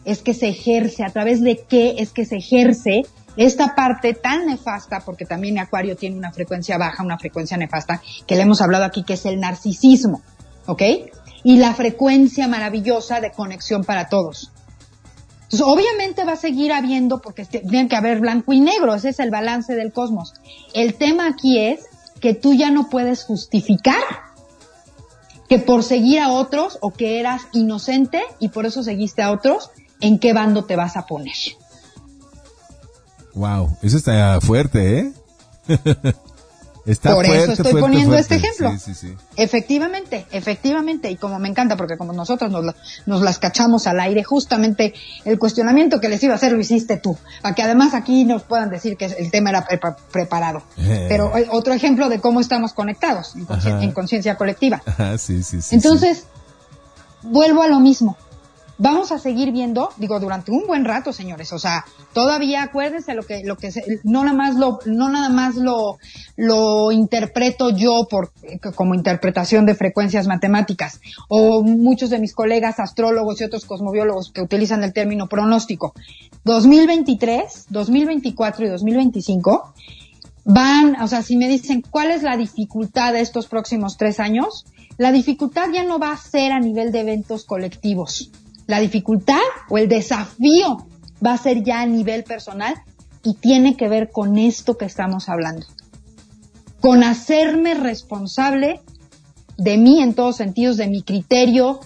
es 0.06 0.22
que 0.22 0.34
se 0.34 0.50
ejerce, 0.50 1.04
a 1.04 1.12
través 1.12 1.42
de 1.42 1.64
qué 1.68 1.96
es 2.00 2.12
que 2.12 2.26
se 2.26 2.38
ejerce 2.38 3.04
esta 3.36 3.76
parte 3.76 4.14
tan 4.14 4.48
nefasta, 4.48 5.02
porque 5.02 5.26
también 5.26 5.60
Acuario 5.60 5.96
tiene 5.96 6.18
una 6.18 6.32
frecuencia 6.32 6.78
baja, 6.78 7.04
una 7.04 7.18
frecuencia 7.18 7.58
nefasta, 7.58 8.02
que 8.26 8.36
le 8.36 8.42
hemos 8.42 8.62
hablado 8.62 8.86
aquí, 8.86 9.04
que 9.04 9.14
es 9.14 9.26
el 9.26 9.40
narcisismo, 9.40 10.22
¿ok? 10.66 10.82
Y 11.44 11.58
la 11.58 11.74
frecuencia 11.74 12.48
maravillosa 12.48 13.22
de 13.22 13.32
conexión 13.32 13.84
para 13.84 14.10
todos. 14.10 14.52
Entonces, 15.44 15.62
obviamente 15.62 16.26
va 16.26 16.34
a 16.34 16.38
seguir 16.38 16.74
habiendo, 16.74 17.22
porque 17.22 17.46
tiene 17.46 17.88
que 17.88 17.96
haber 17.96 18.20
blanco 18.20 18.54
y 18.54 18.60
negro, 18.60 18.94
ese 18.94 19.10
es 19.10 19.20
el 19.20 19.32
balance 19.32 19.74
del 19.74 19.94
cosmos. 19.94 20.34
El 20.74 20.96
tema 20.96 21.28
aquí 21.28 21.60
es 21.60 21.86
que 22.20 22.34
tú 22.34 22.54
ya 22.54 22.72
no 22.72 22.90
puedes 22.90 23.24
justificar 23.24 24.04
que 25.48 25.58
por 25.58 25.84
seguir 25.84 26.20
a 26.20 26.30
otros 26.30 26.78
o 26.82 26.92
que 26.92 27.20
eras 27.20 27.44
inocente 27.54 28.22
y 28.40 28.50
por 28.50 28.66
eso 28.66 28.84
seguiste 28.84 29.24
a 29.24 29.32
otros, 29.32 29.72
¿en 30.00 30.20
qué 30.20 30.32
bando 30.32 30.66
te 30.66 30.76
vas 30.76 30.96
a 30.96 31.08
poner? 31.08 31.36
Wow, 33.34 33.78
eso 33.82 33.98
está 33.98 34.40
fuerte, 34.42 35.00
¿eh? 35.00 35.14
está 36.92 37.14
Por 37.14 37.26
eso 37.26 37.52
estoy 37.52 37.80
poniendo 37.80 38.16
este 38.16 38.36
ejemplo. 38.36 38.72
Sí, 38.72 38.80
sí, 38.80 38.94
sí. 38.94 39.16
Efectivamente, 39.36 40.26
efectivamente, 40.32 41.12
y 41.12 41.16
como 41.18 41.40
me 41.40 41.48
encanta, 41.48 41.78
porque 41.78 41.98
como 41.98 42.14
nosotros 42.14 42.52
nos, 42.52 42.76
nos, 43.06 43.22
las 43.22 43.40
cachamos 43.40 43.88
al 43.88 44.00
aire, 44.00 44.24
justamente 44.24 44.94
el 45.26 45.38
cuestionamiento 45.38 46.00
que 46.00 46.10
les 46.10 46.24
iba 46.24 46.34
a 46.34 46.36
hacer 46.36 46.52
lo 46.52 46.60
hiciste 46.60 46.98
tú, 46.98 47.18
para 47.42 47.56
que 47.56 47.64
además 47.64 47.94
aquí 47.94 48.26
nos 48.26 48.44
puedan 48.44 48.70
decir 48.70 48.98
que 48.98 49.06
el 49.06 49.32
tema 49.32 49.52
era 49.52 49.66
preparado. 50.12 50.64
Eh. 50.90 51.06
Pero 51.08 51.32
otro 51.52 51.74
ejemplo 51.74 52.10
de 52.10 52.20
cómo 52.20 52.40
estamos 52.40 52.74
conectados 52.74 53.36
en 53.36 53.92
conciencia 53.92 54.36
colectiva. 54.36 54.82
sí, 55.20 55.44
sí, 55.44 55.62
sí. 55.62 55.76
Entonces, 55.76 56.24
vuelvo 57.22 57.62
a 57.62 57.68
lo 57.68 57.80
mismo 57.80 58.18
vamos 58.80 59.12
a 59.12 59.20
seguir 59.20 59.52
viendo, 59.52 59.90
digo, 59.98 60.20
durante 60.20 60.52
un 60.52 60.66
buen 60.66 60.86
rato, 60.86 61.14
señores. 61.14 61.54
O 61.54 61.60
sea, 61.60 61.86
todavía 62.14 62.64
acuérdense 62.64 63.14
lo 63.14 63.24
que, 63.24 63.44
lo 63.44 63.58
que 63.58 63.70
no 64.04 64.24
nada 64.24 64.36
más 64.36 64.56
lo, 64.56 64.80
no 64.86 65.10
nada 65.10 65.30
más 65.30 65.56
lo, 65.56 65.98
lo 66.38 66.92
interpreto 66.92 67.70
yo 67.70 68.08
por, 68.10 68.32
como 68.76 68.96
interpretación 68.96 69.66
de 69.66 69.76
frecuencias 69.76 70.28
matemáticas, 70.28 71.02
o 71.28 71.62
muchos 71.62 72.10
de 72.10 72.20
mis 72.20 72.34
colegas 72.34 72.80
astrólogos 72.80 73.40
y 73.40 73.44
otros 73.44 73.66
cosmobiólogos 73.66 74.32
que 74.32 74.42
utilizan 74.42 74.84
el 74.84 74.94
término 74.94 75.28
pronóstico. 75.28 75.94
2023, 76.46 77.68
2024 77.70 78.66
y 78.66 78.70
2025 78.70 79.74
van, 80.46 80.96
o 81.02 81.08
sea, 81.08 81.22
si 81.22 81.36
me 81.36 81.50
dicen 81.50 81.84
cuál 81.88 82.12
es 82.12 82.24
la 82.24 82.38
dificultad 82.38 83.14
de 83.14 83.20
estos 83.20 83.48
próximos 83.48 83.98
tres 83.98 84.22
años, 84.22 84.66
la 84.98 85.12
dificultad 85.12 85.68
ya 85.74 85.84
no 85.84 86.00
va 86.00 86.14
a 86.14 86.18
ser 86.18 86.54
a 86.54 86.60
nivel 86.60 86.92
de 86.94 87.02
eventos 87.02 87.44
colectivos 87.44 88.32
La 88.70 88.80
dificultad 88.80 89.42
o 89.68 89.80
el 89.80 89.90
desafío 89.90 90.86
va 91.26 91.34
a 91.34 91.38
ser 91.38 91.64
ya 91.64 91.82
a 91.82 91.88
nivel 91.88 92.24
personal 92.24 92.76
y 93.24 93.34
tiene 93.34 93.76
que 93.76 93.90
ver 93.90 94.12
con 94.12 94.38
esto 94.38 94.78
que 94.78 94.86
estamos 94.86 95.28
hablando. 95.28 95.66
Con 96.80 97.04
hacerme 97.04 97.74
responsable 97.74 98.80
de 99.58 99.78
mí 99.80 100.04
en 100.04 100.14
todos 100.14 100.36
sentidos, 100.36 100.78
de 100.78 100.88
mi 100.88 101.02
criterio, 101.02 101.80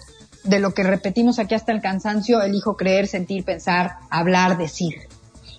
de 0.43 0.59
lo 0.59 0.73
que 0.73 0.83
repetimos 0.83 1.39
aquí 1.39 1.55
hasta 1.55 1.71
el 1.71 1.79
cansancio, 1.79 2.41
elijo 2.41 2.75
creer, 2.75 3.07
sentir, 3.07 3.45
pensar, 3.45 3.99
hablar, 4.09 4.57
decir. 4.57 4.95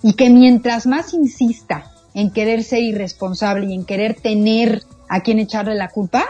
Y 0.03 0.16
que 0.16 0.29
mientras 0.29 0.87
más 0.87 1.14
insista 1.14 1.91
en 2.12 2.33
querer 2.33 2.62
ser 2.62 2.81
irresponsable 2.81 3.64
y 3.64 3.72
en 3.72 3.87
querer 3.87 4.14
tener 4.14 4.83
a 5.09 5.20
quien 5.20 5.39
echarle 5.39 5.75
la 5.75 5.89
culpa, 5.89 6.27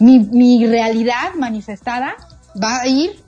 mi, 0.00 0.18
mi 0.18 0.66
realidad 0.66 1.34
manifestada 1.38 2.16
va 2.60 2.80
a 2.80 2.88
ir 2.88 3.24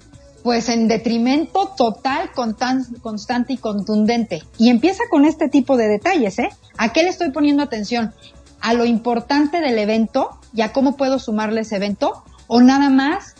pues 0.48 0.70
en 0.70 0.88
detrimento 0.88 1.74
total, 1.76 2.30
constante 2.32 3.52
y 3.52 3.58
contundente. 3.58 4.42
Y 4.56 4.70
empieza 4.70 5.04
con 5.10 5.26
este 5.26 5.50
tipo 5.50 5.76
de 5.76 5.88
detalles, 5.88 6.38
¿eh? 6.38 6.48
¿A 6.78 6.90
qué 6.90 7.02
le 7.02 7.10
estoy 7.10 7.32
poniendo 7.32 7.62
atención? 7.62 8.14
¿A 8.62 8.72
lo 8.72 8.86
importante 8.86 9.60
del 9.60 9.78
evento 9.78 10.40
y 10.54 10.62
a 10.62 10.72
cómo 10.72 10.96
puedo 10.96 11.18
sumarle 11.18 11.60
ese 11.60 11.76
evento? 11.76 12.24
¿O 12.46 12.62
nada 12.62 12.88
más 12.88 13.34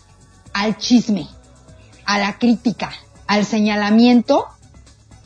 al 0.53 0.77
chisme, 0.77 1.27
a 2.05 2.19
la 2.19 2.39
crítica, 2.39 2.91
al 3.27 3.47
señalamiento 3.47 4.45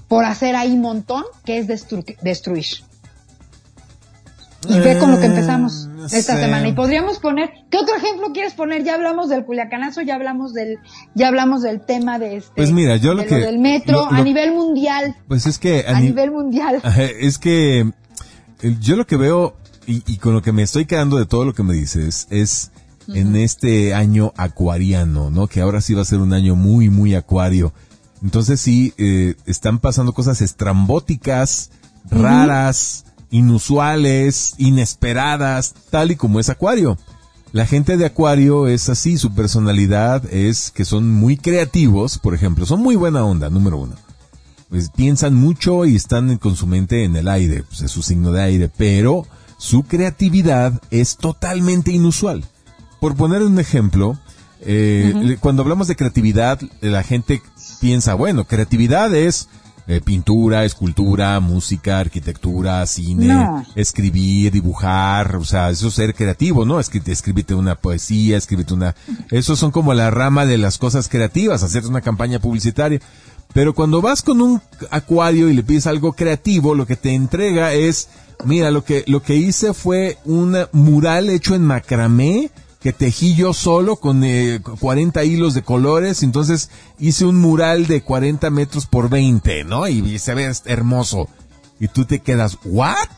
por 0.07 0.24
hacer 0.24 0.55
ahí 0.55 0.76
montón 0.76 1.24
que 1.45 1.59
es 1.59 1.66
destruir? 1.66 2.91
Y 4.69 4.79
ve 4.79 4.99
con 4.99 5.11
lo 5.11 5.19
que 5.19 5.27
empezamos 5.27 5.89
mm, 5.89 6.05
esta 6.05 6.39
semana. 6.39 6.69
Y 6.69 6.73
podríamos 6.73 7.19
poner, 7.19 7.51
¿qué 7.71 7.79
otro 7.79 7.97
ejemplo 7.97 8.33
quieres 8.33 8.55
poner? 8.55 8.85
Ya 8.85 8.95
hablamos 8.95 9.29
del 9.29 9.45
culiacanazo, 9.45 10.03
ya 10.03 10.15
hablamos 10.15 10.53
del, 10.53 10.79
ya 11.15 11.29
hablamos 11.29 11.63
del 11.63 11.81
tema 11.81 12.19
de 12.19 12.37
este, 12.37 12.53
pues 12.55 12.71
mira, 12.71 12.97
yo 12.97 13.15
lo 13.15 13.25
que, 13.25 13.37
del 13.37 13.59
metro 13.59 14.07
a 14.11 14.23
nivel 14.23 14.53
mundial. 14.53 15.17
Pues 15.29 15.47
es 15.47 15.59
que 15.59 15.85
a, 15.87 16.01
nivel 16.01 16.31
mundial. 16.31 16.81
Es 17.21 17.39
que 17.39 17.91
yo 18.81 18.97
lo 18.97 19.07
que 19.07 19.17
veo 19.17 19.57
y, 19.87 20.03
y, 20.07 20.19
con 20.19 20.35
lo 20.35 20.43
que 20.43 20.53
me 20.53 20.63
estoy 20.63 20.85
quedando 20.87 21.17
de 21.17 21.27
todo 21.27 21.45
lo 21.45 21.55
que 21.55 21.65
me 21.65 21.75
dices 21.75 22.29
es 22.31 22.71
en 23.09 23.37
este 23.37 23.95
año 23.95 24.33
acuariano, 24.37 25.31
¿no? 25.31 25.47
Que 25.47 25.61
ahora 25.61 25.81
sí 25.81 25.95
va 25.95 26.03
a 26.03 26.05
ser 26.05 26.21
un 26.21 26.33
año 26.33 26.55
muy, 26.55 26.89
muy 26.89 27.15
acuario. 27.15 27.73
Entonces 28.23 28.61
sí, 28.61 28.95
eh, 28.99 29.35
están 29.47 29.79
pasando 29.79 30.13
cosas 30.13 30.41
estrambóticas, 30.41 31.71
raras, 32.09 33.05
inusuales, 33.33 34.55
inesperadas, 34.59 35.74
tal 35.91 36.12
y 36.12 36.16
como 36.16 36.39
es 36.39 36.49
Acuario. 36.51 36.97
La 37.51 37.66
gente 37.66 37.97
de 37.97 38.07
Acuario 38.07 38.68
es 38.68 38.89
así, 38.89 39.18
su 39.18 39.35
personalidad 39.35 40.33
es 40.33 40.70
que 40.70 40.85
son 40.85 41.11
muy 41.11 41.37
creativos, 41.37 42.18
por 42.18 42.35
ejemplo, 42.35 42.64
son 42.64 42.80
muy 42.80 42.95
buena 42.95 43.24
onda, 43.24 43.51
número 43.51 43.78
uno. 43.78 43.97
Pues 44.68 44.91
piensan 44.91 45.35
mucho 45.35 45.85
y 45.85 45.97
están 45.97 46.39
con 46.39 46.57
su 46.57 46.66
mente 46.66 47.05
en 47.05 47.16
el 47.16 47.28
aire, 47.28 47.64
pues 47.64 47.83
es 47.83 47.91
su 47.91 48.03
signo 48.03 48.33
de 48.33 48.43
aire, 48.43 48.70
pero 48.74 49.26
su 49.59 49.83
creatividad 49.83 50.80
es 50.91 51.16
totalmente 51.16 51.91
inusual. 51.91 52.45
Por 53.01 53.16
poner 53.16 53.43
un 53.43 53.59
ejemplo, 53.59 54.18
eh, 54.61 55.37
cuando 55.41 55.62
hablamos 55.62 55.89
de 55.89 55.97
creatividad, 55.97 56.61
la 56.80 57.03
gente 57.03 57.43
piensa, 57.80 58.14
bueno, 58.14 58.45
creatividad 58.45 59.14
es 59.14 59.49
eh, 59.89 60.01
pintura, 60.01 60.64
escultura, 60.64 61.41
música, 61.41 61.99
arquitectura, 61.99 62.87
cine, 62.87 63.64
escribir, 63.74 64.53
dibujar, 64.53 65.37
o 65.37 65.45
sea, 65.45 65.70
eso 65.70 65.89
es 65.89 65.95
ser 65.95 66.14
creativo, 66.14 66.64
¿no? 66.64 66.78
escríbete 66.78 67.55
una 67.55 67.74
poesía, 67.74 68.37
escríbete 68.37 68.74
una... 68.74 68.95
Eso 69.30 69.57
son 69.57 69.70
como 69.72 69.93
la 69.93 70.11
rama 70.11 70.47
de 70.47 70.59
las 70.59 70.78
cosas 70.78 71.09
creativas, 71.09 71.62
hacer 71.62 71.85
una 71.87 72.01
campaña 72.01 72.39
publicitaria. 72.39 73.01
Pero 73.53 73.74
cuando 73.74 74.01
vas 74.01 74.22
con 74.22 74.41
un 74.41 74.62
acuario 74.91 75.49
y 75.49 75.55
le 75.55 75.62
pides 75.62 75.87
algo 75.87 76.12
creativo, 76.12 76.74
lo 76.74 76.87
que 76.87 76.97
te 76.97 77.12
entrega 77.14 77.72
es, 77.72 78.09
mira, 78.45 78.70
lo 78.70 78.85
que, 78.85 79.05
lo 79.07 79.22
que 79.22 79.37
hice 79.37 79.74
fue 79.74 80.18
un 80.24 80.57
mural 80.72 81.28
hecho 81.28 81.55
en 81.55 81.64
macramé, 81.64 82.51
que 82.83 82.93
tejí 82.93 83.35
yo 83.37 83.55
solo 83.55 83.97
con 83.97 84.22
40 84.80 85.22
eh, 85.22 85.26
hilos 85.26 85.55
de 85.55 85.62
colores, 85.62 86.22
entonces 86.22 86.70
hice 86.99 87.24
un 87.24 87.39
mural 87.39 87.87
de 87.87 88.03
40 88.03 88.51
metros 88.51 88.87
por 88.87 89.09
20, 89.09 89.64
¿no? 89.64 89.87
Y, 89.87 90.18
se 90.18 90.35
ve 90.35 90.51
hermoso. 90.64 91.28
Y 91.78 91.89
tú 91.89 92.05
te 92.05 92.18
quedas, 92.20 92.59
¿what? 92.64 93.09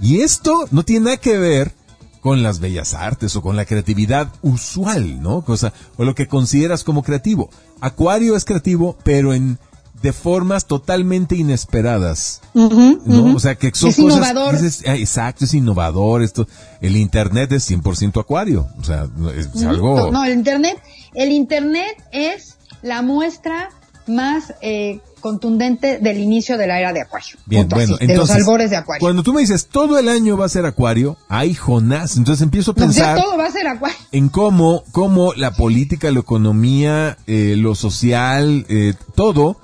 Y 0.00 0.20
esto 0.20 0.66
no 0.72 0.84
tiene 0.84 1.04
nada 1.04 1.16
que 1.18 1.38
ver 1.38 1.72
con 2.20 2.42
las 2.42 2.58
bellas 2.58 2.94
artes 2.94 3.34
o 3.36 3.42
con 3.42 3.56
la 3.56 3.64
creatividad 3.64 4.32
usual, 4.42 5.22
¿no? 5.22 5.42
Cosa, 5.42 5.72
o 5.96 6.04
lo 6.04 6.14
que 6.14 6.26
consideras 6.26 6.82
como 6.82 7.02
creativo. 7.02 7.48
Acuario 7.80 8.34
es 8.36 8.44
creativo, 8.44 8.96
pero 9.04 9.32
en 9.34 9.58
de 10.02 10.12
formas 10.12 10.66
totalmente 10.66 11.36
inesperadas. 11.36 12.40
¿no? 12.54 13.34
O 13.34 13.40
sea, 13.40 13.54
que 13.54 13.70
son 13.74 13.90
es 13.90 13.98
innovador. 13.98 14.56
Ah, 14.86 14.96
exacto, 14.96 15.44
es 15.44 15.54
innovador. 15.54 16.22
Esto, 16.22 16.46
el 16.80 16.96
internet 16.96 17.52
es 17.52 17.70
100% 17.70 18.20
acuario. 18.20 18.68
O 18.78 18.84
sea, 18.84 19.06
es, 19.36 19.62
algo. 19.64 20.10
No, 20.10 20.24
el 20.24 20.32
internet, 20.32 20.80
el 21.14 21.32
internet 21.32 22.02
es 22.12 22.56
la 22.82 23.02
muestra 23.02 23.70
más 24.06 24.54
eh, 24.62 25.00
contundente 25.20 25.98
del 25.98 26.18
inicio 26.18 26.56
de 26.56 26.66
la 26.66 26.80
era 26.80 26.92
de 26.92 27.02
Acuario. 27.02 27.36
Bien, 27.46 27.68
bueno, 27.68 27.96
de 27.98 28.16
los 28.16 28.30
albores 28.30 28.70
de 28.70 28.76
Acuario. 28.76 29.00
Cuando 29.00 29.22
tú 29.22 29.32
me 29.32 29.42
dices 29.42 29.68
todo 29.68 29.98
el 29.98 30.08
año 30.08 30.36
va 30.36 30.46
a 30.46 30.48
ser 30.48 30.66
Acuario, 30.66 31.16
ay 31.28 31.54
Jonás, 31.54 32.16
entonces 32.16 32.42
empiezo 32.42 32.72
a 32.72 32.74
pensar 32.74 33.20
todo 33.20 33.36
va 33.36 33.46
a 33.46 33.52
ser 33.52 33.68
acuario. 33.68 33.96
en 34.10 34.30
cómo, 34.30 34.82
cómo 34.92 35.34
la 35.34 35.52
política, 35.52 36.10
la 36.10 36.20
economía, 36.20 37.18
eh, 37.26 37.54
lo 37.56 37.74
social, 37.74 38.66
eh, 38.68 38.94
todo 39.14 39.58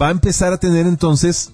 va 0.00 0.08
a 0.08 0.12
empezar 0.12 0.52
a 0.52 0.58
tener 0.58 0.86
entonces 0.86 1.52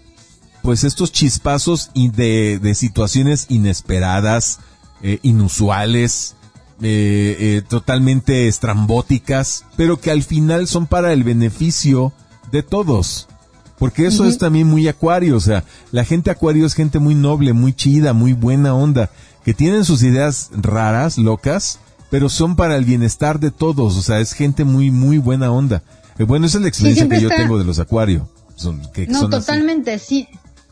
pues 0.65 0.83
estos 0.83 1.13
chispazos 1.13 1.91
de, 1.95 2.59
de 2.59 2.75
situaciones 2.75 3.47
inesperadas, 3.51 4.61
eh, 5.03 5.19
inusuales, 5.23 6.37
eh, 6.81 7.37
eh, 7.39 7.63
totalmente 7.69 8.49
estrambóticas, 8.49 9.67
pero 9.77 10.01
que 10.01 10.11
al 10.11 10.23
final 10.23 10.67
son 10.67 10.87
para 10.87 11.13
el 11.13 11.23
beneficio 11.23 12.15
de 12.51 12.63
todos. 12.63 13.29
Porque 13.79 14.07
eso 14.07 14.25
es 14.25 14.39
también 14.39 14.67
muy 14.67 14.89
acuario, 14.89 15.37
o 15.37 15.41
sea, 15.41 15.65
la 15.93 16.05
gente 16.05 16.31
acuario 16.31 16.65
es 16.65 16.75
gente 16.75 16.99
muy 16.99 17.15
noble, 17.15 17.53
muy 17.53 17.75
chida, 17.75 18.15
muy 18.15 18.33
buena 18.33 18.75
onda, 18.75 19.11
que 19.45 19.53
tienen 19.53 19.85
sus 19.85 20.03
ideas 20.03 20.51
raras, 20.53 21.19
locas, 21.19 21.81
pero 22.11 22.31
son 22.31 22.57
para 22.57 22.77
el 22.77 22.85
bienestar 22.85 23.39
de 23.41 23.51
todos, 23.51 23.97
o 23.97 24.03
sea, 24.03 24.21
es 24.21 24.33
gente 24.33 24.65
muy, 24.65 24.91
muy 24.91 25.19
buena 25.19 25.51
onda. 25.51 25.83
bueno, 26.27 26.47
esa 26.47 26.59
es 26.59 26.63
la 26.63 26.69
experiencia 26.69 27.09
que 27.09 27.21
yo 27.21 27.29
tengo 27.29 27.59
de 27.59 27.65
los 27.65 27.79
no, 29.09 29.29
totalmente, 29.29 29.99
sí. 29.99 30.29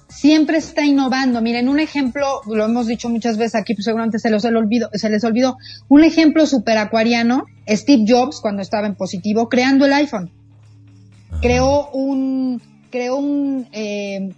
Siempre 0.09 0.59
está 0.59 0.85
innovando. 0.85 1.41
Miren, 1.41 1.69
un 1.69 1.81
ejemplo, 1.81 2.43
lo 2.47 2.65
hemos 2.65 2.87
dicho 2.87 3.09
muchas 3.09 3.39
veces 3.39 3.55
aquí, 3.55 3.75
pues 3.75 3.87
seguramente 3.87 4.19
se, 4.19 4.31
los, 4.31 4.45
olvido, 4.45 4.91
se 4.93 5.09
les 5.09 5.25
olvidó. 5.25 5.57
Un 5.89 6.05
ejemplo 6.05 6.47
super 6.47 6.77
acuariano, 6.79 7.45
Steve 7.67 8.05
Jobs, 8.07 8.41
cuando 8.41 8.63
estaba 8.63 8.87
en 8.87 8.95
positivo, 8.95 9.49
creando 9.49 9.87
el 9.87 9.93
iPhone. 9.95 10.31
Creó 11.41 11.89
un, 11.91 12.61
creó 12.91 13.17
un, 13.17 13.67
eh, 13.73 14.33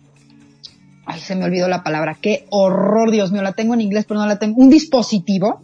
ay, 1.07 1.21
se 1.21 1.35
me 1.35 1.45
olvidó 1.45 1.69
la 1.69 1.83
palabra, 1.83 2.17
qué 2.21 2.47
horror, 2.51 3.11
Dios 3.11 3.33
mío, 3.33 3.43
la 3.43 3.53
tengo 3.53 3.75
en 3.75 3.81
inglés, 3.81 4.05
pero 4.09 4.21
no 4.21 4.27
la 4.27 4.39
tengo, 4.39 4.63
un 4.63 4.71
dispositivo, 4.71 5.61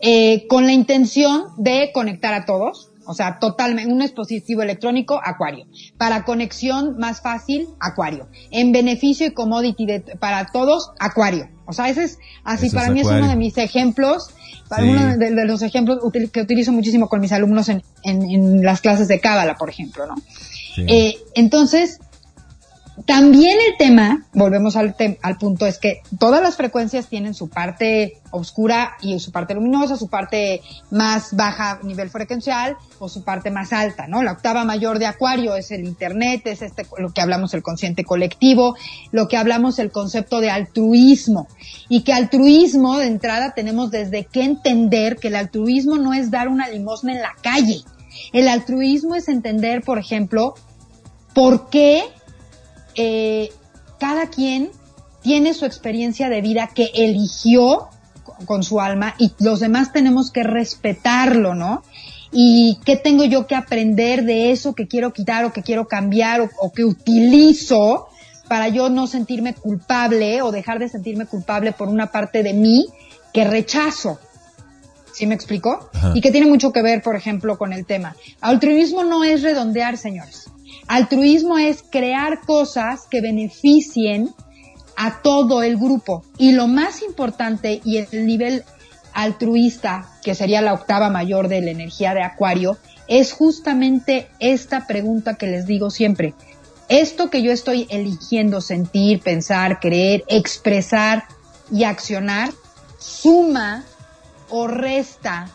eh, 0.00 0.46
con 0.48 0.66
la 0.66 0.72
intención 0.72 1.44
de 1.58 1.90
conectar 1.92 2.32
a 2.32 2.44
todos, 2.44 2.90
o 3.06 3.14
sea, 3.14 3.38
totalmente, 3.38 3.92
un 3.92 4.00
dispositivo 4.00 4.62
electrónico, 4.62 5.20
Acuario. 5.22 5.66
Para 5.96 6.24
conexión 6.24 6.96
más 6.98 7.20
fácil, 7.20 7.68
Acuario. 7.80 8.28
En 8.50 8.72
beneficio 8.72 9.26
y 9.26 9.30
commodity 9.30 9.86
para 10.18 10.46
todos, 10.46 10.90
Acuario. 10.98 11.48
O 11.66 11.72
sea, 11.72 11.88
ese 11.88 12.04
es, 12.04 12.18
así 12.44 12.70
para 12.70 12.90
mí 12.90 13.00
es 13.00 13.06
uno 13.06 13.28
de 13.28 13.36
mis 13.36 13.58
ejemplos, 13.58 14.30
para 14.68 14.84
uno 14.84 15.16
de, 15.16 15.46
los 15.46 15.62
ejemplos 15.62 15.98
que 16.32 16.40
utilizo 16.40 16.72
muchísimo 16.72 17.08
con 17.08 17.20
mis 17.20 17.32
alumnos 17.32 17.68
en, 17.68 17.82
en, 18.04 18.62
las 18.62 18.80
clases 18.80 19.08
de 19.08 19.20
Cábala, 19.20 19.54
por 19.54 19.68
ejemplo, 19.68 20.06
¿no? 20.06 20.14
Eh, 20.78 21.16
entonces, 21.34 22.00
también 23.04 23.58
el 23.68 23.76
tema, 23.76 24.24
volvemos 24.32 24.74
al, 24.74 24.96
al 25.20 25.36
punto, 25.36 25.66
es 25.66 25.78
que 25.78 26.00
todas 26.18 26.42
las 26.42 26.56
frecuencias 26.56 27.08
tienen 27.08 27.34
su 27.34 27.50
parte 27.50 28.20
oscura 28.30 28.96
y 29.02 29.18
su 29.20 29.32
parte 29.32 29.54
luminosa, 29.54 29.96
su 29.96 30.08
parte 30.08 30.62
más 30.90 31.36
baja 31.36 31.78
nivel 31.82 32.08
frecuencial 32.08 32.76
o 32.98 33.10
su 33.10 33.22
parte 33.22 33.50
más 33.50 33.74
alta, 33.74 34.06
¿no? 34.06 34.22
La 34.22 34.32
octava 34.32 34.64
mayor 34.64 34.98
de 34.98 35.06
Acuario 35.06 35.56
es 35.56 35.70
el 35.72 35.84
Internet, 35.84 36.46
es 36.46 36.62
este, 36.62 36.86
lo 36.96 37.12
que 37.12 37.20
hablamos 37.20 37.52
el 37.52 37.62
consciente 37.62 38.02
colectivo, 38.02 38.76
lo 39.12 39.28
que 39.28 39.36
hablamos 39.36 39.78
el 39.78 39.90
concepto 39.90 40.40
de 40.40 40.50
altruismo. 40.50 41.48
Y 41.90 42.00
que 42.02 42.14
altruismo, 42.14 42.96
de 42.96 43.08
entrada, 43.08 43.52
tenemos 43.54 43.90
desde 43.90 44.24
que 44.24 44.42
entender 44.42 45.16
que 45.16 45.28
el 45.28 45.36
altruismo 45.36 45.96
no 45.96 46.14
es 46.14 46.30
dar 46.30 46.48
una 46.48 46.68
limosna 46.68 47.12
en 47.12 47.20
la 47.20 47.34
calle. 47.42 47.82
El 48.32 48.48
altruismo 48.48 49.14
es 49.14 49.28
entender, 49.28 49.82
por 49.82 49.98
ejemplo, 49.98 50.54
por 51.34 51.68
qué 51.68 52.04
eh, 52.96 53.50
cada 53.98 54.28
quien 54.28 54.70
tiene 55.22 55.54
su 55.54 55.64
experiencia 55.64 56.28
de 56.28 56.40
vida 56.40 56.70
que 56.74 56.90
eligió 56.94 57.88
con 58.44 58.62
su 58.62 58.80
alma 58.80 59.14
y 59.18 59.32
los 59.38 59.60
demás 59.60 59.92
tenemos 59.92 60.30
que 60.30 60.42
respetarlo, 60.42 61.54
¿no? 61.54 61.82
y 62.32 62.78
qué 62.84 62.96
tengo 62.96 63.24
yo 63.24 63.46
que 63.46 63.54
aprender 63.54 64.24
de 64.24 64.50
eso 64.50 64.74
que 64.74 64.86
quiero 64.86 65.12
quitar 65.12 65.44
o 65.44 65.52
que 65.52 65.62
quiero 65.62 65.88
cambiar 65.88 66.40
o, 66.40 66.50
o 66.58 66.72
que 66.72 66.84
utilizo 66.84 68.08
para 68.48 68.68
yo 68.68 68.90
no 68.90 69.06
sentirme 69.06 69.54
culpable 69.54 70.42
o 70.42 70.52
dejar 70.52 70.78
de 70.78 70.88
sentirme 70.88 71.26
culpable 71.26 71.72
por 71.72 71.88
una 71.88 72.12
parte 72.12 72.42
de 72.42 72.52
mí 72.52 72.86
que 73.32 73.44
rechazo. 73.44 74.18
¿Sí 75.12 75.26
me 75.26 75.34
explicó? 75.34 75.88
Ajá. 75.94 76.12
Y 76.14 76.20
que 76.20 76.30
tiene 76.30 76.46
mucho 76.46 76.72
que 76.72 76.82
ver, 76.82 77.02
por 77.02 77.16
ejemplo, 77.16 77.56
con 77.56 77.72
el 77.72 77.86
tema. 77.86 78.14
Altruismo 78.42 79.02
no 79.02 79.24
es 79.24 79.42
redondear, 79.42 79.96
señores. 79.96 80.50
Altruismo 80.88 81.58
es 81.58 81.82
crear 81.82 82.40
cosas 82.40 83.06
que 83.10 83.20
beneficien 83.20 84.30
a 84.96 85.20
todo 85.22 85.62
el 85.62 85.76
grupo. 85.76 86.24
Y 86.38 86.52
lo 86.52 86.68
más 86.68 87.02
importante 87.02 87.80
y 87.84 87.98
el 87.98 88.26
nivel 88.26 88.64
altruista, 89.12 90.08
que 90.22 90.34
sería 90.34 90.60
la 90.62 90.74
octava 90.74 91.10
mayor 91.10 91.48
de 91.48 91.60
la 91.60 91.70
energía 91.70 92.14
de 92.14 92.22
Acuario, 92.22 92.76
es 93.08 93.32
justamente 93.32 94.28
esta 94.38 94.86
pregunta 94.86 95.34
que 95.34 95.46
les 95.46 95.66
digo 95.66 95.90
siempre. 95.90 96.34
Esto 96.88 97.30
que 97.30 97.42
yo 97.42 97.50
estoy 97.50 97.86
eligiendo 97.90 98.60
sentir, 98.60 99.20
pensar, 99.20 99.80
creer, 99.80 100.22
expresar 100.28 101.24
y 101.70 101.84
accionar, 101.84 102.50
suma 102.98 103.84
o 104.50 104.68
resta 104.68 105.50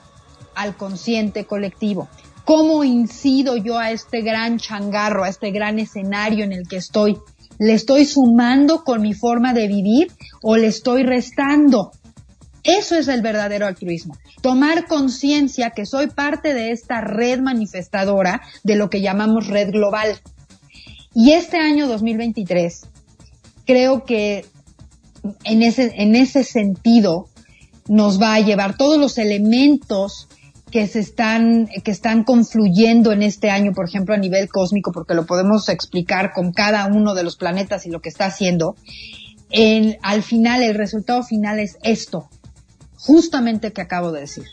al 0.56 0.76
consciente 0.76 1.46
colectivo. 1.46 2.10
¿Cómo 2.46 2.84
incido 2.84 3.58
yo 3.58 3.78
a 3.78 3.92
este 3.92 4.22
gran 4.22 4.58
changarro, 4.58 5.24
a 5.24 5.30
este 5.30 5.52
gran 5.52 5.80
escenario 5.80 6.44
en 6.44 6.54
el 6.54 6.68
que 6.68 6.78
estoy? 6.78 7.18
¿Le 7.60 7.74
estoy 7.74 8.06
sumando 8.06 8.84
con 8.84 9.02
mi 9.02 9.14
forma 9.14 9.54
de 9.54 9.68
vivir 9.68 10.12
o 10.42 10.58
le 10.58 10.68
estoy 10.68 11.04
restando? 11.04 11.92
Eso 12.64 12.96
es 12.96 13.08
el 13.08 13.22
verdadero 13.22 13.68
altruismo. 13.68 14.18
Tomar 14.42 14.88
conciencia 14.88 15.72
que 15.72 15.86
soy 15.86 16.08
parte 16.08 16.54
de 16.54 16.72
esta 16.72 17.02
red 17.02 17.40
manifestadora 17.40 18.42
de 18.64 18.76
lo 18.76 18.90
que 18.90 19.02
llamamos 19.02 19.48
red 19.48 19.72
global. 19.72 20.20
Y 21.14 21.32
este 21.32 21.58
año 21.58 21.88
2023, 21.88 22.82
creo 23.66 24.06
que 24.06 24.46
en 25.44 25.62
ese, 25.62 25.94
en 25.98 26.16
ese 26.16 26.44
sentido 26.44 27.28
nos 27.88 28.22
va 28.22 28.36
a 28.36 28.40
llevar 28.40 28.78
todos 28.78 28.98
los 28.98 29.18
elementos 29.18 30.28
que 30.72 30.88
se 30.88 31.00
están, 31.00 31.68
que 31.84 31.92
están 31.92 32.24
confluyendo 32.24 33.12
en 33.12 33.22
este 33.22 33.50
año, 33.50 33.74
por 33.74 33.88
ejemplo, 33.88 34.16
a 34.16 34.18
nivel 34.18 34.50
cósmico, 34.50 34.92
porque 34.92 35.14
lo 35.14 35.26
podemos 35.26 35.70
explicar 35.70 36.32
con 36.34 36.52
cada 36.52 36.88
uno 36.88 37.14
de 37.14 37.24
los 37.24 37.36
planetas 37.36 37.86
y 37.86 37.90
lo 37.90 38.02
que 38.02 38.10
está 38.10 38.26
haciendo. 38.26 38.76
En, 39.50 39.98
al 40.02 40.24
final, 40.24 40.64
el 40.64 40.76
resultado 40.76 41.24
final 41.24 41.60
es 41.60 41.78
esto, 41.84 42.30
justamente 42.96 43.74
que 43.74 43.82
acabo 43.82 44.12
de 44.12 44.22
decir. 44.22 44.46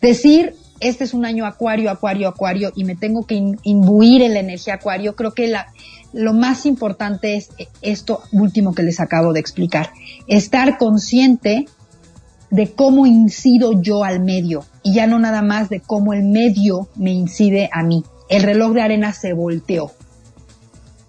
Decir, 0.00 0.54
este 0.80 1.04
es 1.04 1.12
un 1.12 1.26
año 1.26 1.44
acuario, 1.44 1.90
acuario, 1.90 2.28
acuario, 2.28 2.72
y 2.74 2.84
me 2.84 2.96
tengo 2.96 3.26
que 3.26 3.40
imbuir 3.62 4.22
en 4.22 4.34
la 4.34 4.40
energía 4.40 4.74
acuario, 4.74 5.14
creo 5.14 5.32
que 5.32 5.46
la, 5.46 5.66
lo 6.12 6.32
más 6.32 6.66
importante 6.66 7.36
es 7.36 7.50
esto 7.82 8.22
último 8.32 8.74
que 8.74 8.82
les 8.82 8.98
acabo 8.98 9.32
de 9.32 9.40
explicar. 9.40 9.92
Estar 10.26 10.78
consciente 10.78 11.66
de 12.50 12.72
cómo 12.72 13.06
incido 13.06 13.80
yo 13.80 14.04
al 14.04 14.20
medio 14.20 14.64
y 14.82 14.94
ya 14.94 15.06
no 15.06 15.18
nada 15.18 15.42
más 15.42 15.68
de 15.68 15.80
cómo 15.80 16.12
el 16.12 16.24
medio 16.24 16.88
me 16.96 17.12
incide 17.12 17.70
a 17.72 17.82
mí. 17.82 18.04
El 18.28 18.42
reloj 18.42 18.72
de 18.72 18.82
arena 18.82 19.12
se 19.12 19.32
volteó. 19.32 19.92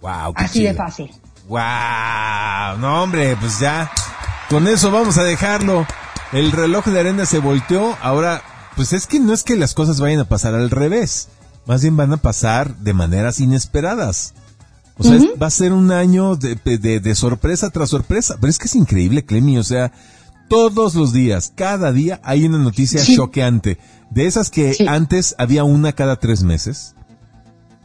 Wow, 0.02 0.34
Así 0.36 0.60
chido. 0.60 0.72
de 0.72 0.78
fácil. 0.78 1.12
Wow, 1.48 2.80
no 2.80 3.04
hombre, 3.04 3.36
pues 3.39 3.60
ya 3.60 3.92
con 4.50 4.68
eso 4.68 4.92
vamos 4.92 5.18
a 5.18 5.24
dejarlo. 5.24 5.86
El 6.32 6.52
reloj 6.52 6.86
de 6.86 7.00
arena 7.00 7.26
se 7.26 7.39
volteó, 7.39 7.96
ahora 8.02 8.42
pues 8.76 8.94
es 8.94 9.06
que 9.06 9.20
no 9.20 9.34
es 9.34 9.44
que 9.44 9.56
las 9.56 9.74
cosas 9.74 10.00
vayan 10.00 10.22
a 10.22 10.26
pasar 10.26 10.56
al 10.56 10.70
revés, 10.70 11.28
más 11.66 11.82
bien 11.82 11.98
van 11.98 12.14
a 12.14 12.18
pasar 12.18 12.76
de 12.78 12.94
maneras 12.94 13.39
inesperadas. 13.39 14.34
O 14.98 15.04
sea, 15.04 15.14
uh 15.14 15.20
-huh. 15.20 15.42
va 15.42 15.48
a 15.48 15.52
ser 15.52 15.74
un 15.74 15.92
año 15.92 16.36
de, 16.36 16.56
de, 16.56 17.00
de, 17.00 17.16
sorpresa 17.16 17.70
tras 17.72 17.89
sorpresa. 17.89 18.38
Pero 18.39 18.52
es 18.52 18.60
que 18.60 18.66
es 18.66 18.76
increíble, 18.76 19.26
Clemi. 19.26 19.58
O 19.58 19.64
sea, 19.64 19.92
todos 20.52 20.95
los 20.95 21.14
días, 21.14 21.54
cada 21.56 21.93
día 21.93 22.20
hay 22.26 22.45
una 22.45 22.58
noticia 22.58 22.99
sí. 22.99 23.16
choqueante. 23.16 23.78
De 24.10 24.26
esas 24.26 24.49
que 24.49 24.74
sí. 24.74 24.86
antes 24.86 25.34
había 25.38 25.64
una 25.64 25.93
cada 25.93 26.18
tres 26.18 26.43
meses, 26.43 26.93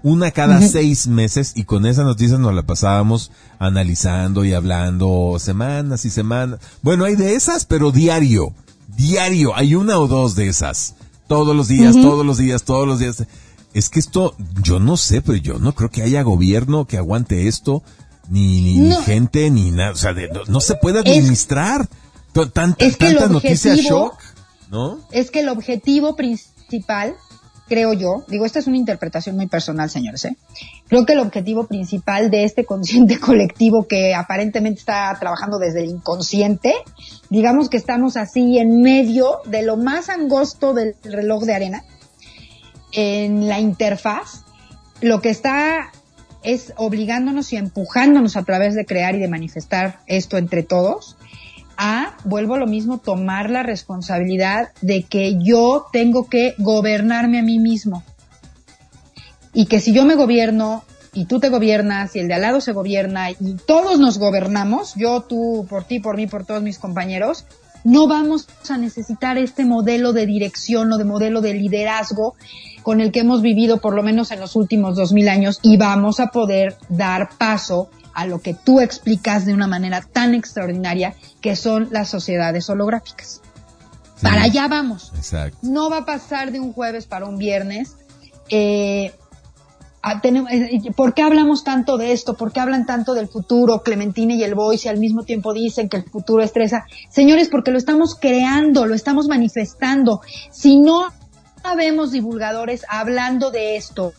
una 0.02 0.32
cada 0.32 0.58
uh 0.58 0.62
-huh. 0.62 0.68
seis 0.68 1.06
meses, 1.06 1.52
y 1.54 1.62
con 1.62 1.86
esa 1.86 2.02
noticia 2.02 2.38
nos 2.38 2.52
la 2.52 2.64
pasábamos 2.64 3.30
analizando 3.60 4.44
y 4.44 4.52
hablando 4.52 5.36
semanas 5.38 6.04
y 6.06 6.10
semanas. 6.10 6.58
Bueno, 6.82 7.04
hay 7.04 7.14
de 7.14 7.36
esas, 7.36 7.66
pero 7.66 7.92
diario, 7.92 8.52
diario, 8.96 9.54
hay 9.54 9.76
una 9.76 10.00
o 10.00 10.08
dos 10.08 10.34
de 10.34 10.48
esas. 10.48 10.96
Todos 11.28 11.54
los 11.54 11.68
días, 11.68 11.94
uh 11.94 11.98
-huh. 11.98 12.02
todos 12.02 12.26
los 12.26 12.38
días, 12.38 12.64
todos 12.64 12.88
los 12.88 12.98
días. 12.98 13.24
Es 13.74 13.90
que 13.90 14.00
esto, 14.00 14.34
yo 14.60 14.80
no 14.80 14.96
sé, 14.96 15.22
pero 15.22 15.38
yo 15.38 15.60
no 15.60 15.72
creo 15.72 15.90
que 15.90 16.02
haya 16.02 16.22
gobierno 16.22 16.84
que 16.86 16.98
aguante 16.98 17.46
esto, 17.46 17.84
ni, 18.28 18.60
ni, 18.60 18.88
no. 18.88 19.02
gente, 19.02 19.50
ni 19.52 19.70
nada. 19.70 19.92
O 19.92 19.96
sea, 19.96 20.14
de, 20.14 20.28
no, 20.28 20.40
no, 20.48 20.60
se 20.60 20.74
puede 20.74 20.98
administrar. 20.98 21.82
Es 21.82 22.05
Tanta, 22.44 22.84
es 22.84 22.96
que 22.96 23.06
tanta 23.06 23.24
el 23.24 23.32
noticia 23.32 23.72
objetivo, 23.72 23.98
shock, 23.98 24.18
¿no? 24.70 24.98
Es 25.10 25.30
que 25.30 25.40
el 25.40 25.48
objetivo 25.48 26.16
principal, 26.16 27.14
creo 27.66 27.94
yo, 27.94 28.24
digo, 28.28 28.44
esta 28.44 28.58
es 28.58 28.66
una 28.66 28.76
interpretación 28.76 29.36
muy 29.36 29.46
personal, 29.46 29.88
señores, 29.88 30.24
¿eh? 30.26 30.36
Creo 30.86 31.06
que 31.06 31.14
el 31.14 31.20
objetivo 31.20 31.66
principal 31.66 32.30
de 32.30 32.44
este 32.44 32.64
consciente 32.64 33.18
colectivo 33.20 33.86
que 33.88 34.14
aparentemente 34.14 34.80
está 34.80 35.16
trabajando 35.18 35.58
desde 35.58 35.82
el 35.82 35.90
inconsciente, 35.90 36.74
digamos 37.30 37.70
que 37.70 37.78
estamos 37.78 38.16
así 38.16 38.58
en 38.58 38.82
medio 38.82 39.38
de 39.46 39.62
lo 39.62 39.76
más 39.76 40.10
angosto 40.10 40.74
del 40.74 40.94
reloj 41.04 41.44
de 41.44 41.54
arena, 41.54 41.84
en 42.92 43.48
la 43.48 43.60
interfaz, 43.60 44.44
lo 45.00 45.20
que 45.20 45.30
está 45.30 45.90
es 46.42 46.72
obligándonos 46.76 47.52
y 47.52 47.56
empujándonos 47.56 48.36
a 48.36 48.44
través 48.44 48.74
de 48.74 48.86
crear 48.86 49.14
y 49.16 49.18
de 49.18 49.28
manifestar 49.28 50.00
esto 50.06 50.38
entre 50.38 50.62
todos, 50.62 51.16
a, 51.76 52.16
vuelvo 52.24 52.54
a 52.54 52.58
lo 52.58 52.66
mismo, 52.66 52.98
tomar 52.98 53.50
la 53.50 53.62
responsabilidad 53.62 54.70
de 54.80 55.02
que 55.02 55.38
yo 55.42 55.86
tengo 55.92 56.28
que 56.28 56.54
gobernarme 56.58 57.38
a 57.38 57.42
mí 57.42 57.58
mismo. 57.58 58.02
Y 59.52 59.66
que 59.66 59.80
si 59.80 59.92
yo 59.92 60.04
me 60.04 60.14
gobierno 60.14 60.84
y 61.12 61.24
tú 61.24 61.40
te 61.40 61.48
gobiernas 61.48 62.14
y 62.14 62.18
el 62.18 62.28
de 62.28 62.34
al 62.34 62.42
lado 62.42 62.60
se 62.60 62.72
gobierna 62.72 63.30
y 63.30 63.56
todos 63.66 63.98
nos 63.98 64.18
gobernamos, 64.18 64.94
yo, 64.96 65.22
tú, 65.22 65.66
por 65.68 65.84
ti, 65.84 65.98
por 65.98 66.16
mí, 66.16 66.26
por 66.26 66.44
todos 66.44 66.62
mis 66.62 66.78
compañeros, 66.78 67.46
no 67.84 68.08
vamos 68.08 68.48
a 68.68 68.76
necesitar 68.78 69.38
este 69.38 69.64
modelo 69.64 70.12
de 70.12 70.26
dirección 70.26 70.92
o 70.92 70.98
de 70.98 71.04
modelo 71.04 71.40
de 71.40 71.54
liderazgo 71.54 72.34
con 72.82 73.00
el 73.00 73.12
que 73.12 73.20
hemos 73.20 73.42
vivido 73.42 73.78
por 73.78 73.94
lo 73.94 74.02
menos 74.02 74.30
en 74.32 74.40
los 74.40 74.56
últimos 74.56 74.96
dos 74.96 75.12
mil 75.12 75.28
años 75.28 75.60
y 75.62 75.76
vamos 75.76 76.18
a 76.18 76.28
poder 76.28 76.76
dar 76.88 77.30
paso 77.38 77.88
a 78.16 78.24
lo 78.24 78.40
que 78.40 78.54
tú 78.54 78.80
explicas 78.80 79.44
de 79.44 79.52
una 79.52 79.66
manera 79.66 80.00
tan 80.00 80.34
extraordinaria 80.34 81.14
que 81.42 81.54
son 81.54 81.88
las 81.90 82.08
sociedades 82.08 82.68
holográficas. 82.70 83.42
Sí, 84.16 84.22
para 84.22 84.44
allá 84.44 84.68
vamos. 84.68 85.12
Exacto. 85.14 85.58
No 85.60 85.90
va 85.90 85.98
a 85.98 86.04
pasar 86.06 86.50
de 86.50 86.58
un 86.58 86.72
jueves 86.72 87.06
para 87.06 87.26
un 87.26 87.36
viernes. 87.36 87.94
Eh, 88.48 89.12
a, 90.00 90.22
tenemos, 90.22 90.50
eh, 90.50 90.80
¿Por 90.96 91.12
qué 91.12 91.20
hablamos 91.20 91.62
tanto 91.62 91.98
de 91.98 92.12
esto? 92.12 92.38
¿Por 92.38 92.52
qué 92.52 92.60
hablan 92.60 92.86
tanto 92.86 93.12
del 93.12 93.28
futuro? 93.28 93.82
Clementina 93.82 94.32
y 94.32 94.42
el 94.42 94.54
Voice 94.54 94.88
y 94.88 94.90
al 94.90 94.98
mismo 94.98 95.24
tiempo 95.24 95.52
dicen 95.52 95.90
que 95.90 95.98
el 95.98 96.04
futuro 96.04 96.42
estresa. 96.42 96.86
Señores, 97.10 97.50
porque 97.50 97.70
lo 97.70 97.76
estamos 97.76 98.14
creando, 98.18 98.86
lo 98.86 98.94
estamos 98.94 99.28
manifestando. 99.28 100.22
Si 100.50 100.78
no 100.78 101.08
habemos 101.62 102.12
divulgadores 102.12 102.86
hablando 102.88 103.50
de 103.50 103.76
esto, 103.76 104.14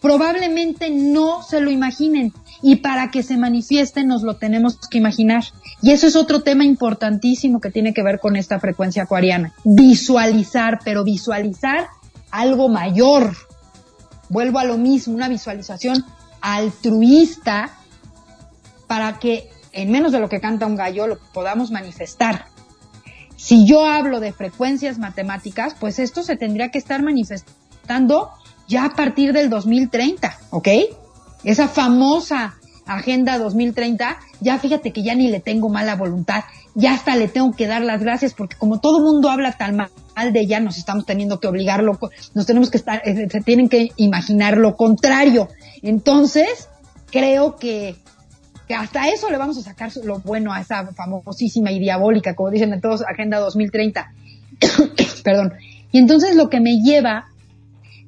probablemente 0.00 0.90
no 0.90 1.42
se 1.42 1.60
lo 1.60 1.72
imaginen 1.72 2.32
y 2.62 2.76
para 2.76 3.10
que 3.10 3.22
se 3.22 3.36
manifieste 3.36 4.04
nos 4.04 4.22
lo 4.22 4.36
tenemos 4.36 4.78
que 4.88 4.98
imaginar. 4.98 5.44
Y 5.82 5.90
eso 5.90 6.06
es 6.06 6.16
otro 6.16 6.42
tema 6.42 6.64
importantísimo 6.64 7.60
que 7.60 7.70
tiene 7.70 7.92
que 7.92 8.02
ver 8.02 8.20
con 8.20 8.36
esta 8.36 8.60
frecuencia 8.60 9.02
acuariana. 9.02 9.52
Visualizar, 9.64 10.78
pero 10.84 11.02
visualizar 11.02 11.88
algo 12.30 12.68
mayor. 12.68 13.34
Vuelvo 14.28 14.60
a 14.60 14.64
lo 14.64 14.78
mismo, 14.78 15.14
una 15.14 15.28
visualización 15.28 16.04
altruista 16.40 17.70
para 18.86 19.18
que 19.18 19.50
en 19.72 19.90
menos 19.90 20.12
de 20.12 20.20
lo 20.20 20.28
que 20.28 20.40
canta 20.40 20.66
un 20.66 20.76
gallo 20.76 21.06
lo 21.06 21.18
podamos 21.32 21.70
manifestar. 21.70 22.46
Si 23.36 23.66
yo 23.66 23.86
hablo 23.86 24.20
de 24.20 24.32
frecuencias 24.32 24.98
matemáticas, 24.98 25.74
pues 25.78 25.98
esto 25.98 26.22
se 26.22 26.36
tendría 26.36 26.70
que 26.70 26.78
estar 26.78 27.02
manifestando 27.02 28.30
ya 28.68 28.84
a 28.84 28.90
partir 28.94 29.32
del 29.32 29.50
2030, 29.50 30.38
¿ok? 30.50 30.68
Esa 31.44 31.68
famosa 31.68 32.54
Agenda 32.86 33.38
2030, 33.38 34.18
ya 34.40 34.58
fíjate 34.58 34.92
que 34.92 35.02
ya 35.02 35.14
ni 35.14 35.28
le 35.28 35.40
tengo 35.40 35.68
mala 35.68 35.94
voluntad, 35.94 36.44
ya 36.74 36.94
hasta 36.94 37.14
le 37.16 37.28
tengo 37.28 37.52
que 37.52 37.66
dar 37.66 37.82
las 37.82 38.02
gracias 38.02 38.34
porque 38.34 38.56
como 38.56 38.80
todo 38.80 39.00
mundo 39.00 39.30
habla 39.30 39.52
tan 39.52 39.76
mal 39.76 40.32
de 40.32 40.40
ella, 40.40 40.60
nos 40.60 40.78
estamos 40.78 41.06
teniendo 41.06 41.38
que 41.38 41.46
obligarlo, 41.46 41.98
nos 42.34 42.46
tenemos 42.46 42.70
que 42.70 42.78
estar, 42.78 43.02
eh, 43.04 43.28
se 43.30 43.40
tienen 43.40 43.68
que 43.68 43.90
imaginar 43.96 44.56
lo 44.56 44.76
contrario. 44.76 45.48
Entonces, 45.82 46.68
creo 47.10 47.56
que, 47.56 47.96
que 48.66 48.74
hasta 48.74 49.08
eso 49.08 49.30
le 49.30 49.38
vamos 49.38 49.58
a 49.58 49.62
sacar 49.62 49.92
lo 50.02 50.18
bueno 50.18 50.52
a 50.52 50.60
esa 50.60 50.86
famosísima 50.92 51.70
y 51.70 51.78
diabólica, 51.78 52.34
como 52.34 52.50
dicen 52.50 52.72
en 52.72 52.80
todos, 52.80 53.02
Agenda 53.02 53.38
2030. 53.38 54.12
Perdón. 55.24 55.52
Y 55.92 55.98
entonces 55.98 56.34
lo 56.34 56.48
que 56.48 56.60
me 56.60 56.80
lleva 56.82 57.26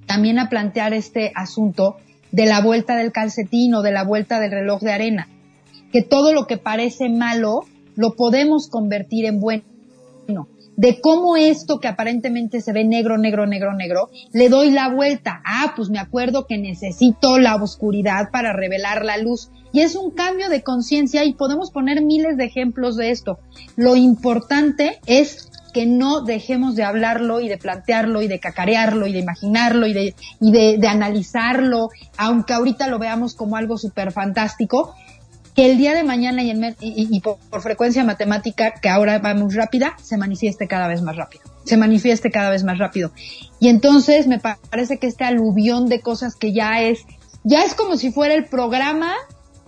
también 0.07 0.39
a 0.39 0.49
plantear 0.49 0.95
este 0.95 1.33
asunto 1.35 1.97
de 2.35 2.47
la 2.47 2.61
vuelta 2.61 2.97
del 2.97 3.13
calcetín 3.13 3.75
o 3.75 3.83
de 3.83 3.93
la 3.93 4.03
vuelta 4.03 4.41
del 4.41 4.51
reloj 4.51 4.81
de 4.81 4.93
arena. 4.93 5.29
Que 5.93 6.03
todo 6.03 6.33
lo 6.33 6.49
que 6.49 6.57
parece 6.57 7.09
malo 7.09 7.61
lo 7.95 8.17
podemos 8.17 8.69
convertir 8.69 9.25
en 9.25 9.39
bueno. 9.39 9.63
De 10.77 11.01
cómo 11.01 11.37
esto 11.37 11.79
que 11.79 11.87
aparentemente 11.87 12.61
se 12.61 12.73
ve 12.73 12.83
negro, 12.83 13.17
negro, 13.19 13.47
negro, 13.47 13.75
negro, 13.75 14.11
le 14.33 14.49
doy 14.49 14.73
la 14.73 14.89
vuelta. 14.89 15.41
Ah, 15.45 15.75
pues 15.77 15.91
me 15.91 16.01
acuerdo 16.01 16.49
que 16.49 16.59
necesito 16.59 17.39
la 17.39 17.55
oscuridad 17.55 18.31
para 18.33 18.53
revelar 18.53 19.05
la 19.05 19.17
luz. 19.17 19.53
Y 19.73 19.83
es 19.83 19.95
un 19.95 20.11
cambio 20.11 20.49
de 20.49 20.65
conciencia 20.65 21.25
y 21.25 21.35
podemos 21.35 21.71
poner 21.71 22.03
miles 22.03 22.37
de 22.37 22.47
ejemplos 22.47 22.97
de 22.97 23.11
esto. 23.11 23.39
Lo 23.77 23.95
importante 23.95 24.99
es 25.07 25.53
que 25.75 25.85
no 25.85 26.23
dejemos 26.23 26.77
de 26.77 26.85
hablarlo 26.85 27.41
y 27.41 27.49
de 27.49 27.59
plantearlo 27.59 28.23
y 28.23 28.29
de 28.29 28.39
cacarearlo 28.39 29.07
y 29.07 29.13
de 29.13 29.19
imaginarlo 29.19 29.87
y 29.87 29.93
de, 29.93 30.15
y 30.41 30.53
de, 30.79 30.89
analizarlo, 30.89 31.91
aunque 32.17 32.55
ahorita 32.55 32.87
lo 32.87 32.99
veamos 32.99 33.35
como 33.35 33.57
algo 33.57 33.77
súper 33.77 34.13
fantástico, 34.13 34.95
que 35.55 35.71
el 35.71 35.77
día 35.77 35.95
de 35.95 36.05
mañana 36.05 36.43
y, 36.43 36.73
y, 36.81 37.21
por, 37.21 37.39
frecuencia 37.61 38.05
matemática, 38.05 38.73
que 38.81 38.89
ahora 38.89 39.19
va 39.19 39.35
muy 39.35 39.53
rápida, 39.53 39.97
se 40.01 40.17
manifieste 40.17 40.69
cada 40.69 40.89
vez 40.89 41.03
más 41.03 41.17
rápido, 41.17 41.45
se 41.65 41.77
manifieste 41.77 42.31
cada 42.31 42.51
vez 42.51 42.63
más 42.63 42.79
rápido. 42.79 43.11
Y 43.59 43.69
entonces 43.69 44.29
me 44.29 44.39
parece 44.39 44.99
que 44.99 45.09
este 45.09 45.25
aluvión 45.25 45.89
de 45.89 46.01
cosas 46.01 46.37
que 46.37 46.53
ya 46.53 46.83
es, 46.83 47.01
ya 47.43 47.65
es 47.65 47.75
como 47.75 47.97
si 47.97 48.13
fuera 48.13 48.35
el 48.35 48.47
programa 48.47 49.13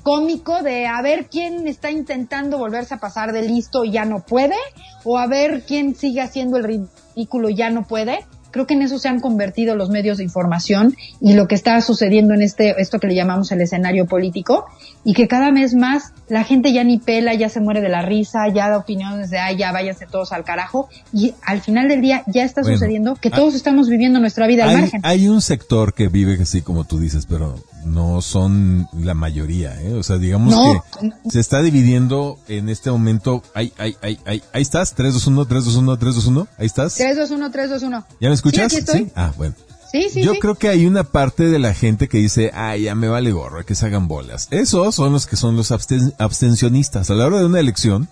cómico 0.06 0.62
de 0.62 0.86
a 0.86 1.02
ver 1.02 1.26
quién 1.28 1.66
está 1.66 1.90
intentando 1.90 2.58
volverse 2.58 2.94
a 2.94 2.98
pasar 2.98 3.32
de 3.32 3.42
listo 3.42 3.82
y 3.82 3.90
ya 3.90 4.04
no 4.04 4.20
puede, 4.24 4.54
o 5.02 5.18
a 5.18 5.26
ver 5.26 5.64
quién 5.66 5.96
sigue 5.96 6.20
haciendo 6.20 6.58
el 6.58 6.62
ridículo 6.62 7.48
y 7.48 7.56
ya 7.56 7.70
no 7.70 7.88
puede. 7.88 8.24
Creo 8.50 8.66
que 8.66 8.74
en 8.74 8.82
eso 8.82 8.98
se 8.98 9.08
han 9.08 9.20
convertido 9.20 9.76
los 9.76 9.90
medios 9.90 10.18
de 10.18 10.24
información 10.24 10.94
y 11.20 11.34
lo 11.34 11.48
que 11.48 11.54
está 11.54 11.80
sucediendo 11.80 12.34
en 12.34 12.42
este, 12.42 12.80
esto 12.80 12.98
que 12.98 13.06
le 13.06 13.14
llamamos 13.14 13.52
el 13.52 13.60
escenario 13.60 14.06
político, 14.06 14.66
y 15.04 15.14
que 15.14 15.28
cada 15.28 15.50
vez 15.52 15.74
más 15.74 16.12
la 16.28 16.42
gente 16.42 16.72
ya 16.72 16.82
ni 16.82 16.98
pela, 16.98 17.34
ya 17.34 17.48
se 17.48 17.60
muere 17.60 17.80
de 17.80 17.88
la 17.88 18.02
risa, 18.02 18.48
ya 18.48 18.68
da 18.68 18.78
opiniones 18.78 19.30
de, 19.30 19.38
ay, 19.38 19.56
ya 19.56 19.72
váyanse 19.72 20.06
todos 20.06 20.32
al 20.32 20.44
carajo, 20.44 20.88
y 21.12 21.34
al 21.42 21.60
final 21.60 21.88
del 21.88 22.00
día 22.00 22.24
ya 22.26 22.44
está 22.44 22.64
sucediendo 22.64 23.14
que 23.14 23.30
todos 23.30 23.54
estamos 23.54 23.88
viviendo 23.88 24.18
nuestra 24.20 24.46
vida 24.46 24.64
al 24.64 24.80
margen. 24.80 25.00
Hay 25.04 25.28
un 25.28 25.40
sector 25.40 25.94
que 25.94 26.08
vive 26.08 26.38
así 26.40 26.62
como 26.62 26.84
tú 26.84 26.98
dices, 26.98 27.26
pero 27.26 27.56
no 27.86 28.20
son 28.20 28.88
la 28.92 29.14
mayoría, 29.14 29.80
¿eh? 29.80 29.94
O 29.94 30.02
sea, 30.02 30.18
digamos 30.18 30.54
que 31.00 31.30
se 31.30 31.40
está 31.40 31.62
dividiendo 31.62 32.38
en 32.48 32.68
este 32.68 32.90
momento. 32.90 33.42
Ahí, 33.54 33.72
ahí, 33.78 33.96
ahí, 34.02 34.18
ahí, 34.26 34.42
ahí 34.52 34.62
estás, 34.62 34.94
3, 34.94 35.14
2, 35.14 35.26
1, 35.28 35.44
3, 35.46 35.64
2, 35.64 35.76
1, 35.76 35.96
3, 35.96 36.14
2, 36.16 36.26
1, 36.26 36.48
ahí 36.58 36.66
estás. 36.66 36.94
3, 36.96 37.16
2, 37.16 37.30
1, 37.30 37.50
3, 37.50 37.70
2, 37.70 37.82
1. 37.82 38.06
¿Ya 38.20 38.28
me 38.28 38.34
escuchas? 38.48 38.72
Sí, 38.72 38.82
¿Sí? 38.86 39.12
Ah, 39.14 39.32
bueno. 39.36 39.54
Sí, 39.92 40.08
sí, 40.12 40.22
Yo 40.22 40.34
creo 40.34 40.56
que 40.56 40.68
hay 40.68 40.84
una 40.84 41.04
parte 41.04 41.48
de 41.48 41.58
la 41.58 41.72
gente 41.72 42.08
que 42.08 42.18
dice, 42.18 42.50
ay, 42.54 42.82
ya 42.82 42.94
me 42.94 43.08
vale 43.08 43.30
gorro, 43.30 43.64
que 43.64 43.74
se 43.74 43.86
hagan 43.86 44.08
bolas. 44.08 44.48
Esos 44.50 44.94
son 44.94 45.12
los 45.12 45.26
que 45.26 45.36
son 45.36 45.56
los 45.56 45.70
abstencionistas. 45.70 47.08
A 47.08 47.14
la 47.14 47.26
hora 47.26 47.38
de 47.38 47.46
una 47.46 47.60
elección, 47.60 48.08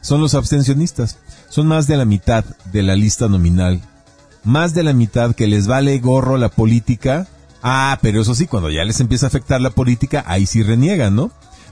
son 0.00 0.20
los 0.20 0.34
abstencionistas. 0.34 1.18
Son 1.48 1.66
más 1.66 1.86
de 1.86 1.96
la 1.96 2.06
mitad 2.06 2.44
de 2.72 2.82
la 2.82 2.96
lista 2.96 3.28
nominal. 3.28 3.80
Más 4.42 4.74
de 4.74 4.82
la 4.82 4.94
mitad 4.94 5.34
que 5.34 5.46
les 5.46 5.66
vale 5.66 5.98
gorro 5.98 6.38
la 6.38 6.48
política 6.48 7.28
Ah, 7.62 7.98
pero 8.02 8.20
eso 8.20 8.34
sí, 8.34 8.46
cuando 8.46 8.70
ya 8.70 8.84
les 8.84 9.00
empieza 9.00 9.26
a 9.26 9.28
afectar 9.28 9.60
la 9.60 9.70
política, 9.70 10.24
ahí 10.26 10.46
sí 10.46 10.62
reniegan, 10.62 11.14
¿no? 11.14 11.30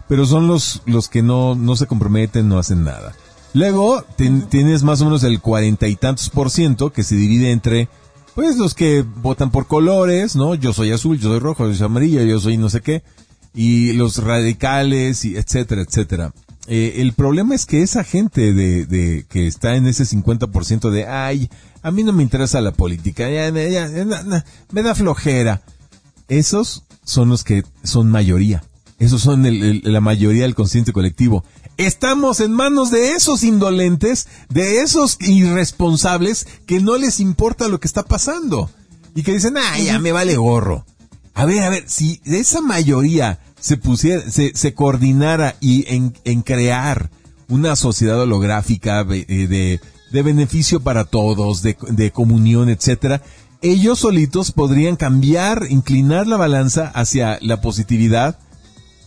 Pero 0.09 0.25
son 0.25 0.47
los, 0.47 0.83
los 0.87 1.09
que 1.09 1.23
no, 1.23 1.57
no 1.57 1.77
se 1.77 1.87
comprometen, 1.87 2.49
no 2.49 2.59
hacen 2.59 2.85
nada. 2.85 3.13
Luego 3.53 4.05
tienes 4.17 4.83
más 4.83 5.01
o 5.01 5.07
menos 5.07 5.25
el 5.25 5.41
cuarenta 5.41 5.89
y 5.89 5.97
tantos 5.97 6.31
por 6.31 6.51
ciento 6.51 6.93
que 6.93 7.03
se 7.03 7.17
divide 7.17 7.51
entre, 7.51 7.89
pues 8.35 8.57
los 8.57 8.75
que 8.75 9.03
votan 9.03 9.51
por 9.51 9.67
colores, 9.67 10.37
¿no? 10.37 10.55
Yo 10.55 10.73
soy 10.73 10.93
azul, 10.93 11.19
yo 11.19 11.31
soy 11.31 11.39
rojo, 11.41 11.67
yo 11.67 11.75
soy 11.75 11.87
amarillo, 11.87 12.23
yo 12.23 12.39
soy 12.39 12.57
no 12.57 12.71
sé 12.71 12.81
qué. 12.81 13.03
Y 13.53 13.93
los 13.95 14.23
radicales, 14.23 15.25
y 15.25 15.37
etcétera, 15.37 15.83
etcétera. 15.83 16.33
Eh, 16.69 16.97
el 16.99 17.15
problema 17.15 17.55
es 17.55 17.67
que 17.67 17.83
esa 17.83 18.05
gente 18.05 18.53
de, 18.53 18.87
de 18.87 19.27
que 19.29 19.49
está 19.49 19.75
en 19.75 19.87
ese 19.87 20.05
50% 20.05 20.91
de, 20.91 21.07
ay, 21.07 21.51
a 21.83 21.91
mí 21.91 22.05
no 22.05 22.13
me 22.13 22.23
interesa 22.23 22.61
la 22.61 22.71
política, 22.71 23.29
ya, 23.29 23.51
ya, 23.51 23.89
ya, 23.89 24.45
me 24.71 24.83
da 24.83 24.95
flojera 24.95 25.63
esos 26.31 26.85
son 27.05 27.29
los 27.29 27.45
que 27.45 27.65
son 27.83 28.11
mayoría. 28.11 28.63
Esos 28.99 29.21
son 29.23 29.45
la 29.83 30.01
mayoría 30.01 30.45
del 30.45 30.55
consciente 30.55 30.93
colectivo. 30.93 31.45
Estamos 31.81 32.41
en 32.41 32.53
manos 32.53 32.91
de 32.91 33.13
esos 33.13 33.43
indolentes, 33.43 34.29
de 34.51 34.83
esos 34.83 35.17
irresponsables 35.19 36.47
que 36.67 36.79
no 36.79 36.99
les 36.99 37.21
importa 37.21 37.69
lo 37.69 37.81
que 37.81 37.87
está 37.87 38.03
pasando. 38.03 38.71
Y 39.15 39.23
que 39.23 39.33
dicen, 39.33 39.57
ah, 39.57 39.79
ya 39.79 39.99
me 39.99 40.13
vale 40.13 40.37
gorro. 40.37 40.85
A 41.33 41.47
ver, 41.47 41.63
a 41.63 41.71
ver, 41.71 41.85
si 41.87 42.21
esa 42.27 42.61
mayoría 42.61 43.39
se 43.59 43.79
pusiera, 43.79 44.31
se, 44.31 44.53
se 44.55 44.75
coordinara 44.75 45.57
y 45.59 45.87
en, 45.89 46.13
en, 46.25 46.43
crear 46.43 47.09
una 47.49 47.75
sociedad 47.77 48.21
holográfica 48.21 49.03
de, 49.03 49.25
de, 49.25 49.81
de 50.13 50.23
beneficio 50.23 50.81
para 50.81 51.07
todos, 51.07 51.63
de, 51.63 51.79
de 51.89 52.11
comunión, 52.11 52.69
etcétera, 52.69 53.23
ellos 53.63 54.01
solitos 54.01 54.53
podrían 54.53 54.97
cambiar, 54.97 55.67
inclinar 55.71 56.27
la 56.27 56.37
balanza 56.37 56.89
hacia 56.89 57.39
la 57.41 57.63
positividad 57.63 58.39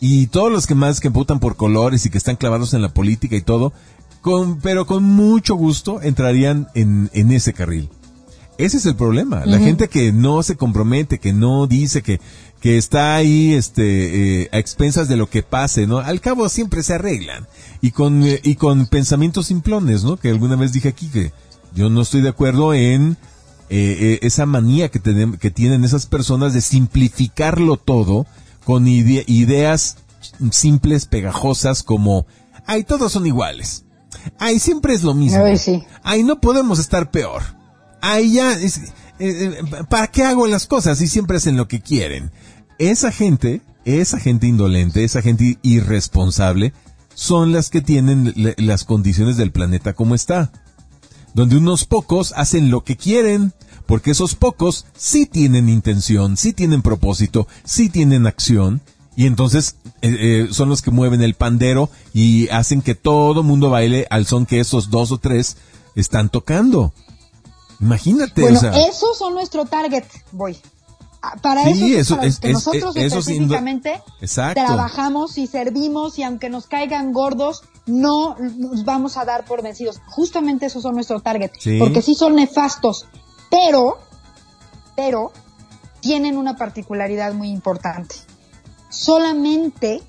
y 0.05 0.27
todos 0.27 0.51
los 0.51 0.67
que 0.67 0.75
más 0.75 0.99
que 0.99 1.07
votan 1.07 1.39
por 1.39 1.55
colores 1.55 2.05
y 2.05 2.09
que 2.09 2.17
están 2.17 2.35
clavados 2.35 2.73
en 2.73 2.81
la 2.81 2.93
política 2.93 3.37
y 3.37 3.41
todo, 3.41 3.71
con, 4.19 4.59
pero 4.59 4.85
con 4.85 5.01
mucho 5.01 5.55
gusto 5.55 6.01
entrarían 6.01 6.67
en, 6.75 7.09
en 7.13 7.31
ese 7.31 7.53
carril. 7.53 7.87
Ese 8.57 8.75
es 8.75 8.85
el 8.85 8.97
problema. 8.97 9.45
La 9.45 9.59
gente 9.59 9.87
que 9.87 10.11
no 10.11 10.43
se 10.43 10.57
compromete, 10.57 11.19
que 11.19 11.31
no 11.31 11.67
dice 11.67 12.01
que, 12.01 12.19
que 12.59 12.77
está 12.77 13.15
ahí, 13.15 13.53
este, 13.53 14.41
eh, 14.41 14.49
a 14.51 14.59
expensas 14.59 15.07
de 15.07 15.15
lo 15.15 15.29
que 15.29 15.41
pase, 15.41 15.87
¿no? 15.87 15.99
Al 15.99 16.19
cabo 16.19 16.49
siempre 16.49 16.83
se 16.83 16.95
arreglan. 16.95 17.47
Y 17.79 17.91
con, 17.91 18.23
eh, 18.23 18.41
y 18.43 18.55
con 18.55 18.87
pensamientos 18.87 19.45
simplones, 19.45 20.03
¿no? 20.03 20.17
Que 20.17 20.31
alguna 20.31 20.57
vez 20.57 20.73
dije 20.73 20.89
aquí 20.89 21.07
que 21.07 21.31
yo 21.75 21.89
no 21.89 22.01
estoy 22.01 22.19
de 22.19 22.29
acuerdo 22.29 22.73
en 22.73 23.15
eh, 23.69 23.97
eh, 23.99 24.19
esa 24.21 24.45
manía 24.45 24.89
que, 24.89 24.99
que 25.39 25.51
tienen 25.51 25.85
esas 25.85 26.07
personas 26.07 26.53
de 26.53 26.59
simplificarlo 26.59 27.77
todo 27.77 28.27
con 28.63 28.87
ideas 28.87 29.97
simples, 30.51 31.05
pegajosas 31.05 31.83
como, 31.83 32.25
ay, 32.65 32.83
todos 32.83 33.11
son 33.11 33.25
iguales. 33.25 33.85
Ay, 34.39 34.59
siempre 34.59 34.93
es 34.93 35.03
lo 35.03 35.13
mismo. 35.13 35.43
Ay, 36.03 36.23
no 36.23 36.39
podemos 36.39 36.79
estar 36.79 37.11
peor. 37.11 37.43
Ay, 38.01 38.33
ya, 38.33 38.57
eh, 39.19 39.61
¿para 39.89 40.07
qué 40.07 40.23
hago 40.23 40.47
las 40.47 40.65
cosas 40.65 40.97
si 40.97 41.07
siempre 41.07 41.37
hacen 41.37 41.57
lo 41.57 41.67
que 41.67 41.81
quieren? 41.81 42.31
Esa 42.79 43.11
gente, 43.11 43.61
esa 43.85 44.19
gente 44.19 44.47
indolente, 44.47 45.03
esa 45.03 45.21
gente 45.21 45.57
irresponsable, 45.61 46.73
son 47.15 47.51
las 47.51 47.69
que 47.69 47.81
tienen 47.81 48.33
las 48.57 48.85
condiciones 48.85 49.37
del 49.37 49.51
planeta 49.51 49.93
como 49.93 50.15
está 50.15 50.51
donde 51.33 51.57
unos 51.57 51.85
pocos 51.85 52.33
hacen 52.35 52.69
lo 52.69 52.83
que 52.83 52.95
quieren, 52.95 53.53
porque 53.85 54.11
esos 54.11 54.35
pocos 54.35 54.85
sí 54.95 55.25
tienen 55.25 55.69
intención, 55.69 56.37
sí 56.37 56.53
tienen 56.53 56.81
propósito, 56.81 57.47
sí 57.63 57.89
tienen 57.89 58.27
acción, 58.27 58.81
y 59.15 59.27
entonces 59.27 59.75
eh, 60.01 60.15
eh, 60.19 60.47
son 60.51 60.69
los 60.69 60.81
que 60.81 60.91
mueven 60.91 61.21
el 61.21 61.35
pandero 61.35 61.89
y 62.13 62.49
hacen 62.49 62.81
que 62.81 62.95
todo 62.95 63.43
mundo 63.43 63.69
baile 63.69 64.07
al 64.09 64.25
son 64.25 64.45
que 64.45 64.59
esos 64.59 64.89
dos 64.89 65.11
o 65.11 65.17
tres 65.17 65.57
están 65.95 66.29
tocando. 66.29 66.93
Imagínate. 67.79 68.41
Bueno, 68.41 68.59
esos 68.89 69.17
son 69.17 69.33
nuestro 69.33 69.65
target, 69.65 70.05
voy. 70.31 70.57
Ah, 71.21 71.37
para 71.41 71.69
eso, 71.69 72.19
es, 72.21 72.39
que 72.39 72.51
nosotros 72.51 72.97
específicamente 72.97 74.01
trabajamos 74.53 75.37
y 75.37 75.47
servimos 75.47 76.19
y 76.19 76.23
aunque 76.23 76.49
nos 76.49 76.67
caigan 76.67 77.13
gordos, 77.13 77.63
no 77.85 78.35
nos 78.37 78.83
vamos 78.83 79.15
a 79.15 79.23
dar 79.23 79.45
por 79.45 79.63
vencidos. 79.63 80.01
Justamente 80.07 80.65
esos 80.65 80.83
son 80.83 80.95
nuestro 80.95 81.21
target, 81.21 81.51
porque 81.79 82.01
sí 82.01 82.13
son 82.13 82.35
nefastos, 82.35 83.05
pero, 83.53 83.99
pero 84.95 85.31
tienen 85.99 86.37
una 86.37 86.57
particularidad 86.57 87.33
muy 87.33 87.49
importante. 87.49 88.15
Solamente, 88.89 90.01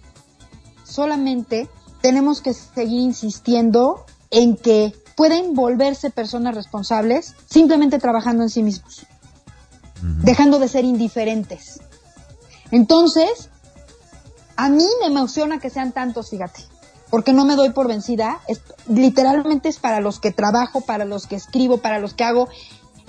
solamente 0.83 1.69
tenemos 2.01 2.41
que 2.41 2.55
seguir 2.55 3.03
insistiendo 3.03 4.07
en 4.31 4.57
que 4.57 4.95
pueden 5.15 5.55
volverse 5.55 6.11
personas 6.11 6.55
responsables 6.55 7.35
simplemente 7.45 7.99
trabajando 7.99 8.45
en 8.45 8.51
sí 8.51 8.63
mismos, 8.63 9.07
dejando 10.23 10.59
de 10.59 10.69
ser 10.69 10.87
indiferentes. 10.87 11.81
Entonces, 12.71 13.51
a 14.57 14.71
mí 14.71 14.87
me 15.01 15.07
emociona 15.09 15.61
que 15.61 15.69
sean 15.69 15.93
tantos, 15.93 16.31
fíjate 16.31 16.65
porque 17.11 17.33
no 17.33 17.45
me 17.45 17.55
doy 17.55 17.71
por 17.71 17.87
vencida. 17.87 18.41
Es, 18.49 18.61
literalmente 18.89 19.69
es 19.69 19.79
para 19.79 20.01
los 20.01 20.19
que 20.19 20.33
trabajo, 20.33 20.81
para 20.81 21.05
los 21.05 21.29
que 21.29 21.37
escribo, 21.37 21.77
para 21.79 22.01
los 22.01 22.13
que 22.13 22.25
hago 22.25 22.49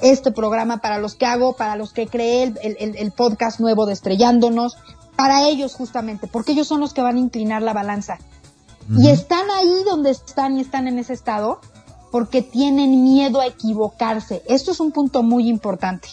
este 0.02 0.32
programa, 0.32 0.78
para 0.78 1.00
los 1.00 1.16
que 1.16 1.26
hago, 1.26 1.56
para 1.56 1.76
los 1.76 1.94
que 1.94 2.08
creé 2.08 2.54
el, 2.62 3.12
podcast 3.12 3.60
nuevo 3.60 3.86
de 3.86 3.94
Estrellándonos, 3.94 4.78
para 5.16 5.48
ellos 5.48 5.74
justamente, 5.74 6.28
porque 6.28 6.52
ellos 6.52 6.68
son 6.68 6.82
los 6.82 6.94
que 6.94 7.02
van 7.02 7.16
a 7.16 7.20
inclinar 7.20 7.62
la 7.62 7.74
balanza. 7.74 8.18
Y 8.98 9.10
están 9.10 9.50
ahí 9.50 9.84
donde 9.86 10.12
están 10.12 10.58
y 10.58 10.62
están 10.62 10.88
en 10.88 11.00
ese 11.00 11.14
estado 11.14 11.60
porque 12.12 12.44
tienen 12.44 13.04
miedo 13.04 13.42
a 13.42 13.48
equivocarse. 13.48 14.44
Esto 14.48 14.72
es 14.72 14.80
un 14.80 14.92
punto 14.92 15.24
muy 15.24 15.50
importante. 15.50 16.10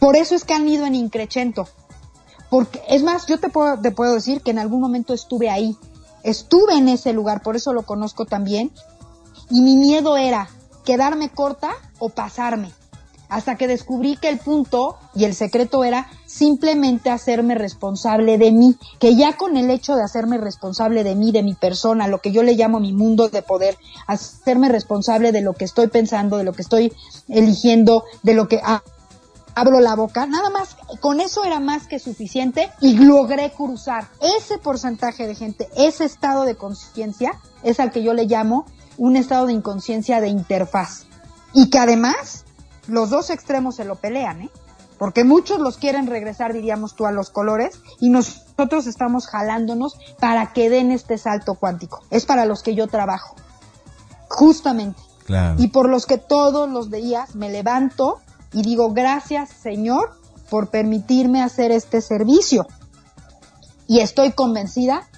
Por 0.00 0.16
eso 0.16 0.34
es 0.34 0.44
que 0.44 0.54
han 0.54 0.68
ido 0.68 0.86
en 0.86 0.96
increchento. 0.96 1.68
Porque, 2.50 2.82
es 2.88 3.04
más, 3.04 3.26
yo 3.26 3.38
te 3.38 3.48
puedo, 3.48 3.80
te 3.80 3.92
puedo 3.92 4.14
decir 4.14 4.40
que 4.42 4.50
en 4.50 4.58
algún 4.58 4.80
momento 4.80 5.14
estuve 5.14 5.50
ahí. 5.50 5.76
Estuve 6.24 6.74
en 6.74 6.88
ese 6.88 7.12
lugar, 7.12 7.42
por 7.42 7.54
eso 7.54 7.72
lo 7.72 7.82
conozco 7.82 8.26
también. 8.26 8.72
Y 9.48 9.60
mi 9.60 9.76
miedo 9.76 10.16
era 10.16 10.48
quedarme 10.84 11.28
corta 11.28 11.70
o 12.00 12.08
pasarme 12.08 12.72
hasta 13.28 13.56
que 13.56 13.66
descubrí 13.66 14.16
que 14.16 14.28
el 14.28 14.38
punto 14.38 14.96
y 15.14 15.24
el 15.24 15.34
secreto 15.34 15.84
era 15.84 16.08
simplemente 16.26 17.10
hacerme 17.10 17.54
responsable 17.54 18.38
de 18.38 18.52
mí, 18.52 18.76
que 18.98 19.16
ya 19.16 19.36
con 19.36 19.56
el 19.56 19.70
hecho 19.70 19.96
de 19.96 20.02
hacerme 20.02 20.38
responsable 20.38 21.04
de 21.04 21.14
mí, 21.14 21.32
de 21.32 21.42
mi 21.42 21.54
persona, 21.54 22.08
lo 22.08 22.20
que 22.20 22.32
yo 22.32 22.42
le 22.42 22.54
llamo 22.54 22.80
mi 22.80 22.92
mundo 22.92 23.28
de 23.28 23.42
poder, 23.42 23.76
hacerme 24.06 24.68
responsable 24.68 25.32
de 25.32 25.40
lo 25.40 25.54
que 25.54 25.64
estoy 25.64 25.88
pensando, 25.88 26.36
de 26.36 26.44
lo 26.44 26.52
que 26.52 26.62
estoy 26.62 26.92
eligiendo, 27.28 28.04
de 28.22 28.34
lo 28.34 28.48
que 28.48 28.60
abro 29.54 29.80
la 29.80 29.96
boca, 29.96 30.26
nada 30.26 30.50
más, 30.50 30.76
con 31.00 31.20
eso 31.20 31.44
era 31.44 31.60
más 31.60 31.86
que 31.86 31.98
suficiente 31.98 32.70
y 32.80 32.98
logré 32.98 33.52
cruzar 33.52 34.08
ese 34.20 34.58
porcentaje 34.58 35.26
de 35.26 35.34
gente, 35.34 35.68
ese 35.76 36.04
estado 36.04 36.44
de 36.44 36.56
conciencia, 36.56 37.40
es 37.62 37.80
al 37.80 37.90
que 37.90 38.02
yo 38.02 38.12
le 38.12 38.26
llamo 38.26 38.66
un 38.98 39.16
estado 39.16 39.46
de 39.46 39.54
inconsciencia 39.54 40.20
de 40.20 40.28
interfaz. 40.28 41.06
Y 41.52 41.70
que 41.70 41.78
además 41.78 42.45
los 42.88 43.10
dos 43.10 43.30
extremos 43.30 43.76
se 43.76 43.84
lo 43.84 43.96
pelean, 43.96 44.42
¿eh? 44.42 44.50
Porque 44.98 45.24
muchos 45.24 45.60
los 45.60 45.76
quieren 45.76 46.06
regresar, 46.06 46.52
diríamos 46.52 46.94
tú, 46.94 47.06
a 47.06 47.12
los 47.12 47.30
colores 47.30 47.80
y 48.00 48.08
nosotros 48.08 48.86
estamos 48.86 49.26
jalándonos 49.26 49.98
para 50.18 50.52
que 50.52 50.70
den 50.70 50.90
este 50.90 51.18
salto 51.18 51.54
cuántico. 51.54 52.02
Es 52.10 52.24
para 52.24 52.46
los 52.46 52.62
que 52.62 52.74
yo 52.74 52.86
trabajo. 52.86 53.36
Justamente. 54.28 55.00
Claro. 55.26 55.56
Y 55.58 55.68
por 55.68 55.90
los 55.90 56.06
que 56.06 56.18
todos 56.18 56.70
los 56.70 56.90
días 56.90 57.34
me 57.34 57.50
levanto 57.50 58.20
y 58.52 58.62
digo, 58.62 58.92
gracias 58.92 59.50
Señor 59.50 60.18
por 60.48 60.68
permitirme 60.68 61.42
hacer 61.42 61.72
este 61.72 62.00
servicio. 62.00 62.66
Y 63.86 64.00
estoy 64.00 64.32
convencida 64.32 65.08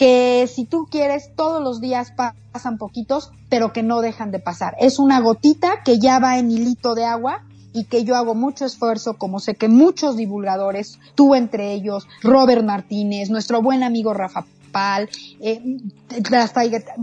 que 0.00 0.48
si 0.50 0.64
tú 0.64 0.86
quieres, 0.90 1.30
todos 1.36 1.62
los 1.62 1.82
días 1.82 2.14
pasan 2.16 2.78
poquitos, 2.78 3.32
pero 3.50 3.74
que 3.74 3.82
no 3.82 4.00
dejan 4.00 4.30
de 4.30 4.38
pasar. 4.38 4.74
Es 4.80 4.98
una 4.98 5.20
gotita 5.20 5.82
que 5.84 5.98
ya 5.98 6.18
va 6.18 6.38
en 6.38 6.50
hilito 6.50 6.94
de 6.94 7.04
agua 7.04 7.44
y 7.74 7.84
que 7.84 8.02
yo 8.02 8.16
hago 8.16 8.34
mucho 8.34 8.64
esfuerzo, 8.64 9.18
como 9.18 9.40
sé 9.40 9.56
que 9.56 9.68
muchos 9.68 10.16
divulgadores, 10.16 10.98
tú 11.14 11.34
entre 11.34 11.74
ellos, 11.74 12.08
Robert 12.22 12.64
Martínez, 12.64 13.28
nuestro 13.28 13.60
buen 13.60 13.82
amigo 13.82 14.14
Rafa 14.14 14.46
Pal, 14.72 15.10
eh, 15.38 15.60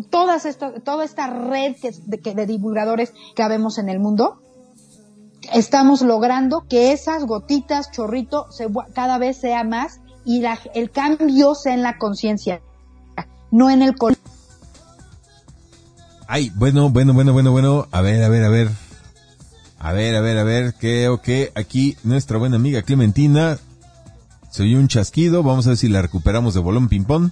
todas 0.10 0.46
estas, 0.48 0.84
toda 0.84 1.06
esta 1.06 1.28
red 1.28 1.76
de, 2.08 2.34
de 2.34 2.46
divulgadores 2.48 3.14
que 3.36 3.44
habemos 3.44 3.78
en 3.78 3.90
el 3.90 4.00
mundo, 4.00 4.42
estamos 5.54 6.02
logrando 6.02 6.66
que 6.68 6.94
esas 6.94 7.26
gotitas, 7.26 7.92
chorrito, 7.92 8.52
se, 8.52 8.66
cada 8.96 9.20
vez 9.20 9.38
sea 9.38 9.64
más 9.64 10.00
y 10.26 10.42
la, 10.42 10.58
el 10.74 10.90
cambio 10.90 11.54
sea 11.54 11.76
en 11.76 11.84
la 11.84 12.00
conciencia 12.00 12.64
no 13.52 13.70
en 13.70 13.82
el 13.82 13.96
colegio. 13.96 14.24
Ay, 16.28 16.52
bueno, 16.56 16.90
bueno, 16.90 17.14
bueno, 17.14 17.32
bueno, 17.32 17.52
bueno. 17.52 17.88
A 17.92 18.02
ver, 18.02 18.24
a 18.24 18.30
ver, 18.30 18.44
a 18.44 18.50
ver. 18.50 18.70
A 19.80 19.94
ver, 19.94 20.16
a 20.16 20.22
ver, 20.22 20.38
a 20.38 20.44
ver. 20.44 20.74
Creo 20.74 21.22
que 21.22 21.52
aquí 21.56 21.96
nuestra 22.04 22.38
buena 22.38 22.58
amiga 22.58 22.82
Clementina 22.82 23.58
se 24.52 24.64
oyó 24.64 24.78
un 24.78 24.90
chasquido. 24.90 25.44
Vamos 25.44 25.66
a 25.66 25.70
ver 25.70 25.78
si 25.78 25.88
la 25.88 26.02
recuperamos 26.02 26.54
de 26.54 26.60
bolón 26.60 26.90
ping-pong. 26.90 27.32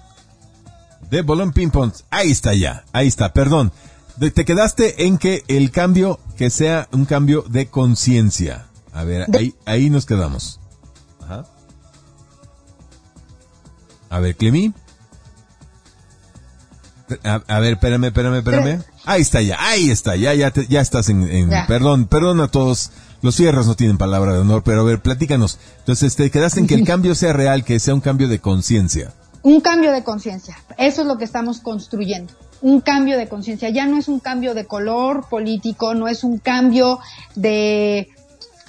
De 1.10 1.22
bolón 1.22 1.52
ping-pong. 1.52 1.92
Ahí 2.10 2.32
está 2.32 2.54
ya. 2.54 2.86
Ahí 2.94 3.08
está. 3.08 3.34
Perdón. 3.34 3.74
Te 4.18 4.46
quedaste 4.46 5.08
en 5.08 5.18
que 5.18 5.44
el 5.50 5.72
cambio, 5.72 6.20
que 6.38 6.50
sea 6.50 6.88
un 6.94 7.04
cambio 7.04 7.44
de 7.50 7.68
conciencia. 7.68 8.68
A 8.94 9.04
ver, 9.04 9.28
ahí, 9.36 9.54
ahí 9.66 9.90
nos 9.90 10.06
quedamos. 10.06 10.62
Ajá. 11.22 11.44
A 14.10 14.20
ver, 14.20 14.38
Clemi. 14.38 14.74
A, 17.24 17.60
ver, 17.60 17.74
espérame, 17.74 18.06
espérame, 18.06 18.38
espérame. 18.38 18.84
Ahí 19.06 19.22
está 19.22 19.42
ya, 19.42 19.58
ahí 19.60 19.92
está, 19.92 20.16
ya, 20.16 20.34
ya, 20.34 20.52
ya 20.68 20.82
estás 20.82 21.10
en, 21.10 21.50
perdón, 21.68 22.06
perdón 22.08 22.42
a 22.42 22.48
todos. 22.48 22.92
Los 23.22 23.38
fierros 23.38 23.66
no 23.66 23.76
tienen 23.76 23.98
palabra 23.98 24.34
de 24.34 24.40
honor, 24.40 24.64
pero 24.64 24.82
a 24.82 24.84
ver, 24.84 25.02
platícanos. 25.02 25.58
Entonces, 25.80 26.16
te 26.16 26.30
quedaste 26.30 26.60
en 26.60 26.68
que 26.68 26.76
el 26.76 26.86
cambio 26.86 27.16
sea 27.16 27.34
real, 27.34 27.64
que 27.64 27.80
sea 27.80 27.94
un 27.94 28.02
cambio 28.02 28.28
de 28.28 28.40
conciencia. 28.40 29.14
Un 29.42 29.62
cambio 29.62 29.92
de 29.92 30.04
conciencia. 30.04 30.58
Eso 30.78 31.02
es 31.02 31.08
lo 31.08 31.18
que 31.18 31.24
estamos 31.24 31.60
construyendo. 31.60 32.34
Un 32.62 32.82
cambio 32.82 33.18
de 33.18 33.28
conciencia. 33.28 33.70
Ya 33.70 33.86
no 33.86 33.98
es 33.98 34.08
un 34.08 34.20
cambio 34.20 34.54
de 34.54 34.66
color 34.66 35.28
político, 35.30 35.94
no 35.96 36.08
es 36.08 36.24
un 36.24 36.40
cambio 36.40 37.00
de 37.36 38.10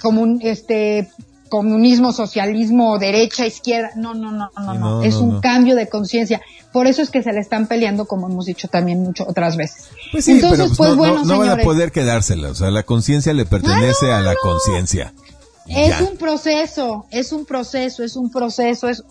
como 0.01 0.39
este 0.41 1.09
comunismo, 1.49 2.13
socialismo, 2.13 2.97
derecha, 2.97 3.45
izquierda. 3.45 3.91
No, 3.95 4.13
no, 4.13 4.31
no, 4.31 4.51
no, 4.57 4.73
no. 4.73 5.03
es 5.03 5.15
un 5.15 5.39
cambio 5.41 5.75
de 5.75 5.87
conciencia. 5.89 6.41
Por 6.71 6.87
eso 6.87 7.01
es 7.01 7.09
que 7.09 7.23
se 7.23 7.33
le 7.33 7.39
están 7.39 7.67
peleando, 7.67 8.05
como 8.05 8.27
hemos 8.27 8.45
dicho 8.45 8.67
también 8.67 9.01
mucho 9.01 9.25
otras 9.27 9.57
veces. 9.57 9.89
Pues 10.11 10.25
sí, 10.25 10.33
Entonces, 10.33 10.59
pero 10.59 10.67
pues, 10.69 10.77
pues 10.77 10.89
no, 10.91 10.95
bueno, 10.97 11.25
no, 11.25 11.39
van 11.39 11.59
a 11.59 11.63
poder 11.63 11.91
quedársela. 11.91 12.49
O 12.49 12.55
sea, 12.55 12.71
la 12.71 12.83
conciencia 12.83 13.33
le 13.33 13.45
pertenece 13.45 14.11
a 14.11 14.21
la 14.21 14.35
conciencia. 14.35 15.13
Es 15.67 15.99
un 16.01 16.17
proceso, 16.17 17.05
es 17.11 17.31
un 17.31 17.45
proceso, 17.45 18.03
es 18.03 18.15
un 18.15 18.31
proceso, 18.31 18.87
es 18.87 19.03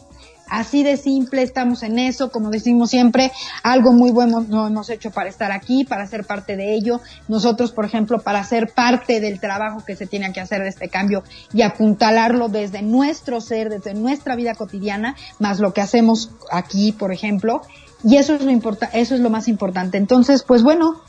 Así 0.49 0.85
de 0.85 0.97
simple, 0.97 1.43
estamos 1.43 1.83
en 1.83 1.99
eso, 1.99 2.31
como 2.31 2.51
decimos 2.51 2.91
siempre, 2.91 3.33
algo 3.65 3.93
muy 3.93 4.13
bueno 4.13 4.43
no 4.49 4.67
hemos 4.67 4.89
hecho 4.91 5.11
para 5.11 5.29
estar 5.29 5.51
aquí, 5.51 5.85
para 5.85 6.07
ser 6.07 6.25
parte 6.25 6.57
de 6.57 6.75
ello. 6.75 7.01
Nosotros, 7.27 7.73
por 7.73 7.85
ejemplo, 7.85 8.21
para 8.21 8.45
ser 8.45 8.73
parte 8.73 9.21
del 9.21 9.41
trabajo 9.41 9.85
que 9.85 9.97
se 9.97 10.07
tiene 10.07 10.33
que 10.33 10.41
hacer 10.41 10.63
de 10.63 10.69
este 10.69 10.89
cambio 10.89 11.25
y 11.53 11.63
apuntalarlo 11.63 12.49
desde 12.49 12.83
nuestro 12.83 13.41
ser, 13.41 13.71
desde 13.71 13.95
nuestra 13.95 14.37
vida 14.37 14.55
cotidiana, 14.55 15.17
más 15.41 15.59
lo 15.59 15.73
que 15.73 15.81
hacemos 15.81 16.31
aquí, 16.53 16.93
por 16.93 17.13
ejemplo. 17.13 17.63
Y 18.05 18.17
eso 18.17 18.35
es 18.35 18.43
lo 18.43 18.53
importa, 18.53 18.87
eso 18.93 19.17
es 19.17 19.21
lo 19.21 19.31
más 19.31 19.49
importante. 19.49 19.99
Entonces, 19.99 20.45
pues 20.45 20.63
bueno, 20.63 21.03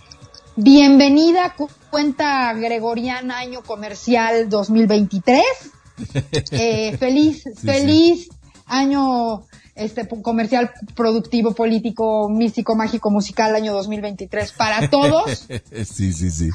bienvenida 0.56 1.54
cuenta 1.92 2.52
gregoriana 2.54 3.38
año 3.38 3.62
comercial 3.62 4.50
2023. 4.50 5.44
Eh, 6.52 6.96
feliz, 6.98 7.44
feliz 7.66 8.30
año 8.68 9.44
este 9.78 10.08
comercial 10.08 10.72
productivo 10.96 11.54
político 11.54 12.30
místico 12.30 12.76
mágico 12.76 13.12
musical 13.12 13.56
año 13.56 13.74
2023 13.74 14.52
para 14.54 14.90
todos. 14.90 15.48
Sí 15.86 16.14
sí 16.14 16.32
sí. 16.32 16.50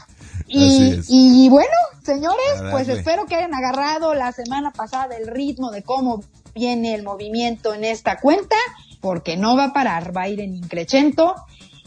Y, 0.49 1.01
y 1.09 1.49
bueno 1.49 1.73
señores 2.03 2.63
pues 2.71 2.89
espero 2.89 3.27
que 3.27 3.37
hayan 3.37 3.55
agarrado 3.55 4.15
la 4.15 4.33
semana 4.33 4.73
pasada 4.73 5.17
el 5.17 5.29
ritmo 5.29 5.71
de 5.71 5.83
cómo 5.83 6.23
viene 6.55 6.95
el 6.95 7.03
movimiento 7.03 7.73
en 7.75 7.85
esta 7.85 8.19
cuenta 8.19 8.57
porque 9.01 9.37
no 9.37 9.57
va 9.57 9.67
a 9.67 9.73
parar 9.73 10.15
va 10.15 10.23
a 10.23 10.29
ir 10.29 10.41
en 10.41 10.55
increchento 10.55 11.35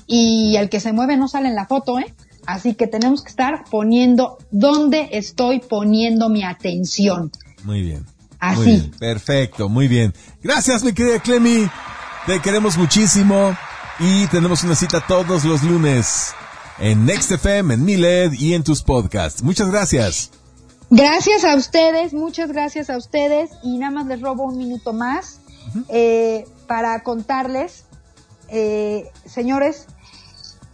y 0.07 0.55
el 0.55 0.69
que 0.69 0.79
se 0.79 0.93
mueve 0.93 1.17
no 1.17 1.27
sale 1.27 1.49
en 1.49 1.55
la 1.55 1.65
foto 1.65 1.99
eh 1.99 2.13
así 2.45 2.75
que 2.75 2.87
tenemos 2.87 3.23
que 3.23 3.29
estar 3.29 3.65
poniendo 3.69 4.37
dónde 4.51 5.09
estoy 5.11 5.59
poniendo 5.59 6.29
mi 6.29 6.43
atención. 6.43 7.31
Muy 7.63 7.81
bien 7.81 8.14
Así. 8.49 8.91
perfecto, 8.99 9.69
muy 9.69 9.87
bien. 9.87 10.13
Gracias, 10.41 10.83
mi 10.83 10.93
querida 10.93 11.19
Clemi. 11.19 11.69
Te 12.25 12.39
queremos 12.41 12.77
muchísimo 12.77 13.55
y 13.99 14.27
tenemos 14.27 14.63
una 14.63 14.75
cita 14.75 15.05
todos 15.05 15.43
los 15.45 15.63
lunes 15.63 16.33
en 16.79 17.05
Next 17.05 17.31
FM, 17.31 17.73
en 17.73 17.85
Miled 17.85 18.33
y 18.33 18.53
en 18.53 18.63
tus 18.63 18.81
podcasts. 18.81 19.43
Muchas 19.43 19.69
gracias. 19.69 20.31
Gracias 20.89 21.43
a 21.43 21.55
ustedes, 21.55 22.13
muchas 22.13 22.51
gracias 22.51 22.89
a 22.89 22.97
ustedes 22.97 23.49
y 23.63 23.77
nada 23.77 23.91
más 23.91 24.05
les 24.05 24.21
robo 24.21 24.43
un 24.43 24.57
minuto 24.57 24.93
más 24.93 25.39
eh, 25.89 26.45
para 26.67 27.01
contarles, 27.03 27.85
eh, 28.49 29.09
señores, 29.25 29.87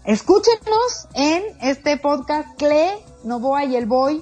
escúchenos 0.04 1.08
en 1.14 1.44
este 1.62 1.98
podcast 1.98 2.48
Cle, 2.58 2.92
Novoa 3.24 3.64
y 3.66 3.76
el 3.76 3.86
Boy, 3.86 4.22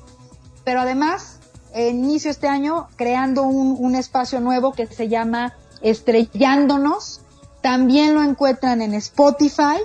pero 0.63 0.81
además 0.81 1.38
inicio 1.75 2.31
este 2.31 2.47
año 2.47 2.87
creando 2.95 3.43
un, 3.43 3.95
espacio 3.95 4.39
nuevo 4.39 4.71
que 4.73 4.87
se 4.87 5.07
llama 5.07 5.53
Estrellándonos. 5.81 7.21
También 7.61 8.15
lo 8.15 8.23
encuentran 8.23 8.81
en 8.81 8.93
Spotify 8.93 9.79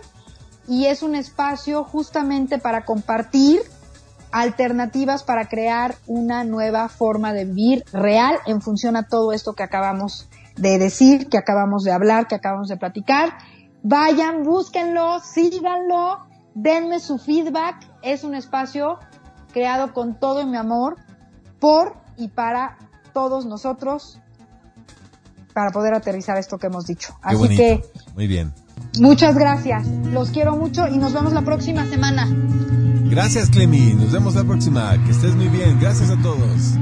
y 0.68 0.86
es 0.86 1.02
un 1.02 1.14
espacio 1.14 1.84
justamente 1.84 2.58
para 2.58 2.84
compartir 2.84 3.60
alternativas 4.34 5.22
para 5.22 5.46
crear 5.46 5.94
una 6.08 6.42
nueva 6.42 6.88
forma 6.88 7.32
de 7.32 7.44
vivir 7.44 7.84
real 7.92 8.36
en 8.46 8.60
función 8.60 8.96
a 8.96 9.06
todo 9.06 9.32
esto 9.32 9.52
que 9.52 9.62
acabamos 9.62 10.28
de 10.56 10.78
decir, 10.78 11.28
que 11.28 11.38
acabamos 11.38 11.84
de 11.84 11.92
hablar, 11.92 12.26
que 12.26 12.34
acabamos 12.34 12.68
de 12.68 12.76
platicar. 12.76 13.34
Vayan, 13.84 14.42
búsquenlo, 14.42 15.20
síganlo, 15.20 16.26
denme 16.54 16.98
su 16.98 17.18
feedback. 17.18 17.76
Es 18.02 18.24
un 18.24 18.34
espacio 18.34 18.98
creado 19.52 19.94
con 19.94 20.18
todo 20.18 20.44
mi 20.46 20.56
amor 20.56 20.96
por 21.58 21.96
y 22.16 22.28
para 22.28 22.78
todos 23.12 23.46
nosotros 23.46 24.18
para 25.52 25.70
poder 25.70 25.94
aterrizar 25.94 26.36
esto 26.36 26.58
que 26.58 26.66
hemos 26.66 26.84
dicho. 26.84 27.16
Así 27.22 27.56
que 27.56 27.82
muy 28.14 28.26
bien. 28.26 28.52
Muchas 29.00 29.36
gracias. 29.36 29.86
Los 29.86 30.30
quiero 30.30 30.56
mucho 30.56 30.86
y 30.88 30.98
nos 30.98 31.12
vemos 31.12 31.32
la 31.32 31.42
próxima 31.42 31.86
semana. 31.86 32.28
Gracias, 33.08 33.50
Clemi. 33.50 33.94
Nos 33.94 34.12
vemos 34.12 34.34
la 34.34 34.44
próxima. 34.44 34.92
Que 35.04 35.12
estés 35.12 35.34
muy 35.34 35.48
bien. 35.48 35.78
Gracias 35.80 36.10
a 36.10 36.16
todos. 36.20 36.74